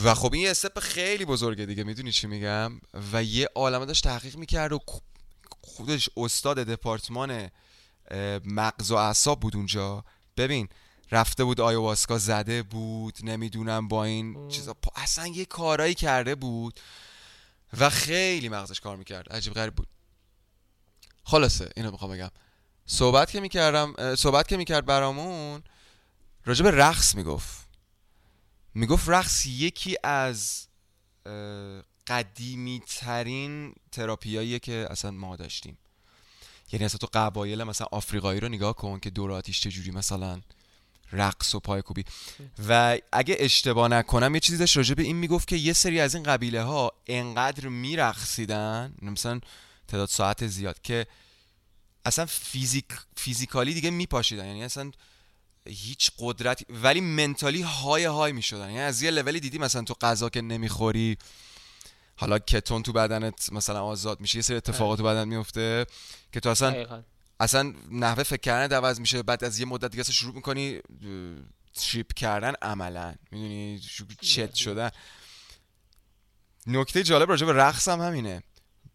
و 0.03 0.13
خب 0.13 0.33
این 0.33 0.43
یه 0.43 0.51
استپ 0.51 0.79
خیلی 0.79 1.25
بزرگه 1.25 1.65
دیگه. 1.65 1.83
می‌دونی 1.83 2.11
چی 2.11 2.27
میگم؟ 2.27 2.71
و 3.13 3.23
یه 3.23 3.49
عالمه 3.55 3.85
داشت 3.85 4.03
تحقیق 4.03 4.35
می‌کرد 4.35 4.73
و 4.73 4.79
خودش 5.61 6.09
استاد 6.17 6.57
دپارتمان 6.57 7.49
مغز 8.45 8.91
و 8.91 8.95
اعصاب 8.95 9.39
بود 9.39 9.55
اونجا. 9.55 10.05
ببین 10.37 10.69
رفته 11.11 11.43
بود 11.43 11.61
آیواسکا 11.61 12.17
زده 12.17 12.63
بود. 12.63 13.17
نمی‌دونم 13.23 13.87
با 13.87 14.03
این 14.03 14.47
چیزا. 14.49 14.75
اصلا 14.95 15.27
یه 15.27 15.45
کارایی 15.45 15.93
کرده 15.93 16.35
بود. 16.35 16.79
و 17.79 17.89
خیلی 17.89 18.49
مغزش 18.49 18.79
کار 18.79 18.97
می‌کرد. 18.97 19.29
عجیب 19.29 19.53
غریب 19.53 19.75
بود. 19.75 19.87
خلاصه 21.25 21.69
اینو 21.75 21.91
می‌خوام 21.91 22.11
بگم. 22.11 22.31
صحبت 22.85 23.31
که 23.31 23.39
می‌کردم 23.39 24.15
صحبت 24.15 24.47
که 24.47 24.57
می‌کرد 24.57 24.85
برامون 24.85 25.63
راجع 26.45 26.63
به 26.63 26.71
رقص 26.71 27.15
می‌گفت. 27.15 27.67
می‌گفت 28.73 29.09
رقص 29.09 29.45
یکی 29.45 29.97
از 30.03 30.67
قدیمی 32.07 32.81
ترین 32.87 33.75
تراپیاییه 33.91 34.59
که 34.59 34.87
اصلا 34.89 35.11
ما 35.11 35.35
داشتیم. 35.35 35.77
یعنی 36.71 36.85
اصلا 36.85 36.97
تو 36.97 37.07
قبایل 37.13 37.63
مثلا 37.63 37.87
آفریقایی 37.91 38.39
رو 38.39 38.47
نگاه 38.47 38.75
کن 38.75 38.99
که 38.99 39.09
دوراتیش 39.09 39.61
چجوری 39.61 39.91
مثلا 39.91 40.41
رقص 41.11 41.55
و 41.55 41.59
پایکوبی 41.59 42.05
و 42.67 42.97
اگه 43.11 43.35
اشتباه 43.39 43.87
نکنم 43.87 44.33
یه 44.33 44.39
چیزی 44.39 44.57
داشت 44.57 44.77
راجع 44.77 44.93
به 44.93 45.03
این 45.03 45.15
می‌گفت 45.15 45.47
که 45.47 45.55
یه 45.55 45.73
سری 45.73 45.99
از 45.99 46.15
این 46.15 46.23
قبیله 46.23 46.61
ها 46.61 46.91
انقدر 47.07 47.67
میرقصیدن 47.67 48.93
مثلا 49.01 49.41
تعداد 49.87 50.09
ساعت 50.09 50.47
زیاد 50.47 50.81
که 50.81 51.07
اصلا 52.05 52.25
فیزیک 52.25 52.85
فیزیکالی 53.17 53.73
دیگه 53.73 53.89
میپاشیدن. 53.89 54.45
یعنی 54.45 54.63
اصلا 54.63 54.91
هیچ 55.67 56.11
قدرتی 56.17 56.65
ولی 56.69 57.01
منتالی 57.01 57.61
های 57.61 58.05
های 58.05 58.31
می‌شدن. 58.31 58.65
یعنی 58.65 58.79
از 58.79 59.01
یه 59.01 59.11
لولی 59.11 59.39
دیدی 59.39 59.57
مثلا 59.57 59.81
تو 59.81 59.93
غذا 60.01 60.29
که 60.29 60.41
نمی‌خوری 60.41 61.17
حالا 62.15 62.39
کتون 62.39 62.83
تو 62.83 62.93
بدنت 62.93 63.53
مثلا 63.53 63.83
آزاد 63.83 64.19
میشه 64.19 64.35
یه 64.35 64.41
سری 64.41 64.57
اتفاقات 64.57 64.97
تو 64.97 65.03
بدن 65.03 65.27
میفته 65.27 65.85
که 66.31 66.39
تو 66.39 66.49
اصلا 66.49 66.99
اصلا 67.39 67.73
نحوه 67.91 68.23
فکر 68.23 68.41
کردن 68.41 68.75
عوض 68.75 68.99
میشه. 68.99 69.23
بعد 69.23 69.43
از 69.43 69.59
یه 69.59 69.65
مدت 69.65 69.91
دیگه 69.91 70.03
شروع 70.03 70.35
می‌کنی 70.35 70.79
تریپ 71.73 72.13
کردن 72.13 72.53
عملا. 72.61 73.15
می‌دونی؟ 73.31 73.81
چت 74.21 74.55
شدن. 74.55 74.89
نکته 76.67 77.03
جالب 77.03 77.29
راجع 77.29 77.45
به 77.45 77.53
رقص 77.53 77.87
هم 77.87 78.01
همینه. 78.01 78.43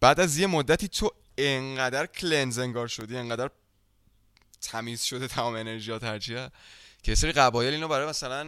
بعد 0.01 0.21
از 0.21 0.39
یه 0.39 0.47
مدتی 0.47 0.89
تو 0.89 1.11
انقدر 1.39 2.07
کلنزنگار 2.07 2.89
شدی 2.89 3.17
انقدر 3.17 3.51
تمیز 4.61 5.03
شده 5.03 5.29
تمام 5.29 5.55
انرژیات 5.55 6.05
هرچیه 6.05 6.51
که 7.03 7.15
سری 7.15 7.33
قبایل 7.33 7.75
اینو 7.75 7.89
برای 7.89 8.09
مثلا 8.09 8.47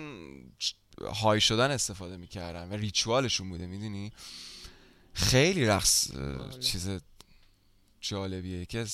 های 1.22 1.40
شدن 1.40 1.70
استفاده 1.70 2.16
می‌کردن 2.16 2.68
و 2.68 2.74
ریچوالشون 2.74 3.48
بوده 3.48 3.66
می‌دونی؟ 3.66 4.12
خیلی 5.14 5.66
رقص 5.66 6.10
بله. 6.10 6.58
چیز 6.58 7.00
جالبیه 8.00 8.66
که 8.66 8.86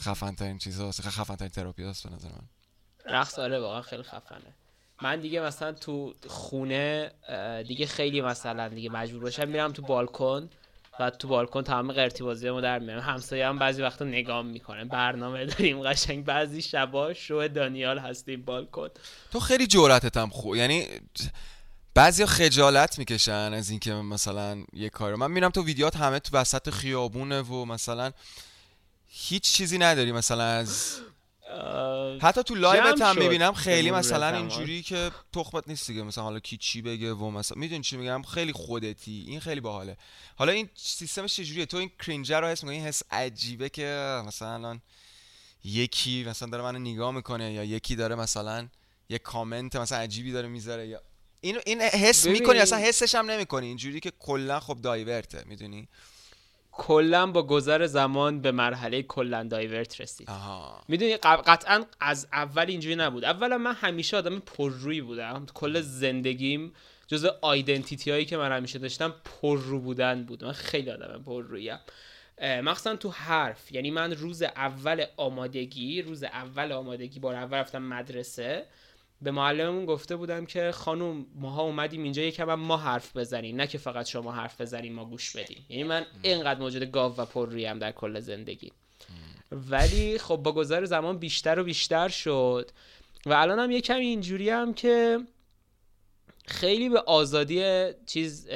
خفن 0.00 0.34
ترین 0.34 0.58
چیز 0.58 0.80
هست 0.80 1.00
خفن 1.00 1.36
ترین 1.36 1.50
تراپی 1.50 1.84
هست 1.84 2.08
به 2.08 2.14
نظر 2.14 2.28
من. 2.28 2.48
رقص 3.06 3.38
آره 3.38 3.60
واقعا 3.60 3.82
خیلی 3.82 4.02
خفنه. 4.02 4.54
من 5.02 5.20
دیگه 5.20 5.40
مثلا 5.40 5.72
تو 5.72 6.14
خونه 6.26 7.12
دیگه 7.68 7.86
خیلی 7.86 8.20
مثلا 8.20 8.68
دیگه 8.68 8.90
مجبور 8.90 9.22
باشم 9.22 9.48
میرم 9.48 9.72
تو 9.72 9.82
بالکن. 9.82 10.50
و 11.00 11.10
تو 11.10 11.28
بالکن 11.28 11.62
تمام 11.62 11.92
قرتی 11.92 12.22
بازی 12.22 12.50
ما 12.50 12.60
در 12.60 12.78
میارم 12.78 13.00
همسایه 13.00 13.46
هم 13.46 13.58
بعضی 13.58 13.82
وقتا 13.82 14.04
نگام 14.04 14.46
می‌کنه 14.46 14.84
برنامه 14.84 15.46
داریم 15.46 15.82
قشنگ. 15.82 16.24
بعضی 16.24 16.62
شبا 16.62 17.14
شو 17.14 17.48
دانیال 17.48 17.98
هستیم 17.98 18.42
بالکن. 18.42 18.88
تو 19.32 19.40
خیلی 19.40 19.66
جورتت 19.66 20.16
هم 20.16 20.28
خوب 20.28 20.56
یعنی 20.56 20.86
بعضیا 21.94 22.26
خجالت 22.26 22.98
می‌کشن 22.98 23.32
از 23.32 23.70
اینکه 23.70 23.94
مثلا 23.94 24.64
یه 24.72 24.88
کار 24.88 25.14
من 25.14 25.30
میرم 25.30 25.50
تو 25.50 25.64
ویدیوات 25.64 25.96
همه 25.96 26.18
تو 26.18 26.36
وسط 26.36 26.70
خیابونه 26.70 27.40
و 27.40 27.64
مثلا 27.64 28.12
هیچ 29.08 29.42
چیزی 29.42 29.78
نداری. 29.78 30.12
مثلا 30.12 30.44
از 30.44 31.00
حتی 32.20 32.42
تو 32.42 32.54
لایوت 32.54 33.00
هم 33.00 33.18
می‌بینم 33.18 33.52
خیلی 33.52 33.90
مثلا 33.90 34.36
اینجوری 34.36 34.82
که 34.82 35.10
تخمت 35.32 35.68
نیست 35.68 35.86
دیگه. 35.86 36.02
مثلا 36.02 36.24
حالا 36.24 36.38
کی 36.38 36.56
چی 36.56 36.82
بگه 36.82 37.12
و 37.12 37.30
مثلا 37.30 37.58
می‌دونی 37.60 37.82
چی 37.82 37.96
میگم؟ 37.96 38.22
خیلی 38.22 38.52
خودتی. 38.52 39.24
این 39.28 39.40
خیلی 39.40 39.60
باحاله. 39.60 39.96
حالا 40.36 40.52
این 40.52 40.68
سیستمش 40.74 41.36
چجوریه؟ 41.36 41.66
تو 41.66 41.76
این 41.76 41.90
کرینجر 42.06 42.40
رو 42.40 42.46
حس 42.46 42.62
می‌کنی؟ 42.62 42.76
این 42.76 42.86
حس 42.86 43.02
عجیبه 43.10 43.68
که 43.68 44.22
مثلا 44.26 44.78
یکی 45.64 46.24
مثلا 46.24 46.48
داره 46.48 46.62
منو 46.62 46.78
نگاه 46.78 47.12
می‌کنه 47.12 47.52
یا 47.52 47.64
یکی 47.64 47.96
داره 47.96 48.14
مثلا 48.14 48.68
یه 49.08 49.18
کامنت 49.18 49.76
مثلا 49.76 49.98
عجیبی 49.98 50.32
داره 50.32 50.48
می‌ذاره 50.48 50.88
یا 50.88 51.02
این 51.40 51.58
این 51.66 51.80
حس 51.80 52.26
می‌کنی 52.26 52.58
اصلا 52.58 52.78
حسش 52.78 53.14
هم 53.14 53.30
نمی‌کنی. 53.30 53.66
اینجوری 53.66 54.00
که 54.00 54.12
کلا 54.18 54.60
خب 54.60 54.78
دایورته. 54.82 55.44
می‌دونی؟ 55.46 55.88
کلا 56.82 57.26
با 57.26 57.42
گذر 57.42 57.86
زمان 57.86 58.40
به 58.40 58.52
مرحله 58.52 59.02
کلا 59.02 59.42
دایورت 59.42 60.00
رسید. 60.00 60.28
می‌دونی 60.88 61.16
قطعا 61.16 61.84
از 62.00 62.28
اول 62.32 62.64
اینجوری 62.68 62.96
نبود. 62.96 63.24
اولا 63.24 63.58
من 63.58 63.74
همیشه 63.74 64.16
آدم 64.16 64.38
پررویی 64.38 65.00
بودم. 65.00 65.46
کل 65.54 65.80
زندگیم 65.80 66.72
جز 67.06 67.24
آیدنتیتی 67.40 68.10
هایی 68.10 68.24
که 68.24 68.36
من 68.36 68.52
همیشه 68.52 68.78
داشتم 68.78 69.14
پررو 69.24 69.80
بودن 69.80 70.24
بود. 70.24 70.44
من 70.44 70.52
خیلی 70.52 70.90
آدم 70.90 71.22
پررویم. 71.26 71.78
مخصوصا 72.42 72.96
تو 72.96 73.10
حرف. 73.10 73.72
یعنی 73.72 73.90
من 73.90 74.12
روز 74.12 74.42
اول 74.42 75.04
آمادگی 75.16 76.02
روز 76.02 76.22
اول 76.22 76.72
آمادگی 76.72 77.20
بار 77.20 77.34
اول 77.34 77.58
رفتم 77.58 77.82
مدرسه. 77.82 78.66
به 79.22 79.30
معلممون 79.30 79.84
گفته 79.84 80.16
بودم 80.16 80.46
که 80.46 80.72
خانم 80.72 81.26
ماها 81.34 81.62
اومدیم 81.62 82.02
اینجا 82.02 82.22
یکم 82.22 82.54
ما 82.54 82.76
حرف 82.76 83.16
بزنیم 83.16 83.56
نه 83.56 83.66
که 83.66 83.78
فقط 83.78 84.06
شما 84.06 84.32
حرف 84.32 84.60
بزنیم 84.60 84.92
ما 84.92 85.04
گوش 85.04 85.36
بدیم. 85.36 85.66
یعنی 85.68 85.84
من 85.84 86.06
اینقدر 86.22 86.60
موجود 86.60 86.82
گاو 86.82 87.16
و 87.16 87.24
پررویم 87.24 87.78
در 87.78 87.92
کل 87.92 88.20
زندگی. 88.20 88.72
ولی 89.52 90.18
خب 90.18 90.36
با 90.36 90.52
گذار 90.52 90.84
زمان 90.84 91.18
بیشتر 91.18 91.58
و 91.58 91.64
بیشتر 91.64 92.08
شد 92.08 92.70
و 93.26 93.32
الان 93.32 93.58
هم 93.58 93.70
یه 93.70 93.80
کمی 93.80 94.06
اینجوری 94.06 94.50
هم 94.50 94.74
که 94.74 95.18
خیلی 96.46 96.88
به 96.88 97.00
آزادی 97.00 97.84
چیز 98.06 98.48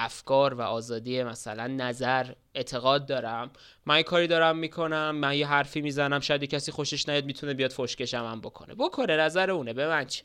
افکار 0.00 0.54
و 0.54 0.60
آزادی 0.60 1.22
مثلا 1.22 1.66
نظر 1.66 2.32
اعتقاد 2.54 3.06
دارم. 3.06 3.50
من 3.86 3.96
یه 3.96 4.02
کاری 4.02 4.26
دارم 4.26 4.56
می‌کنم 4.56 5.10
من 5.10 5.36
یه 5.36 5.46
حرفی 5.46 5.80
می‌زنم 5.80 6.20
شاید 6.20 6.44
کسی 6.44 6.72
خوشش 6.72 7.08
نیاد 7.08 7.24
می‌تونه 7.24 7.54
بیاد 7.54 7.70
فشکشم 7.70 8.24
هم 8.24 8.40
بکنه. 8.40 8.74
بکنه 8.74 9.16
نظر 9.16 9.50
اونه 9.50 9.72
به 9.72 9.88
من 9.88 10.04
چه؟ 10.04 10.24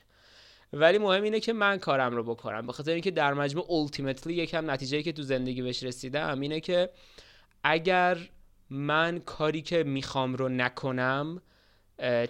ولی 0.73 0.97
مهم 0.97 1.23
اینه 1.23 1.39
که 1.39 1.53
من 1.53 1.78
کارم 1.78 2.15
رو 2.15 2.23
بکنم. 2.23 2.67
به 2.67 2.73
خاطر 2.73 2.91
اینکه 2.91 3.11
در 3.11 3.34
مجموع 3.34 3.88
ultimately 3.88 4.28
یکم 4.28 4.71
نتیجه 4.71 5.03
که 5.03 5.11
تو 5.11 5.21
زندگی 5.21 5.61
بهش 5.61 5.84
رسیدم 5.84 6.41
اینه 6.41 6.59
که 6.59 6.89
اگر 7.63 8.17
من 8.69 9.19
کاری 9.19 9.61
که 9.61 9.84
می‌خوام 9.84 10.36
رو 10.36 10.49
نکنم 10.49 11.41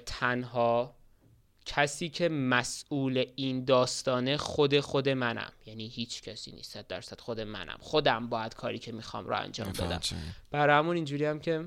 تنها 0.05 0.94
کسی 1.65 2.09
که 2.09 2.29
مسئول 2.29 3.25
این 3.35 3.65
داستانه 3.65 4.37
خود 4.37 4.79
خود 4.79 5.09
منم. 5.09 5.51
یعنی 5.65 5.87
هیچ 5.87 6.21
کسی 6.21 6.51
نیست 6.51 6.77
درصد 6.77 7.19
خود 7.19 7.41
منم. 7.41 7.77
خودم 7.79 8.27
باید 8.27 8.53
کاری 8.53 8.79
که 8.79 8.91
می‌خوام 8.91 9.27
رو 9.27 9.35
انجام 9.35 9.71
بدم. 9.71 9.99
برای 10.51 10.77
همون 10.77 10.95
اینجوری 10.95 11.25
هم 11.25 11.39
که 11.39 11.65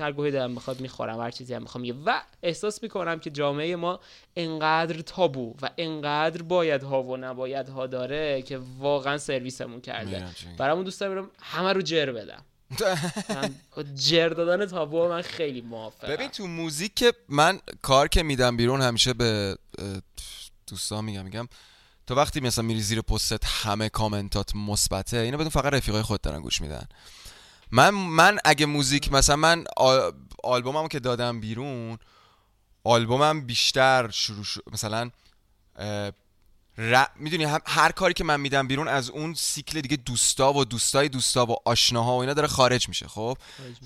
هر 0.00 0.12
گوهی 0.12 0.30
دارم 0.30 0.50
می‌خواد 0.50 0.80
می‌خورم 0.80 1.20
هر 1.20 1.30
چیزی 1.30 1.54
هم 1.54 1.62
می‌خوام. 1.62 2.02
و 2.06 2.22
احساس 2.42 2.82
می‌کنم 2.82 3.20
که 3.20 3.30
جامعه 3.30 3.76
ما 3.76 4.00
انقدر 4.36 5.00
تابو 5.00 5.54
و 5.62 5.70
انقدر 5.78 6.42
باید 6.42 6.82
ها 6.82 7.02
و 7.02 7.16
نباید 7.16 7.68
ها 7.68 7.86
داره 7.86 8.42
که 8.42 8.60
واقعا 8.78 9.18
سرویسمون 9.18 9.80
کرده. 9.80 10.26
برامون 10.58 10.84
دوست 10.84 11.00
دارم 11.00 11.30
همه 11.40 11.72
رو 11.72 11.82
جر 11.82 12.12
بدم. 12.12 12.42
جر 13.94 14.28
دادن 14.28 14.66
تابو 14.66 15.08
من 15.08 15.22
خیلی 15.22 15.60
موافقم. 15.60 16.08
ببین 16.08 16.28
تو 16.28 16.46
موزیک 16.46 16.94
که 16.94 17.12
من 17.28 17.60
کار 17.82 18.08
که 18.08 18.22
میدم 18.22 18.56
بیرون 18.56 18.82
همیشه 18.82 19.12
به 19.12 19.58
دوستان 20.66 21.04
میگم 21.04 21.24
میگم 21.24 21.48
تو 22.06 22.14
وقتی 22.14 22.40
مثلا 22.40 22.64
میری 22.64 22.80
زیر 22.80 23.00
پستت 23.00 23.44
همه 23.44 23.88
کامنتات 23.88 24.56
مثبته 24.56 25.16
اینو 25.16 25.36
بدون 25.36 25.48
فقط 25.48 25.72
رفیقای 25.72 26.02
خود 26.02 26.20
دارن 26.20 26.40
گوش 26.40 26.60
میدن. 26.60 26.88
من 27.70 27.90
من 27.90 28.38
اگه 28.44 28.66
موزیک 28.66 29.12
مثلا 29.12 29.36
من 29.36 29.64
آلبوممو 30.44 30.88
که 30.88 31.00
دادم 31.00 31.40
بیرون 31.40 31.98
آلبومم 32.84 33.46
بیشتر 33.46 34.10
شروع 34.10 34.44
شد 34.44 34.62
مثلا 34.72 35.10
ر... 36.78 37.04
می‌دونی 37.16 37.44
هر 37.66 37.92
کاری 37.92 38.14
که 38.14 38.24
من 38.24 38.40
میدم 38.40 38.68
بیرون 38.68 38.88
از 38.88 39.10
اون 39.10 39.34
سیکل 39.34 39.80
دیگه 39.80 39.96
دوستا 39.96 40.52
و 40.52 40.64
دوستای 40.64 41.08
دوستا 41.08 41.46
و 41.46 41.56
آشناها 41.64 42.16
و 42.16 42.20
اینا 42.20 42.34
داره 42.34 42.48
خارج 42.48 42.88
میشه 42.88 43.08
خب؟ 43.08 43.38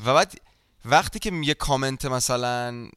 و 0.05 0.15
بعد 0.15 0.41
وقتی 0.85 1.19
که 1.19 1.33
یه 1.45 1.55
کامنت 1.55 2.05
مثلا 2.05 2.89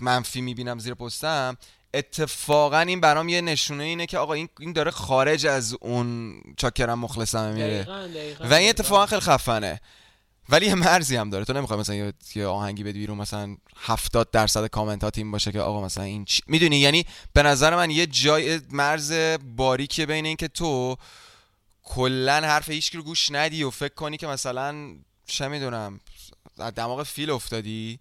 منفی 0.00 0.40
می‌بینم 0.40 0.78
زیر 0.78 0.94
پستم 0.94 1.56
اتفاقا 1.94 2.78
این 2.80 3.00
برام 3.00 3.28
یه 3.28 3.40
نشونه 3.40 3.84
اینه 3.84 4.06
که 4.06 4.18
آقا 4.18 4.32
این 4.32 4.48
این 4.60 4.72
داره 4.72 4.90
خارج 4.90 5.46
از 5.46 5.76
اون 5.80 6.34
چاکرم 6.56 6.98
مخلصم 6.98 7.52
میره. 7.52 7.86
و 8.40 8.54
این 8.54 8.68
اتفاقا 8.68 9.06
خیلی 9.06 9.20
خفنه. 9.20 9.80
ولی 10.48 10.66
یه 10.66 10.74
مرزی 10.74 11.16
هم 11.16 11.30
داره. 11.30 11.44
تو 11.44 11.52
نمی‌خوای 11.52 11.80
مثلا 11.80 12.12
یه 12.34 12.46
آهنگی 12.46 12.84
بدی 12.84 12.98
بیرون 12.98 13.18
مثلا 13.18 13.56
70 13.76 14.30
درصد 14.30 14.66
کامنتات 14.66 15.18
این 15.18 15.30
باشه 15.30 15.52
که 15.52 15.60
آقا 15.60 15.84
مثلا 15.84 16.04
این 16.04 16.24
چی... 16.24 16.42
می‌دونی؟ 16.46 16.76
یعنی 16.76 17.04
به 17.32 17.42
نظر 17.42 17.76
من 17.76 17.90
یه 17.90 18.06
جای 18.06 18.60
مرز 18.70 19.12
باریکه 19.56 20.06
بین 20.06 20.26
اینکه 20.26 20.48
تو 20.48 20.96
کلا 21.82 22.34
حرف 22.34 22.70
هیچ 22.70 22.94
رو 22.94 23.02
گوش 23.02 23.32
ندی 23.32 23.62
و 23.62 23.70
فکر 23.70 23.94
کنی 23.94 24.16
که 24.16 24.26
مثلا 24.26 24.96
چه 25.26 25.48
می‌دونم 25.48 26.00
دماغ 26.76 27.02
فیل 27.02 27.30
افتادی 27.30 27.98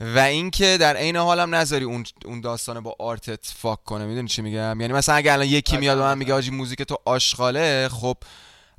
و 0.00 0.18
اینکه 0.18 0.76
در 0.80 0.96
عین 0.96 1.16
حالم 1.16 1.54
نذاری 1.54 1.84
اون 1.84 2.04
اون 2.24 2.40
داستانه 2.40 2.80
با 2.80 2.96
آرتت 2.98 3.46
فاک 3.46 3.84
کنه. 3.84 4.06
می‌دونی 4.06 4.28
چی 4.28 4.42
میگم؟ 4.42 4.80
یعنی 4.80 4.92
مثلا 4.92 5.14
اگه 5.14 5.32
الان 5.32 5.46
یکی 5.46 5.76
میاد 5.76 5.98
و 5.98 6.02
من 6.02 6.18
میگه 6.18 6.34
آجی 6.34 6.50
موزیک 6.50 6.82
تو 6.82 6.98
آشغاله 7.04 7.88
خب 7.88 8.16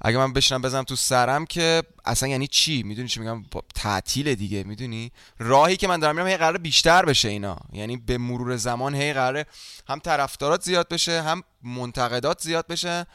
اگه 0.02 0.18
من 0.18 0.34
بشنم 0.34 0.62
بزنم 0.62 0.84
تو 0.84 0.96
سرم 0.96 1.46
که 1.46 1.84
اصلا 2.06 2.30
یعنی 2.30 2.48
چی؟ 2.48 2.84
می‌دونی 2.84 3.08
چی 3.08 3.20
میگم؟ 3.20 3.46
تعطیل 3.76 4.36
دیگه 4.36 4.64
می‌دونی؟ 4.64 5.12
راهی 5.40 5.78
که 5.78 5.88
من 5.88 6.00
دارم 6.00 6.16
میرم 6.16 6.28
هی 6.28 6.38
قرار 6.38 6.58
بیشتر 6.58 7.06
بشه 7.06 7.30
اینا. 7.30 7.58
یعنی 7.74 7.98
به 7.98 8.18
مرور 8.18 8.56
زمان 8.56 8.96
هی 8.96 9.14
قراره 9.14 9.46
هم 9.88 10.00
طرفدارات 10.00 10.64
زیاد 10.64 10.88
بشه 10.90 11.22
هم 11.22 11.44
منتقدات 11.64 12.42
زیاد 12.42 12.68
بشه 12.68 13.06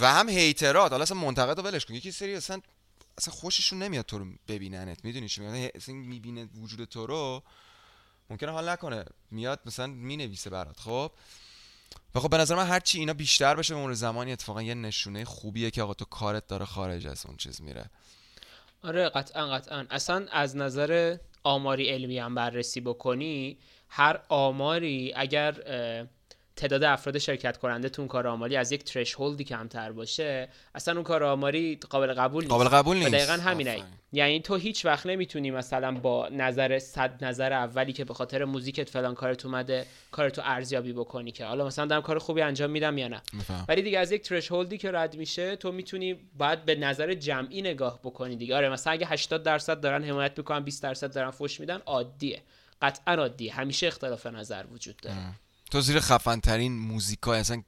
و 0.00 0.12
هم 0.12 0.28
هیترات. 0.28 0.92
حالا 0.92 1.02
اصلا 1.02 1.18
منتقد 1.18 1.64
ولش 1.64 1.84
کن. 1.84 1.94
یکی 1.94 2.12
سری 2.12 2.34
اصلا 2.34 2.60
اصلا 3.18 3.34
خوششون 3.34 3.82
نمیاد 3.82 4.04
تو 4.04 4.18
رو 4.18 4.26
ببیننت. 4.48 5.04
می‌دونی 5.04 5.28
چی 5.28 5.40
میگم؟ 5.40 5.68
اصلا 5.74 5.94
می‌بینه 5.94 6.48
وجود 6.62 6.84
تو 6.84 7.06
رو 7.06 7.42
ممکنه 8.30 8.50
حال 8.50 8.68
نکنه. 8.68 9.04
میاد 9.30 9.60
مثلا 9.66 9.86
می‌نویسه 9.86 10.50
برات. 10.50 10.80
خب؟ 10.80 11.10
و 12.14 12.20
خب 12.20 12.30
به 12.30 12.36
نظر 12.36 12.54
من 12.54 12.66
هرچی 12.66 12.98
اینا 12.98 13.12
بیشتر 13.12 13.54
بشه 13.54 13.86
به 13.86 13.94
زمانی 13.94 14.32
اتفاقا 14.32 14.62
یه 14.62 14.74
نشونه 14.74 15.24
خوبیه 15.24 15.70
که 15.70 15.82
آقا 15.82 15.94
تو 15.94 16.04
کارت 16.04 16.46
داره 16.46 16.64
خارج 16.64 17.06
از 17.06 17.26
اون 17.26 17.36
چیز 17.36 17.62
میره. 17.62 17.90
آره 18.82 19.08
قطعا 19.08 19.46
قطعا. 19.46 19.86
اصلا 19.90 20.26
از 20.32 20.56
نظر 20.56 21.16
آماری 21.42 21.88
علمی 21.88 22.18
هم 22.18 22.34
بررسی 22.34 22.80
بکنی 22.80 23.58
هر 23.88 24.20
آماری 24.28 25.12
اگر 25.16 25.54
تعداد 26.56 26.84
افراد 26.84 27.18
شرکت 27.18 27.56
کننده 27.56 27.88
تو 27.88 28.02
اون 28.02 28.08
کار 28.08 28.26
آماری 28.26 28.56
از 28.56 28.72
یک 28.72 28.84
ترش 28.84 29.14
هولدی 29.14 29.44
کمتر 29.44 29.92
باشه 29.92 30.48
اصلا 30.74 30.94
اون 30.94 31.02
کار 31.02 31.24
آماری 31.24 31.78
قابل 31.90 32.14
قبول 32.14 32.42
نیست. 32.42 32.50
قابل 32.50 32.68
قبول 32.68 32.96
نیست. 32.96 33.10
دقیقا 33.10 33.32
همینه. 33.32 33.82
یعنی 34.12 34.40
تو 34.40 34.56
هیچ 34.56 34.84
وقت 34.84 35.06
نمی‌تونی 35.06 35.50
مثلا 35.50 35.92
با 35.92 36.28
نظر 36.28 36.78
صد 36.78 37.24
نظر 37.24 37.52
اولی 37.52 37.92
که 37.92 38.04
به 38.04 38.14
خاطر 38.14 38.44
موزیکت 38.44 38.88
فلان 38.88 39.14
کارت 39.14 39.46
اومده 39.46 39.86
کارتو 40.10 40.42
ارزیابی 40.44 40.92
بکنی 40.92 41.32
که. 41.32 41.44
حالا 41.44 41.66
مثلا 41.66 41.86
دارم 41.86 42.02
کار 42.02 42.18
خوبی 42.18 42.42
انجام 42.42 42.70
میدم 42.70 42.98
یا 42.98 43.08
نه. 43.08 43.22
ولی 43.68 43.82
دیگه 43.82 43.98
از 43.98 44.12
یک 44.12 44.22
ترش 44.22 44.52
هولدی 44.52 44.78
که 44.78 44.92
رد 44.92 45.16
میشه 45.16 45.56
تو 45.56 45.72
می‌تونی 45.72 46.14
بعد 46.38 46.64
به 46.64 46.74
نظر 46.74 47.14
جمعی 47.14 47.62
نگاه 47.62 48.00
بکنی 48.04 48.36
دیگه. 48.36 48.56
آره 48.56 48.68
مثلا 48.68 48.92
اگه 48.92 49.06
80 49.06 49.42
درصد 49.42 49.80
دارن 49.80 50.04
حمایت 50.04 50.32
می‌کنن 50.38 50.60
20 50.60 50.82
درصد 50.82 51.14
دارن 51.14 51.30
فوش 51.30 51.60
میدن 51.60 51.82
عادیه. 51.86 52.42
قطعا 52.82 53.14
عادیه. 53.14 53.54
همیشه 53.54 53.86
اختلاف 53.86 54.26
نظر 54.26 54.64
وجود 54.72 54.96
داره. 54.96 55.16
تو 55.70 55.80
زیر 55.80 56.00
خفن 56.00 56.40
ترین 56.40 56.78
موزیکای 56.78 57.40
اصلا 57.40 57.62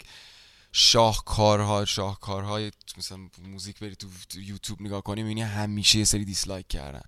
شاهکارها 0.73 1.85
شاهکارهای 1.85 2.71
مثلا 2.99 3.19
موزیک 3.43 3.79
بری 3.79 3.97
تو, 3.97 4.07
یوتیوب 4.35 4.83
نگاه 4.83 5.03
کنی 5.03 5.23
می‌بینی 5.23 5.43
همیشه 5.43 5.99
یه 5.99 6.05
سری 6.05 6.25
dislike 6.25 6.69
کردن. 6.69 7.03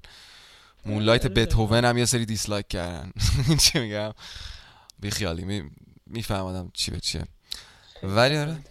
Moonlight. 0.86 1.26
بتوون 1.26 1.84
هم 1.84 1.98
یه 1.98 2.04
سری 2.04 2.26
dislike 2.26 2.68
کردن. 2.68 3.12
چی 3.62 3.78
میگم؟ 3.78 4.12
بی 4.98 5.10
خیالی 5.10 5.70
می‌فهمیدم 6.06 6.70
چی 6.74 6.90
به 6.90 7.00
چیه. 7.00 7.24
ولی 8.02 8.36
آره. 8.36 8.64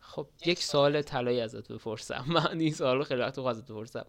خب 0.00 0.28
یک 0.46 0.62
سوال 0.62 1.02
طلایی 1.02 1.40
ازت 1.40 1.72
بپرسم. 1.72 2.24
من 2.34 2.60
این 2.60 2.74
سوال 2.74 3.04
خیلی 3.04 3.20
وقت 3.20 3.38
ازت 3.38 3.64
بپرسم. 3.64 4.06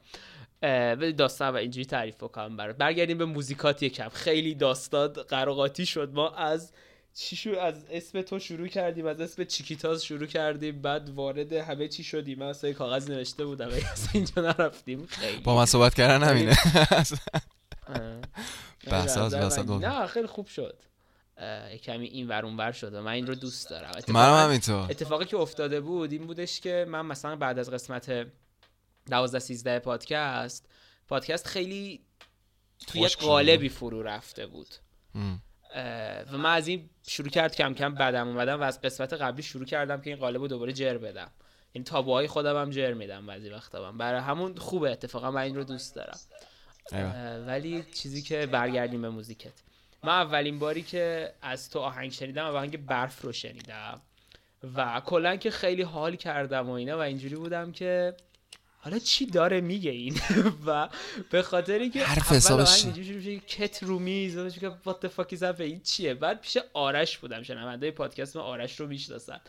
ولی 0.97 1.14
داستان 1.14 1.54
و 1.54 1.58
اینجوری 1.58 1.86
تعریف 1.86 2.16
بکنم 2.16 2.58
برات. 2.58 2.78
برگردیم 2.78 3.18
به 3.18 3.26
موزیکات 3.26 3.84
یکم. 3.84 4.10
خیلی 4.10 4.56
داستان 4.56 5.08
قراقاتی 5.08 5.86
شد. 5.86 6.12
ما 6.14 6.30
از 6.30 6.72
چی 7.14 7.36
شو 7.36 7.49
از 7.49 7.86
اسم 7.89 8.22
تو 8.22 8.39
شروع 8.39 8.68
کردیم 8.68 9.05
از 9.05 9.22
اسم 9.22 9.43
چیکیتاز 9.43 10.05
شروع 10.05 10.28
کردیم 10.28 10.82
بعد 10.82 11.09
وارد 11.09 11.53
همه 11.53 11.88
چی 11.88 12.03
شدیم. 12.03 12.39
من 12.39 12.45
اصلا 12.45 12.74
کاغذ 12.74 13.09
نوشته 13.09 13.45
بودم 13.45 13.68
از 13.68 14.07
اینجا 14.14 14.41
نرفتیم. 14.41 15.05
خیلی. 15.05 15.41
با 15.41 15.55
من 15.55 15.66
صحبت 15.66 15.93
کردن 15.93 16.28
همینه. 16.28 16.57
بحث 18.88 19.18
از 19.18 19.34
نه 19.70 20.07
خیلی 20.07 20.28
خوب 20.28 20.47
شد. 20.47 20.80
کمی 21.84 22.07
این 22.07 22.28
ور 22.28 22.45
اون 22.45 22.57
ور 22.57 22.72
شد 22.72 22.93
و 22.93 23.01
من 23.01 23.11
این 23.11 23.28
رو 23.28 23.36
دوست 23.36 23.70
دارم. 23.70 23.91
من 24.07 24.45
همینطور. 24.45 24.88
اتفاقی 24.89 25.26
که 25.26 25.38
افتاده 25.38 25.82
بود 25.82 26.11
این 26.11 26.28
بودش 26.28 26.59
که 26.59 26.86
من 26.89 27.05
مثلا 27.05 27.36
بعد 27.36 27.59
از 27.59 27.70
قسمت 27.70 28.28
12 29.09 29.39
13 29.39 29.80
پادکست 29.80 30.70
پادکست 31.07 31.47
خیلی 31.47 32.01
توی 32.88 33.07
قالبی 33.07 33.70
فرو 33.70 34.03
رفته 34.03 34.47
بود. 34.47 34.76
و 36.32 36.38
من 36.38 36.53
از 36.53 36.67
این 36.67 36.89
شروع 37.07 37.30
کرد 37.30 37.55
کم 37.55 37.74
کم 37.74 37.95
بدم 37.95 38.28
اومدم 38.28 38.59
و 38.59 38.63
از 38.63 38.82
قسمت 38.82 39.13
قبلی 39.13 39.43
شروع 39.43 39.65
کردم 39.65 40.01
که 40.01 40.09
این 40.09 40.19
قالب 40.19 40.41
رو 40.41 40.47
دوباره 40.47 40.74
جر 40.74 40.97
بدم. 40.97 41.32
این 41.71 41.84
تابوهای 41.84 42.28
خودم 42.28 42.61
هم 42.61 42.69
جر 42.69 42.93
میدم 42.93 43.26
بعضی 43.26 43.49
وقتا 43.49 43.88
هم. 43.88 43.97
برای 43.97 44.21
همون 44.21 44.57
خوبه 44.57 44.91
اتفاقا 44.91 45.32
من 45.32 45.41
این 45.41 45.55
رو 45.55 45.63
دوست 45.63 45.95
دارم. 45.95 46.19
ولی 47.47 47.84
چیزی 47.84 48.21
که 48.21 48.45
برگردیم 48.45 49.01
به 49.01 49.09
موزیکت. 49.09 49.53
من 50.03 50.13
اولین 50.13 50.59
باری 50.59 50.82
که 50.82 51.34
از 51.41 51.69
تو 51.69 51.80
آهنگ 51.80 52.11
شنیدم 52.11 52.45
آهنگ 52.45 52.86
برف 52.86 53.21
رو 53.21 53.32
شنیدم. 53.32 54.01
و 54.76 55.01
کلا 55.05 55.36
که 55.36 55.51
خیلی 55.51 55.82
حال 55.82 56.15
کردم 56.15 56.69
و 56.69 56.71
اینا 56.71 56.97
و 56.97 57.01
اینجوری 57.01 57.36
بودم 57.36 57.71
که 57.71 58.13
حالا 58.84 58.99
چی 58.99 59.25
داره 59.25 59.61
میگه 59.61 59.91
این؟ 59.91 60.19
و 60.67 60.89
به 61.29 61.41
خاطر 61.41 61.79
اینکه 61.79 62.05
حرف 62.05 62.31
حسابش 62.31 62.86
کت 63.47 63.84
رو 63.84 63.99
میز 63.99 64.59
که 64.59 64.71
وات 64.86 65.07
فاک 65.07 65.38
این 65.59 65.81
چیه؟ 65.81 66.13
بعد 66.13 66.41
پیش 66.41 66.57
آرش 66.73 67.17
بودم 67.17 67.43
شنونده 67.43 67.91
پادکست 67.91 68.36
من 68.36 68.41
آرش 68.43 68.79
رو 68.79 68.88
می‌شناسن 68.88 69.39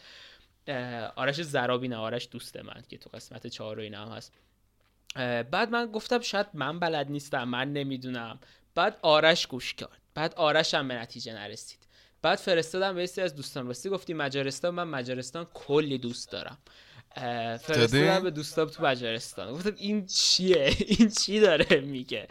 آرش 1.17 1.43
زرابی 1.43 1.95
آرش 1.95 2.29
دوست 2.31 2.57
من 2.57 2.83
که 2.89 2.99
تو 2.99 3.11
قسمت 3.11 3.47
چهار 3.47 3.79
و 3.79 3.83
اینا 3.83 4.07
هم 4.07 4.13
هست. 4.13 4.33
بعد 5.51 5.71
من 5.71 5.87
گفتم 5.87 6.21
شاید 6.21 6.47
من 6.55 6.79
بلد 6.79 7.11
نیستم 7.11 7.45
من 7.45 7.73
نمی‌دونم. 7.73 8.39
بعد 8.75 8.99
آرش 9.03 9.47
گوش 9.47 9.75
کرد. 9.75 9.99
بعد 10.15 10.35
آرش 10.35 10.75
هم 10.75 10.89
به 10.89 10.95
نتیجه 10.95 11.33
نرسید. 11.33 11.79
بعد 12.23 12.39
فرستادم 12.39 12.95
به 12.95 13.09
از 13.19 13.35
دوستان. 13.37 13.67
راستی 13.67 13.89
گفتی 13.89 14.15
مجارستان 14.15 14.75
من 14.75 14.85
مجارستان 14.85 15.47
کلی 15.55 15.99
دوست 15.99 16.31
دارم. 16.31 16.59
فرستادم 17.15 18.23
به 18.23 18.31
دوستام 18.31 18.69
تو 18.69 18.85
مجارستان. 18.85 19.53
گفتم 19.53 19.75
این 19.77 20.07
چیه؟ 20.07 20.77
این 20.99 21.09
چی 21.09 21.41
داره؟ 21.41 21.81
میگه. 21.81 22.29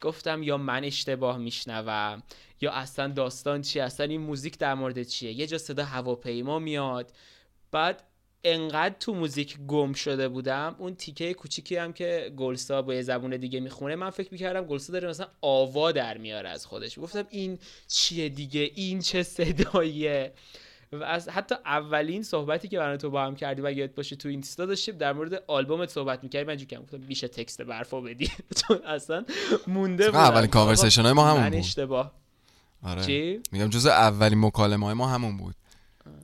گفتم 0.00 0.42
یا 0.42 0.56
من 0.56 0.84
اشتباه 0.84 1.38
میشنوم 1.38 2.22
یا 2.60 2.72
اصلا 2.72 3.08
داستان 3.08 3.62
چیه 3.62 3.82
اصلا 3.82 4.06
این 4.06 4.20
موزیک 4.20 4.58
در 4.58 4.74
مورد 4.74 5.02
چیه؟ 5.02 5.32
یه 5.32 5.46
جا 5.46 5.58
صدا 5.58 5.84
هواپیما 5.84 6.58
میاد. 6.58 7.12
بعد 7.72 8.02
انقدر 8.44 8.94
تو 9.00 9.14
موزیک 9.14 9.58
گم 9.66 9.92
شده 9.92 10.28
بودم 10.28 10.76
اون 10.78 10.94
تیکه 10.94 11.34
کوچیکی 11.34 11.76
هم 11.76 11.92
که 11.92 12.32
گلسا 12.36 12.82
با 12.82 12.94
یه 12.94 13.02
زبون 13.02 13.36
دیگه 13.36 13.60
می‌خونه 13.60 13.96
من 13.96 14.10
فکر 14.10 14.28
می‌کردم 14.32 14.64
گلسا 14.64 14.92
داره 14.92 15.08
مثلا 15.08 15.26
آوا 15.40 15.92
در 15.92 16.18
میاره 16.18 16.48
از 16.48 16.66
خودش. 16.66 16.98
گفتم 16.98 17.26
این 17.30 17.58
چیه 17.88 18.28
دیگه؟ 18.28 18.70
این 18.74 19.00
چه 19.00 19.22
صداییه؟ 19.22 20.32
و 20.92 21.04
از 21.04 21.28
حتی 21.28 21.54
اولین 21.64 22.22
صحبتی 22.22 22.68
که 22.68 22.78
برای 22.78 22.98
تو 22.98 23.10
با 23.10 23.24
هم 23.24 23.36
کردی 23.36 23.62
و 23.62 23.72
یاد 23.72 23.94
باشه 23.94 24.16
تو 24.16 24.28
اینستا 24.28 24.66
داشتیم 24.66 24.96
در 24.96 25.12
مورد 25.12 25.42
آلبومت 25.46 25.88
صحبت 25.88 26.22
می‌کردی. 26.24 26.46
من 26.46 26.56
کم 26.56 26.82
گفتم 26.82 27.00
میشه 27.00 27.28
تکست 27.28 27.62
برفا 27.62 28.00
بدی. 28.00 28.30
چون 28.68 28.78
اصلا 28.86 29.24
مونده 29.66 30.06
بود 30.06 30.16
اولین 30.16 30.50
کانورسیشن 30.50 31.02
های 31.02 31.12
ما 31.12 31.30
همون 31.30 31.50
بود. 31.50 31.58
اشتباه. 31.58 32.12
آره. 32.82 33.40
میگم 33.52 33.68
جز 33.68 33.86
اولین 33.86 34.40
مکالمه 34.40 34.86
های 34.86 34.94
ما 34.94 35.08
همون 35.08 35.36
بود. 35.36 35.54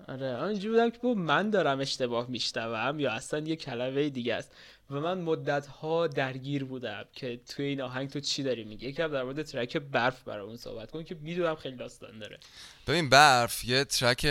آره 0.09 0.37
آنجوری 0.37 0.69
بودم 0.69 0.91
که 0.91 1.21
من 1.21 1.51
دارم 1.51 1.81
اشتباه 1.81 2.27
میشنوم 2.31 3.01
یا 3.01 3.13
اصلا 3.13 3.41
یه 3.41 3.57
کلمه 3.57 4.09
دیگه 4.09 4.35
است. 4.35 4.53
و 4.93 5.01
من 5.01 5.21
مدت 5.21 5.67
ها 5.67 6.07
درگیر 6.07 6.65
بودم 6.65 7.05
که 7.13 7.41
توی 7.49 7.65
این 7.65 7.81
آهنگ 7.81 8.11
تو 8.11 8.21
چی 8.21 8.43
داری 8.43 8.65
میگه 8.65 8.89
یکم 8.89 9.09
در 9.09 9.23
مورد 9.23 9.43
ترک 9.43 9.77
برف 9.77 10.23
برامون 10.23 10.57
صحبت 10.57 10.91
کن 10.91 11.05
که 11.05 11.15
می‌دونم 11.15 11.55
خیلی 11.55 11.77
داستان 11.77 12.19
داره. 12.19 12.41
ببین 12.87 13.09
برف 13.09 13.65
یه 13.65 13.85
ترک 13.85 14.27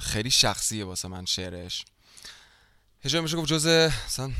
خیلی 0.00 0.30
شخصیه 0.30 0.84
واسه 0.84 1.08
من 1.08 1.24
شعرش. 1.24 1.84
هجا 3.04 3.22
میشه 3.22 3.36
گفت 3.36 3.48
جز 3.48 3.66
مثلا 4.06 4.32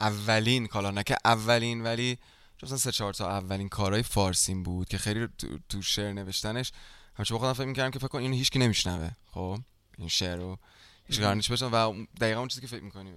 اولین 0.00 0.66
کالا 0.66 0.90
نه 0.90 1.02
که 1.02 1.16
اولین 1.24 1.82
ولی 1.82 2.18
جز 2.58 2.80
سه 2.80 2.92
چهار 2.92 3.12
تا 3.12 3.28
اولین 3.30 3.68
کارهای 3.68 4.02
فارسیم 4.02 4.62
بود 4.62 4.88
که 4.88 4.98
خیلی 4.98 5.28
تو 5.68 5.82
شعر 5.82 6.12
نوشتنش 6.12 6.72
همیشه 7.14 7.34
با 7.34 7.40
خودم 7.40 7.52
فکر 7.52 7.66
می‌کردم 7.66 7.90
که 7.90 7.98
فکر 7.98 8.08
کن 8.08 8.18
اینو 8.18 8.36
هیچکی 8.36 8.58
نمیشنوه 8.58 9.10
خب؟ 9.26 9.58
این 9.98 10.08
شعر 10.08 10.36
رو 10.36 10.58
هیچ 11.04 11.20
قرار 11.20 11.34
نیست 11.34 11.62
و 11.62 12.06
دقیقا 12.20 12.38
اون 12.38 12.48
چیزی 12.48 12.60
که 12.60 12.66
فکر 12.66 12.82
می‌کنی 12.82 13.12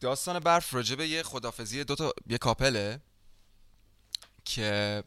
داستان 0.00 0.38
برف 0.38 0.74
راجبه 0.74 1.08
یه 1.08 1.22
خدافزی 1.22 1.84
دو 1.84 1.94
تا 1.94 2.12
یه 2.26 2.38
کاپله 2.38 3.00
که 4.44 5.04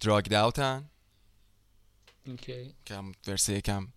دراگ 0.00 0.24
داوتن 0.24 0.90
که 2.84 2.94
هم 2.94 3.12
ورسه 3.26 3.52
یکم 3.52 3.88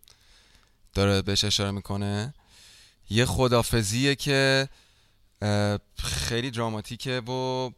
داره 0.93 1.21
بهش 1.21 1.43
اشاره 1.43 1.71
می‌کنه. 1.71 2.33
یه 3.09 3.25
خدافزیه 3.25 4.15
که 4.15 4.69
خیلی 5.97 6.51
دراماتیکه 6.51 7.19
و 7.19 7.71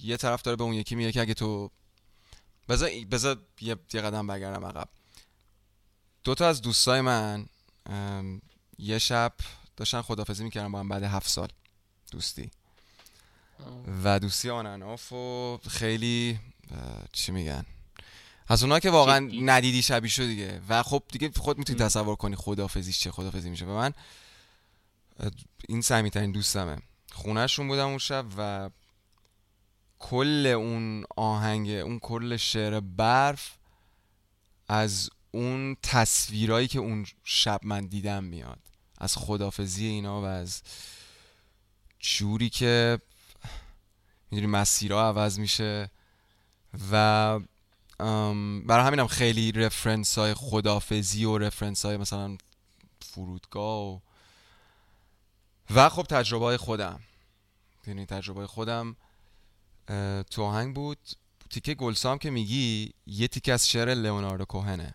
یه 0.00 0.16
طرف 0.16 0.42
داره 0.42 0.56
به 0.56 0.64
اون 0.64 0.74
یکی 0.74 0.94
میگه 0.94 1.12
که 1.12 1.20
اگه 1.20 1.34
تو 1.34 1.70
بذار 2.68 2.90
بذار 3.10 3.40
یه, 3.60 3.76
یه 3.92 4.00
قدم 4.00 4.26
برگردم 4.26 4.66
عقب. 4.66 4.88
دو 6.24 6.34
تا 6.34 6.48
از 6.48 6.62
دوستای 6.62 7.00
من 7.00 7.46
یه 8.78 8.98
شب 8.98 9.32
داشتن 9.76 10.02
خدافزی 10.02 10.44
می‌کردن 10.44 10.72
با 10.72 10.80
هم 10.80 10.88
بعد 10.88 11.02
هفت 11.02 11.28
سال 11.28 11.48
دوستی. 12.10 12.50
و 14.04 14.18
دوستی 14.18 14.50
آنناف 14.50 15.12
و 15.12 15.58
خیلی 15.68 16.38
چی 17.12 17.32
میگن؟ 17.32 17.64
از 18.48 18.62
اونا 18.62 18.80
که 18.80 18.90
واقعا 18.90 19.18
ندیدی 19.32 19.82
شبیه 19.82 20.10
شد 20.10 20.26
دیگه. 20.26 20.60
و 20.68 20.82
خب 20.82 21.02
دیگه 21.08 21.30
خود 21.36 21.58
می‌تونی 21.58 21.78
تصور 21.78 22.16
کنی 22.16 22.36
خدافزیش 22.36 23.00
چه 23.00 23.10
خدافزی 23.10 23.50
میشه. 23.50 23.66
به 23.66 23.72
من 23.72 23.92
این 25.68 25.80
سمیترین 25.80 26.32
دوستمه. 26.32 26.78
خونهشون 27.12 27.68
بودم 27.68 27.88
اون 27.88 27.98
شب 27.98 28.26
و 28.38 28.70
کل 29.98 30.46
اون 30.46 31.04
آهنگ 31.16 31.70
اون 31.70 31.98
کل 31.98 32.36
شعر 32.36 32.80
برف 32.80 33.56
از 34.68 35.10
اون 35.30 35.76
تصویرایی 35.82 36.68
که 36.68 36.78
اون 36.78 37.06
شب 37.24 37.60
من 37.62 37.86
دیدم 37.86 38.24
میاد. 38.24 38.58
از 39.02 39.16
خدافزی 39.16 39.86
اینا 39.86 40.22
و 40.22 40.24
از 40.24 40.62
جوری 42.00 42.50
که 42.50 42.98
می‌دونی 44.30 44.52
مسیرها 44.52 45.08
عوض 45.08 45.38
میشه 45.38 45.90
و 46.92 47.40
برای 48.66 48.86
همینم 48.86 49.06
خیلی 49.06 49.52
رفرنس 49.52 50.18
های 50.18 50.34
خدافزی 50.34 51.24
و 51.24 51.38
رفرنس 51.38 51.84
های 51.84 51.96
مثلا 51.96 52.36
فرودگاه 53.00 53.80
و 53.80 53.98
و 55.70 55.88
خب 55.88 56.02
تجربه 56.02 56.44
های 56.44 56.56
خودم. 56.56 57.00
یعنی 57.86 58.06
تجربه 58.06 58.46
خودم 58.46 58.96
تو 60.30 60.42
آهنگ 60.42 60.74
بود. 60.74 60.98
تیکه 61.50 61.74
گلسام 61.74 62.18
که 62.18 62.30
میگی 62.30 62.92
یه 63.06 63.28
تیکه 63.28 63.52
از 63.52 63.68
شعر 63.68 63.94
لئوناردو 63.94 64.44
کوهنه. 64.44 64.94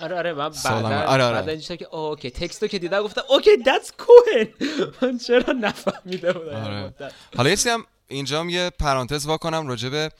آره 0.00 0.16
آره 0.16 0.32
من 0.32 0.48
بعد 0.48 0.84
آره 0.84 1.24
آره. 1.24 1.58
که 1.60 1.94
اوکی. 1.94 2.30
text 2.30 2.59
و 2.59 2.66
که 2.66 2.78
دیدم 2.78 3.02
گفتم 3.02 3.22
اوکی 3.28 3.56
that's 3.56 3.92
Cohen 3.98 4.48
من 5.02 5.18
چرا 5.18 5.52
نفهمیده 5.52 6.32
بودم 6.32 6.64
آره. 6.64 6.94
حالا 7.36 7.50
یه 7.50 7.56
هم 7.66 7.84
اینجا 8.08 8.44
یه 8.44 8.70
پرانتز 8.70 9.26
وا 9.26 9.36
کنم 9.36 9.68
راجع 9.68 9.88
به 9.88 10.10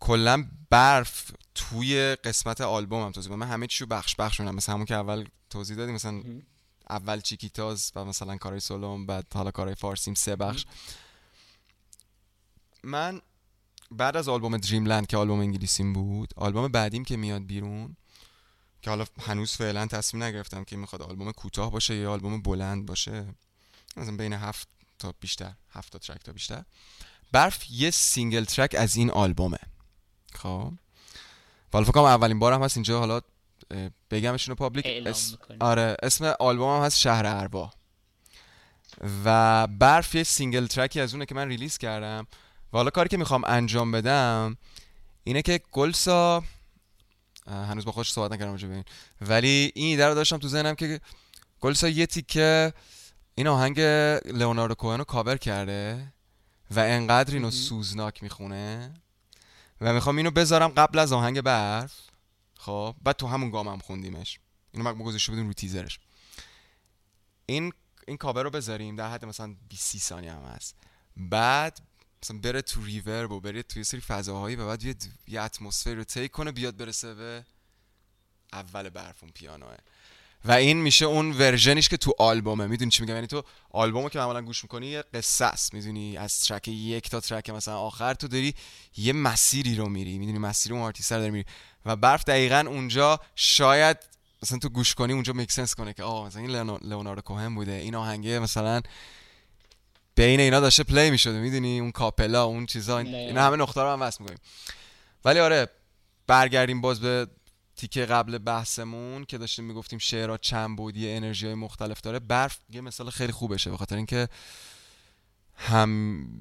کلا 0.00 0.44
برف 0.70 1.30
توی 1.54 2.16
قسمت 2.24 2.60
آلبومم 2.60 3.12
توضیح 3.12 3.32
من 3.32 3.46
همه 3.46 3.66
چیو 3.66 3.86
بخش 3.86 4.14
بخش 4.18 4.40
میدم 4.40 4.54
مثلا 4.54 4.74
همون 4.74 4.86
که 4.86 4.94
اول 4.94 5.24
توضیح 5.50 5.76
دادیم 5.76 5.94
مثلا 5.94 6.22
اول 6.90 7.20
چیکیتاز 7.20 7.92
و 7.96 8.04
مثلا 8.04 8.36
کارهای 8.36 8.60
سولوم 8.60 9.06
بعد 9.06 9.26
حالا 9.34 9.50
کارهای 9.50 9.74
فارسیم 9.74 10.14
سه 10.14 10.36
بخش. 10.36 10.66
من 12.84 13.20
بعد 13.90 14.16
از 14.16 14.28
آلبوم 14.28 14.56
Dreamland 14.56 15.06
که 15.06 15.16
آلبوم 15.16 15.40
انگلیسیم 15.40 15.92
بود 15.92 16.30
آلبوم 16.36 16.68
بعدیم 16.68 17.04
که 17.04 17.16
میاد 17.16 17.46
بیرون 17.46 17.96
که 18.82 18.90
حالا 18.90 19.04
هنوز 19.20 19.52
فعلا 19.52 19.86
تصمیم 19.86 20.22
نگرفتم 20.22 20.64
که 20.64 20.76
می‌خواد 20.76 21.02
آلبوم 21.02 21.32
کوتاه 21.32 21.70
باشه 21.70 21.96
یا 21.96 22.12
آلبوم 22.12 22.42
بلند 22.42 22.86
باشه. 22.86 23.26
مثلا 23.96 24.16
بین 24.16 24.32
هفت 24.32 24.68
تا 24.98 25.14
بیشتر 25.20 25.52
هفت 25.70 25.92
تا 25.92 25.98
track 25.98 26.22
تا 26.22 26.32
بیشتر. 26.32 26.62
برف 27.32 27.70
یه 27.70 27.90
single 27.90 28.44
track 28.44 28.74
از 28.78 28.96
این 28.96 29.10
آلبومه. 29.10 29.58
خب. 30.34 30.72
حالا 31.72 31.84
فکر 31.84 31.98
اولین 31.98 32.38
بارم 32.38 32.62
هست 32.62 32.76
اینجا 32.76 32.98
حالا 32.98 33.20
بگمشون 34.10 34.52
رو 34.52 34.56
public 34.56 35.06
اس... 35.06 35.34
آره 35.60 35.96
اسم 36.02 36.24
آلبوم 36.40 36.76
هم 36.76 36.84
هست 36.84 36.98
شهر 36.98 37.26
اربا 37.26 37.70
و 39.24 39.66
برف 39.66 40.14
یه 40.14 40.22
single 40.22 40.66
track 40.66 40.94
ی 40.94 41.00
از 41.00 41.14
اونه 41.14 41.26
که 41.26 41.34
من 41.34 41.48
release 41.48 41.78
کردم. 41.78 42.26
و 42.72 42.76
حالا 42.76 42.90
کاری 42.90 43.08
که 43.08 43.16
می‌خوام 43.16 43.44
انجام 43.44 43.92
بدم 43.92 44.56
اینه 45.24 45.42
که 45.42 45.60
گلسا 45.72 46.44
هنوز 47.48 47.84
با 47.84 47.92
خودش 47.92 48.10
صحبت 48.10 48.32
نکردم 48.32 48.50
راجع 48.50 48.68
این. 48.68 48.84
ولی 49.20 49.72
این 49.74 49.86
ایده 49.86 50.06
رو 50.06 50.14
داشتم 50.14 50.38
تو 50.38 50.48
ذهنم 50.48 50.74
که 50.74 51.00
گلسا 51.60 51.88
یه 51.88 52.06
تیکه 52.06 52.72
این 53.34 53.46
آهنگ 53.46 53.80
لئوناردو 54.24 54.74
کوهن 54.74 54.98
رو 54.98 55.04
کاور 55.04 55.36
کرده 55.36 56.12
و 56.70 56.80
انقدر 56.80 57.34
اینو 57.34 57.50
سوزناک 57.50 58.22
می‌خونه 58.22 58.94
و 59.80 59.92
می‌خوام 59.92 60.16
اینو 60.16 60.30
بذارم 60.30 60.68
قبل 60.68 60.98
از 60.98 61.12
آهنگ 61.12 61.40
برف. 61.40 62.00
خب 62.58 62.96
بعد 63.02 63.16
تو 63.16 63.26
همون 63.26 63.50
گام 63.50 63.68
هم 63.68 63.78
خوندیمش. 63.78 64.40
اینو 64.72 64.92
من 64.92 65.04
گذاشته 65.04 65.32
بودیم 65.32 65.46
رو 65.46 65.52
تیزرش. 65.52 66.00
این 67.46 67.72
این 68.08 68.16
کاور 68.16 68.42
رو 68.42 68.50
بذاریم 68.50 68.96
در 68.96 69.10
حد 69.10 69.24
مثلا 69.24 69.54
20 69.68 69.96
ثانیه 69.96 70.32
هم 70.32 70.42
هست. 70.42 70.76
بعد 71.16 71.80
مثلا 72.26 72.38
بره 72.38 72.62
تو 72.62 72.84
reverb 72.84 73.32
و 73.32 73.40
بره 73.40 73.62
توی 73.62 73.84
سری 73.84 74.00
فضاهایی 74.00 74.56
و 74.56 74.66
بعد 74.66 74.84
یه, 74.84 74.94
یه 75.28 75.42
اتمسفر 75.42 75.94
رو 75.94 76.04
تیک 76.04 76.30
کنه 76.30 76.52
بیاد 76.52 76.76
برسه 76.76 77.14
به 77.14 77.44
اول 78.52 78.88
برف 78.88 79.22
اون 79.22 79.32
پیانوه. 79.34 79.76
و 80.44 80.52
این 80.52 80.76
میشه 80.76 81.04
اون 81.04 81.32
version 81.32 81.71
یش 81.71 81.88
که 81.88 81.96
تو 81.96 82.12
آلبومه. 82.18 82.66
می‌دونی 82.66 82.90
چی 82.90 83.02
میگم؟ 83.02 83.14
یعنی 83.14 83.26
تو 83.26 83.42
آلبومو 83.70 84.08
که 84.08 84.18
معمولا 84.18 84.42
گوش 84.42 84.62
می‌کنی 84.62 84.86
یه 84.86 85.04
قصه 85.14 85.44
است. 85.44 85.74
می‌دونی 85.74 86.16
از 86.16 86.40
track 86.40 86.68
یک 86.68 87.10
تا 87.10 87.20
track 87.20 87.50
مثلا 87.50 87.78
آخر 87.78 88.14
تو 88.14 88.28
داری 88.28 88.54
یه 88.96 89.12
مسیری 89.12 89.74
رو 89.74 89.88
میری. 89.88 90.18
می‌دونی 90.18 90.38
مسیر 90.38 90.72
اون 90.72 90.82
آرتیست 90.82 91.12
رو 91.12 91.18
داری 91.18 91.30
میری. 91.30 91.44
و 91.84 91.96
برف 91.96 92.24
دقیقا 92.24 92.64
اونجا 92.68 93.20
شاید 93.36 93.96
مثلا 94.42 94.58
تو 94.58 94.68
گوش 94.68 94.94
کنی 94.94 95.12
اونجا 95.12 95.32
make 95.32 95.51
sense 95.51 95.74
کنه 95.74 95.92
که 95.92 96.02
آه 96.02 96.26
مثلا 96.26 96.40
این 96.42 96.50
لئوناردو 96.82 97.20
کوهن 97.20 97.54
بوده. 97.54 97.72
این 97.72 97.94
آهنگه 97.94 98.38
مثلا 98.38 98.82
بین 100.16 100.40
اینا 100.40 100.60
داشته 100.60 100.82
play 100.82 101.10
می‌شده 101.10 101.38
می‌دونی؟ 101.38 101.80
اون 101.80 101.92
a 101.92 101.98
cappella 101.98 102.44
اون 102.44 102.66
چیزا 102.66 102.98
اینا 102.98 103.42
همه 103.42 103.56
نقطه 103.56 103.82
رو 103.82 103.90
هم 103.92 104.02
وصل 104.02 104.18
می‌کنیم. 104.20 104.40
ولی 105.24 105.40
آره 105.40 105.68
برگردیم 106.26 106.80
باز 106.80 107.00
به 107.00 107.26
تیکه 107.76 108.06
قبل 108.06 108.38
بحثمون 108.38 109.24
که 109.24 109.38
داشتیم 109.38 109.64
می‌گفتیم 109.64 109.98
شعرها 109.98 110.36
چند 110.36 110.76
بعدی 110.76 111.10
انرژی 111.10 111.46
های 111.46 111.54
مختلف 111.54 112.00
داره. 112.00 112.18
برف 112.18 112.58
یه 112.70 112.80
مثال 112.80 113.10
خیلی 113.10 113.32
خوبشه 113.32 113.70
به 113.70 113.76
خاطر 113.76 113.96
اینکه 113.96 114.28
هم 115.54 115.88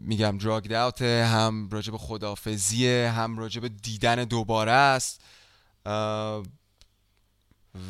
میگم 0.01 0.37
drag 0.37 0.71
out 0.71 1.01
هم 1.01 1.69
راجع 1.71 1.91
به 1.91 1.97
خدافظیه 1.97 3.13
هم 3.15 3.37
راجع 3.37 3.61
به 3.61 3.69
دیدن 3.69 4.23
دوباره 4.23 4.71
است. 4.71 5.21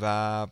و 0.01 0.47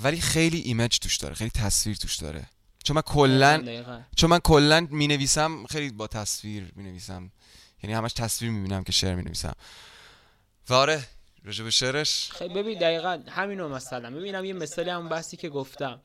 ولی 0.00 0.20
خیلی 0.20 0.58
ایمیج 0.58 0.98
توش 0.98 1.16
داره 1.16 1.34
خیلی 1.34 1.50
تصویر 1.50 1.96
توش 1.96 2.16
داره. 2.16 2.46
چون 2.88 2.94
من 2.94 3.02
کلا 3.02 3.84
چون 4.16 4.30
من 4.30 4.38
کلا 4.38 4.86
می 4.90 5.06
نویسم 5.06 5.66
خیلی 5.66 5.90
با 5.90 6.06
تصویر 6.06 6.72
می 6.76 6.84
نویسم 6.84 7.30
یعنی 7.82 7.94
همش 7.96 8.12
تصویر 8.12 8.50
می 8.50 8.62
بینم 8.62 8.84
که 8.84 8.92
شعر 8.92 9.14
می 9.14 9.22
نویسم 9.22 9.52
و 10.68 10.74
آره 10.74 11.02
راجع 11.44 11.64
به 11.64 11.70
شعرش 11.70 12.30
خیلی 12.32 12.54
ببین 12.54 12.78
دقیقا 12.78 13.22
همینو 13.28 13.68
مثلا. 13.68 14.10
ببینم 14.10 14.44
یه 14.44 14.52
مثالی 14.52 14.90
هم 14.90 15.08
بحثی 15.08 15.36
که 15.36 15.48
گفتم. 15.48 16.00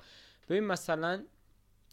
ببین 0.50 0.64
مثلا 0.64 1.24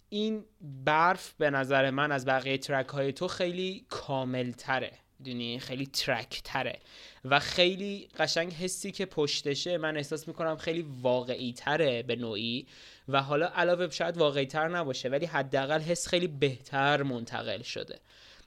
این 0.09 0.45
برف 0.85 1.33
به 1.39 1.51
نظر 1.51 1.91
من 1.91 2.13
از 2.13 2.25
بقیه 2.25 2.59
ترک 2.59 2.89
های 2.89 3.13
تو 3.13 3.29
خیلی 3.29 3.87
کامل 3.89 4.53
تره 4.53 4.93
دونی 5.25 5.59
خیلی 5.59 5.87
ترک 5.87 6.41
تره 6.45 6.79
و 7.25 7.39
خیلی 7.39 8.09
قشنگ 8.19 8.53
حسی 8.53 8.93
که 8.93 9.07
پشتشه 9.07 9.79
من 9.79 9.97
احساس 9.97 10.29
می‌کنم 10.29 10.57
خیلی 10.57 10.87
واقعی 11.03 11.53
تره 11.53 12.03
به 12.03 12.17
نوعی. 12.17 12.67
و 13.09 13.23
حالا 13.23 13.47
علاوه 13.47 13.91
شاید 13.91 14.17
واقعی 14.17 14.47
تر 14.47 14.69
نباشه 14.69 15.09
ولی 15.09 15.27
حداقل 15.27 15.81
حس 15.81 16.09
خیلی 16.09 16.27
بهتر 16.27 17.03
منتقل 17.03 17.63
شده. 17.63 17.99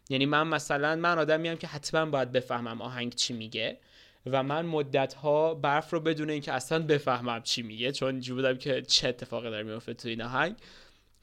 یعنی 0.10 0.26
من 0.26 0.48
مثلا 0.48 0.96
من 0.96 1.20
آدمی 1.20 1.48
هم 1.48 1.58
که 1.58 1.68
حتما 1.68 2.06
باید 2.06 2.32
بفهمم 2.32 2.82
آهنگ 2.82 3.16
چی 3.16 3.34
میگه 3.34 3.78
و 4.26 4.44
من 4.44 4.66
مدت 4.66 5.14
ها 5.14 5.54
برف 5.54 5.94
رو 5.94 6.00
بدون 6.00 6.30
اینکه 6.30 6.54
اصلا 6.54 6.80
بفهمم 6.80 7.42
چی 7.44 7.62
میگه 7.62 7.92
چون 7.92 8.20
جو 8.20 8.36
بودم 8.36 8.58
که 8.58 8.82
چه 8.82 9.08
اتفاقی 9.08 9.50
داره 9.50 9.64
میفته 9.64 9.94
تو 9.94 10.08
این 10.08 10.22
آهنگ 10.22 10.56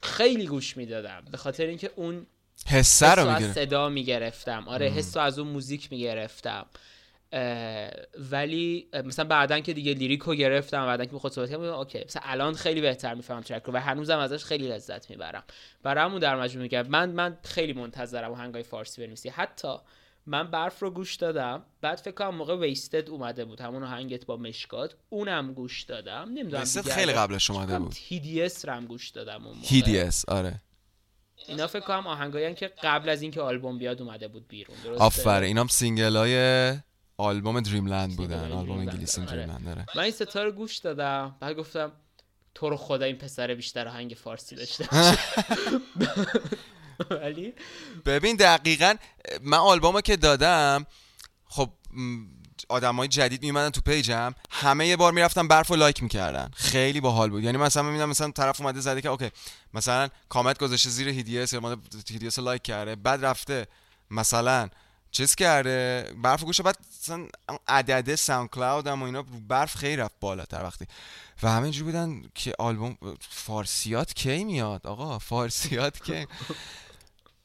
خیلی 0.03 0.47
گوش 0.47 0.77
می‌دادم. 0.77 1.25
به 1.31 1.37
خاطر 1.37 1.67
اینکه 1.67 1.91
اون 1.97 2.27
حس 2.67 3.03
رو 3.03 3.29
از 3.29 3.53
صدا 3.53 3.89
می‌گرفتم. 3.89 4.69
آره 4.69 4.89
حس 4.89 5.17
از 5.17 5.39
اون 5.39 5.49
موزیک 5.49 5.93
می‌گرفتم. 5.93 6.67
ولی 8.31 8.89
مثلا 9.05 9.25
بعدا 9.25 9.61
که 9.61 9.73
دیگه 9.73 9.95
lyric 9.95 10.21
رو 10.21 10.35
گرفتم 10.35 10.87
بعدا 10.87 11.05
که 11.05 11.19
خود 11.19 11.33
صحبت 11.33 11.51
کردم 11.51 11.63
okay. 11.63 12.05
مثلا 12.05 12.23
الان 12.25 12.55
خیلی 12.55 12.81
بهتر 12.81 13.15
می‌فهمم 13.15 13.41
track 13.41 13.63
رو 13.63 13.73
و 13.73 13.77
هنوزم 13.77 14.19
ازش 14.19 14.45
خیلی 14.45 14.69
لذت 14.69 15.11
می‌برم. 15.11 15.43
برای 15.83 16.05
همون 16.05 16.19
در 16.19 16.37
مجموع 16.37 16.63
میگم. 16.63 16.87
من 16.87 17.11
من 17.11 17.39
خیلی 17.45 17.73
منتظرم 17.73 18.33
آهنگای 18.33 18.63
فارسی 18.63 19.03
بنویسی. 19.03 19.29
حتی 19.29 19.75
من 20.27 20.51
برف 20.51 20.81
رو 20.81 20.91
گوش 20.91 21.15
دادم. 21.15 21.63
بعد 21.81 21.99
فکر 21.99 22.15
کنم 22.15 22.35
موقع 22.35 22.57
Wasted 22.57 23.11
اومده 23.11 23.45
بود. 23.45 23.61
همون 23.61 23.83
آهنگت 23.83 24.27
با 24.27 24.37
مشکات. 24.37 24.95
اونم 25.09 25.53
گوش 25.53 25.83
دادم. 25.83 26.31
نمی‌دونم 26.35 26.65
خیلی 26.65 27.13
قبلش 27.13 27.51
اومده 27.51 27.79
بود. 27.79 27.95
هیدیس 27.97 28.65
رم 28.65 28.87
گوش 28.87 29.09
دادم 29.09 29.47
اون 29.47 29.57
هیدیس 29.63 30.29
آره. 30.29 30.61
اینا 31.49 31.67
فکر 31.67 31.81
کنم 31.81 32.07
آهنگایی 32.07 32.55
که 32.55 32.73
قبل 32.83 33.09
از 33.09 33.23
اینکه 33.23 33.41
آلبوم 33.41 33.79
بیاد 33.79 34.03
اومده 34.03 34.29
بود 34.29 34.49
بیرون. 34.49 34.77
آفرین 34.99 35.43
اینام 35.43 35.69
single 35.69 36.17
های 36.17 36.75
آلبوم 37.17 37.61
Dreamland 37.61 38.17
بودن. 38.17 38.53
آلبوم 38.53 38.79
انگلیسی 38.79 39.21
Dreamland 39.21 39.65
داره 39.65 39.87
من 39.95 40.03
این 40.03 40.13
ستا 40.13 40.45
رو 40.45 40.53
گوش 40.53 40.77
دادم. 40.77 41.37
بعد 41.41 41.57
گفتم 41.57 41.93
تو 42.55 42.71
رو 42.71 42.77
خدا 42.77 43.05
این 43.05 43.17
پسر 43.17 43.55
بیشتر 43.55 43.89
آهنگ 43.89 44.17
فارسی 44.25 44.57
داشته 44.57 44.89
ولی 47.11 47.55
ببین 48.07 48.37
دقیقا 48.37 48.95
من 49.43 49.59
آلبومو 49.59 50.01
که 50.01 50.17
دادم 50.17 50.87
خب 51.45 51.71
های 52.71 53.09
جدید 53.09 53.43
میومدن 53.43 53.71
تو 53.71 53.81
page 53.81 54.24
م 54.24 54.35
همه 54.51 54.87
یه 54.87 54.97
بار 54.97 55.13
می‌رفتن 55.13 55.49
برف 55.49 55.71
و 55.71 55.77
like 55.77 56.03
می‌کردن. 56.03 56.51
خیلی 56.55 57.01
باحال 57.01 57.31
بود. 57.31 57.45
یعنی 57.45 57.59
مثلا 57.59 57.83
می‌بینم 57.83 58.09
مثلا 58.09 58.31
طرف 58.31 58.61
اومده 58.61 58.81
زده 58.81 59.01
که 59.01 59.09
okay 59.09 59.31
مثلا 59.75 60.09
کامنت 60.29 60.59
گذاشته 60.59 60.91
زیر 60.91 61.09
هیدیس 61.09 61.53
یا 61.53 61.79
هیدیس 62.11 62.39
لایک 62.39 62.63
کرده 62.63 62.97
بعد 62.97 63.25
رفته 63.25 63.67
مثلا 64.11 64.69
چیز 65.13 65.35
کرده 65.35 66.11
برف 66.23 66.45
گوشه 66.45 66.63
بعد 66.63 66.77
مثلا 67.03 67.27
عدده 67.69 68.17
ساوند 68.17 68.49
کلاود 68.49 68.87
هم 68.87 69.03
و 69.03 69.05
اینا 69.05 69.25
برف 69.49 69.77
خیلی 69.77 69.97
رفت 69.97 70.15
بالاتر 70.21 70.63
وقتی. 70.63 70.87
و 71.43 71.51
همه 71.51 71.83
بودن 71.83 72.23
که 72.35 72.53
آلبوم 72.59 72.97
فارسیات 73.31 74.15
کی 74.15 74.45
میاد 74.45 74.87
آقا؟ 74.87 75.19
فارسیات 75.19 76.03
کی؟ 76.03 76.27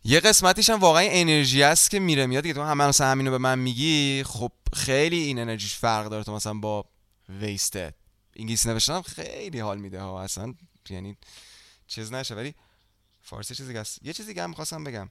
یه 0.07 0.19
قسمتیش 0.19 0.69
هم 0.69 0.79
واقعا 0.79 1.07
انرژی 1.11 1.63
است 1.63 1.89
که 1.89 1.99
میره 1.99 2.25
میاد 2.25 2.45
که 2.45 2.53
تو 2.53 2.63
هم 2.63 2.77
مثلا 2.77 3.07
همینو 3.07 3.31
به 3.31 3.37
من 3.37 3.59
میگی 3.59 4.23
خب 4.23 4.51
خیلی 4.73 5.17
این 5.17 5.39
انرژیش 5.39 5.75
فرق 5.75 6.07
داره. 6.07 6.23
تو 6.23 6.35
مثلا 6.35 6.53
با 6.53 6.85
ویستد 7.29 7.95
انگلیسی 8.35 8.69
نوشتن 8.69 9.01
خیلی 9.01 9.59
حال 9.59 9.77
میده 9.77 10.01
ها 10.01 10.21
اصلا 10.21 10.53
یعنی 10.89 11.17
چیز 11.87 12.13
نشه. 12.13 12.35
ولی 12.35 12.55
فارسی 13.21 13.55
چیزی 13.55 13.77
هست 13.77 13.99
یه 14.01 14.13
چیزی 14.13 14.33
که 14.33 14.43
هم 14.43 14.49
می‌خواستم 14.49 14.83
بگم. 14.83 15.09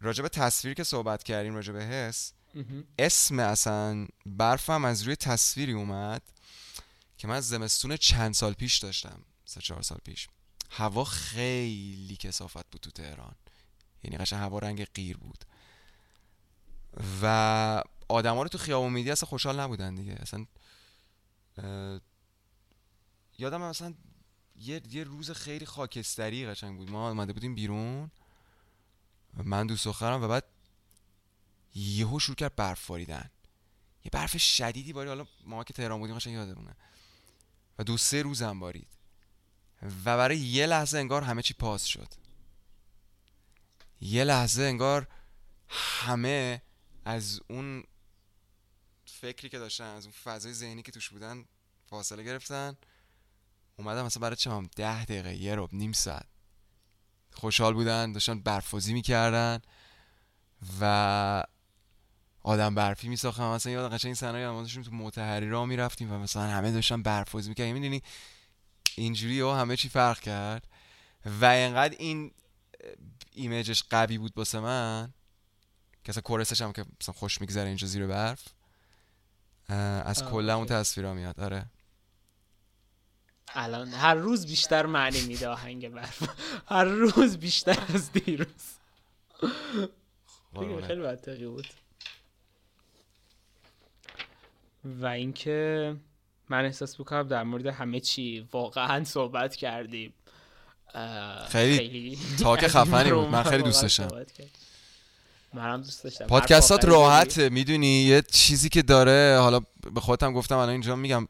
راجع 0.00 0.22
به 0.22 0.28
تصویر 0.28 0.74
که 0.74 0.84
صحبت 0.84 1.22
کردیم 1.22 1.54
راجع 1.54 1.72
به 1.72 1.84
حس 1.84 2.32
اسم 2.98 3.38
اصلا 3.38 4.06
برفم 4.26 4.84
از 4.84 5.02
روی 5.02 5.16
تصویری 5.16 5.72
اومد 5.72 6.22
که 7.18 7.28
من 7.28 7.40
زمستون 7.40 7.96
چند 7.96 8.34
سال 8.34 8.52
پیش 8.52 8.78
داشتم 8.78 9.22
سه 9.44 9.60
چهار 9.60 9.82
سال 9.82 9.98
پیش. 10.04 10.28
هوا 10.70 11.04
خیلی 11.04 12.16
کسافت 12.16 12.70
بود 12.70 12.80
تو 12.80 12.90
تهران. 12.90 13.34
یعنی 14.04 14.16
قشنگ 14.16 14.40
هوا 14.40 14.58
رنگ 14.58 14.84
غیر 14.84 15.16
بود. 15.16 15.44
و 17.22 17.82
آدما 18.08 18.42
رو 18.42 18.48
تو 18.48 18.58
خیابون 18.58 18.92
میدی 18.92 19.10
اصلا 19.10 19.28
خوشحال 19.28 19.60
نبودن 19.60 19.94
دیگه. 19.94 20.12
اصلا 20.12 20.46
یادم 23.38 23.62
مثلا 23.62 23.94
یه, 24.56 24.82
یه 24.90 25.04
روز 25.04 25.30
خیلی 25.30 25.66
خاکستری 25.66 26.46
قشنگ 26.46 26.76
بود. 26.76 26.90
ما 26.90 27.10
آمده 27.10 27.32
بودیم 27.32 27.54
بیرون 27.54 28.10
من 29.44 29.66
دوست 29.66 29.84
دخترم 29.84 30.22
و 30.22 30.28
بعد 30.28 30.44
یهو 31.74 32.18
شروع 32.18 32.36
کرد 32.36 32.56
برف 32.56 32.86
باریدن 32.86 33.30
یه 34.04 34.10
برف 34.12 34.36
شدیدی 34.36 34.92
باری 34.92 35.08
حالا 35.08 35.26
ما 35.44 35.64
که 35.64 35.72
تهران 35.72 35.98
بودیم 36.00 36.16
قشنگ 36.16 36.34
یادمونه. 36.34 36.76
و 37.78 37.84
دو 37.84 37.96
سه 37.96 38.22
روزم 38.22 38.60
بارید. 38.60 38.88
و 39.82 40.16
برای 40.16 40.38
یه 40.38 40.66
لحظه 40.66 40.98
انگار 40.98 41.22
همه 41.22 41.42
چی 41.42 41.54
پاس 41.54 41.84
شد. 41.84 42.08
یه 44.04 44.24
لحظه 44.24 44.62
انگار 44.62 45.06
همه 45.68 46.62
از 47.04 47.40
اون 47.50 47.84
فکری 49.06 49.48
که 49.48 49.58
داشتن 49.58 49.84
از 49.84 50.04
اون 50.04 50.14
فضای 50.24 50.52
ذهنی 50.52 50.82
که 50.82 50.92
توش 50.92 51.10
بودن 51.10 51.44
فاصله 51.86 52.22
گرفتن. 52.22 52.76
اومدم 53.76 54.04
مثلا 54.04 54.20
برای 54.20 54.36
چم 54.36 54.68
ده 54.76 55.04
دقیقه 55.04 55.34
یه 55.34 55.54
رب 55.56 55.68
نیم 55.72 55.92
ساعت 55.92 56.26
خوشحال 57.32 57.74
بودن 57.74 58.12
داشتن 58.12 58.40
برفازی 58.40 58.92
می‌کردن 58.92 59.60
و 60.80 61.44
آدم 62.42 62.74
برفی 62.74 63.08
میساختن 63.08 63.44
مثلا 63.44 63.72
یاد 63.72 63.92
قشنگ 63.92 64.24
این 64.24 64.48
ما 64.48 64.62
داشتیم 64.62 64.82
تو 64.82 64.90
متحری 64.90 65.50
را 65.50 65.66
می‌رفتیم 65.66 66.12
و 66.12 66.18
مثلا 66.18 66.42
همه 66.42 66.72
داشتن 66.72 67.02
برفازی 67.02 67.48
می‌کردن. 67.48 67.72
می‌دونی؟ 67.72 68.02
اینجوری 68.96 69.40
ها 69.40 69.60
همه 69.60 69.76
چی 69.76 69.88
فرق 69.88 70.20
کرد. 70.20 70.68
و 71.24 71.44
انقدر 71.44 71.96
این 71.98 72.32
ایمیجش 73.32 73.82
قوی 73.90 74.18
بود 74.18 74.34
باسه 74.34 74.60
من 74.60 75.12
که 76.04 76.10
اصلا 76.10 76.22
کورسش 76.22 76.62
هم 76.62 76.72
که 76.72 76.84
مثلا 77.00 77.12
خوش 77.12 77.40
میگذره 77.40 77.66
اینجا 77.66 77.86
زیر 77.86 78.06
برف 78.06 78.48
از 79.68 80.24
کلا 80.24 80.54
اون 80.54 80.62
اوکی. 80.62 80.74
تصویرا 80.74 81.14
میاد 81.14 81.40
آره. 81.40 81.66
الان 83.48 83.88
هر 83.88 84.14
روز 84.14 84.46
بیشتر 84.46 84.86
معنی 84.86 85.20
میده 85.20 85.48
آهنگ 85.48 85.88
برف. 85.88 86.28
هر 86.68 86.84
روز 86.84 87.38
بیشتر 87.38 87.78
از 87.94 88.12
دیروز. 88.12 88.78
دیگه 89.40 89.54
قربونت. 90.54 90.86
خیلی 90.86 91.00
منطقی 91.00 91.46
بود. 91.46 91.66
و 94.84 95.06
اینکه 95.06 95.96
من 96.48 96.64
احساس 96.64 96.98
می‌کنم 96.98 97.28
در 97.28 97.42
مورد 97.42 97.66
همه 97.66 98.00
چی 98.00 98.48
واقعا 98.52 99.04
صحبت 99.04 99.56
کردیم. 99.56 100.12
خیلی 101.48 102.18
تاک 102.42 102.66
خفنی 102.76 103.12
بود. 103.12 103.28
من 103.28 103.42
خیلی 103.42 103.62
دوست 103.62 103.82
داشتم. 103.82 104.08
منم 105.54 105.82
دوست 105.82 106.04
داشتم. 106.04 106.26
پادکستات؟ 106.26 106.84
راحته 106.84 107.48
می‌دونی؟ 107.48 108.02
یه 108.02 108.22
چیزی 108.22 108.68
که 108.68 108.82
داره. 108.82 109.38
حالا 109.40 109.60
به 109.94 110.00
خودم 110.00 110.32
گفتم 110.32 110.56
الان 110.56 110.68
اینجا 110.68 110.96
میگم 110.96 111.28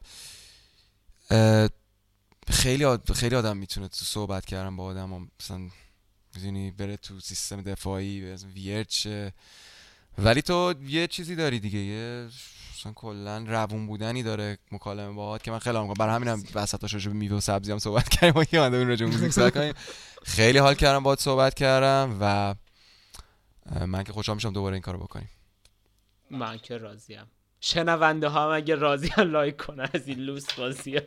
خیلی 2.49 2.85
آد- 2.85 3.11
خیلی 3.11 3.35
آدم 3.35 3.57
می‌تونه 3.57 3.87
تو 3.87 4.05
صحبت 4.05 4.45
کردن 4.45 4.75
با 4.75 4.83
آدم 4.83 5.13
هم 5.13 5.31
مثلا 5.39 5.59
می‌دونی؟ 6.35 6.71
بره 6.71 6.97
تو 6.97 7.19
سیستم 7.19 7.61
دفاعی 7.61 8.35
شه 8.89 9.33
ولی 10.17 10.41
تو 10.41 10.73
یه 10.87 11.07
چیزی 11.07 11.35
داری 11.35 11.59
دیگه 11.59 11.79
یه 11.79 12.27
مثلا 12.75 12.93
کلا 12.93 13.37
روون 13.47 13.87
بودنی 13.87 14.23
داره 14.23 14.57
مکالمه 14.71 15.13
باهات 15.13 15.43
که 15.43 15.51
من 15.51 15.59
خیلی 15.59 15.77
هم 15.77 15.93
برای 15.93 16.15
همینم 16.15 16.43
وسطاش 16.55 16.93
راجع 16.93 17.07
به 17.07 17.13
میوه 17.17 17.37
و 17.37 17.39
سبزی 17.39 17.71
هم 17.71 17.79
صحبت 17.79 18.09
کردیم 18.19 18.41
و 18.41 18.43
که 18.43 18.59
من 18.59 18.87
راجع 18.87 19.05
به 19.05 19.11
موزیک 19.11 19.31
صحبت 19.31 19.53
کنیم 19.53 19.73
خیلی 20.23 20.57
حال 20.57 20.73
کردم 20.75 21.03
باهات 21.03 21.19
صحبت 21.19 21.53
کردم 21.53 22.17
و 22.21 22.55
من 23.85 24.03
که 24.03 24.13
خوشحال 24.13 24.35
میشم 24.35 24.53
دوباره 24.53 24.73
این 24.73 24.81
کارو 24.81 24.99
بکنیم. 24.99 25.29
من 26.31 26.57
که 26.57 26.77
راضیم. 26.77 27.25
شنونده 27.59 28.27
ها 28.27 28.43
هم 28.43 28.57
اگه 28.57 28.75
راضی 28.75 29.07
هم 29.07 29.31
لایک 29.31 29.57
کنن 29.57 29.89
از 29.93 30.07
این 30.07 30.19
لوس 30.19 30.53
بازی. 30.53 30.99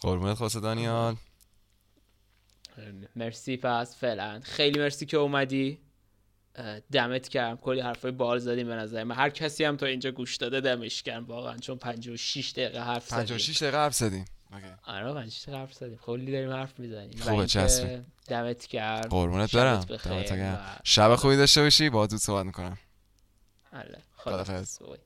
قربونت 0.00 0.36
خواسته 0.36 0.60
دانیال. 0.60 1.16
مرسی 3.16 3.56
پس 3.56 3.96
فعلا. 3.96 4.40
خیلی 4.44 4.80
مرسی 4.80 5.06
که 5.06 5.16
اومدی. 5.16 5.87
دمت 6.92 7.28
گرم. 7.28 7.56
کلی 7.56 7.80
حرفای 7.80 8.10
بال 8.10 8.38
زدیم 8.38 8.66
به 8.66 8.74
نظر 8.74 9.04
من. 9.04 9.14
هر 9.14 9.30
کسی 9.30 9.64
هم 9.64 9.76
تا 9.76 9.86
اینجا 9.86 10.10
گوش 10.10 10.36
داده 10.36 10.60
دمش 10.60 11.02
گرم 11.02 11.24
واقعا 11.24 11.56
چون 11.56 11.78
56 11.78 12.52
دقیقه 12.52 12.80
حرف 12.84 13.06
زدیم. 13.08 13.18
56 13.18 13.62
دقیقه 13.62 13.76
حرف 13.78 13.94
زدیم. 13.94 14.24
آره 14.84 15.14
56 15.14 15.42
دقیقه 15.42 15.58
حرف 15.58 15.74
زدیم. 15.74 15.96
کلی 15.96 16.32
داریم 16.32 16.50
حرف 16.50 16.78
می‌زنیم. 16.80 17.18
خوبه، 17.20 17.46
چسبه. 17.46 18.04
دمت 18.28 18.66
گرم. 18.66 19.00
قربونت 19.00 19.56
برم. 19.56 19.80
دمت. 19.80 20.30
و- 20.32 20.80
شب 20.84 21.14
خوبی 21.14 21.36
داشته 21.36 21.62
باشی. 21.62 21.90
با 21.90 22.06
زود 22.06 22.20
صحبت 22.20 22.46
می‌کنم. 22.46 22.78
خداحافظ. 24.16 24.78
خدا 24.78 24.96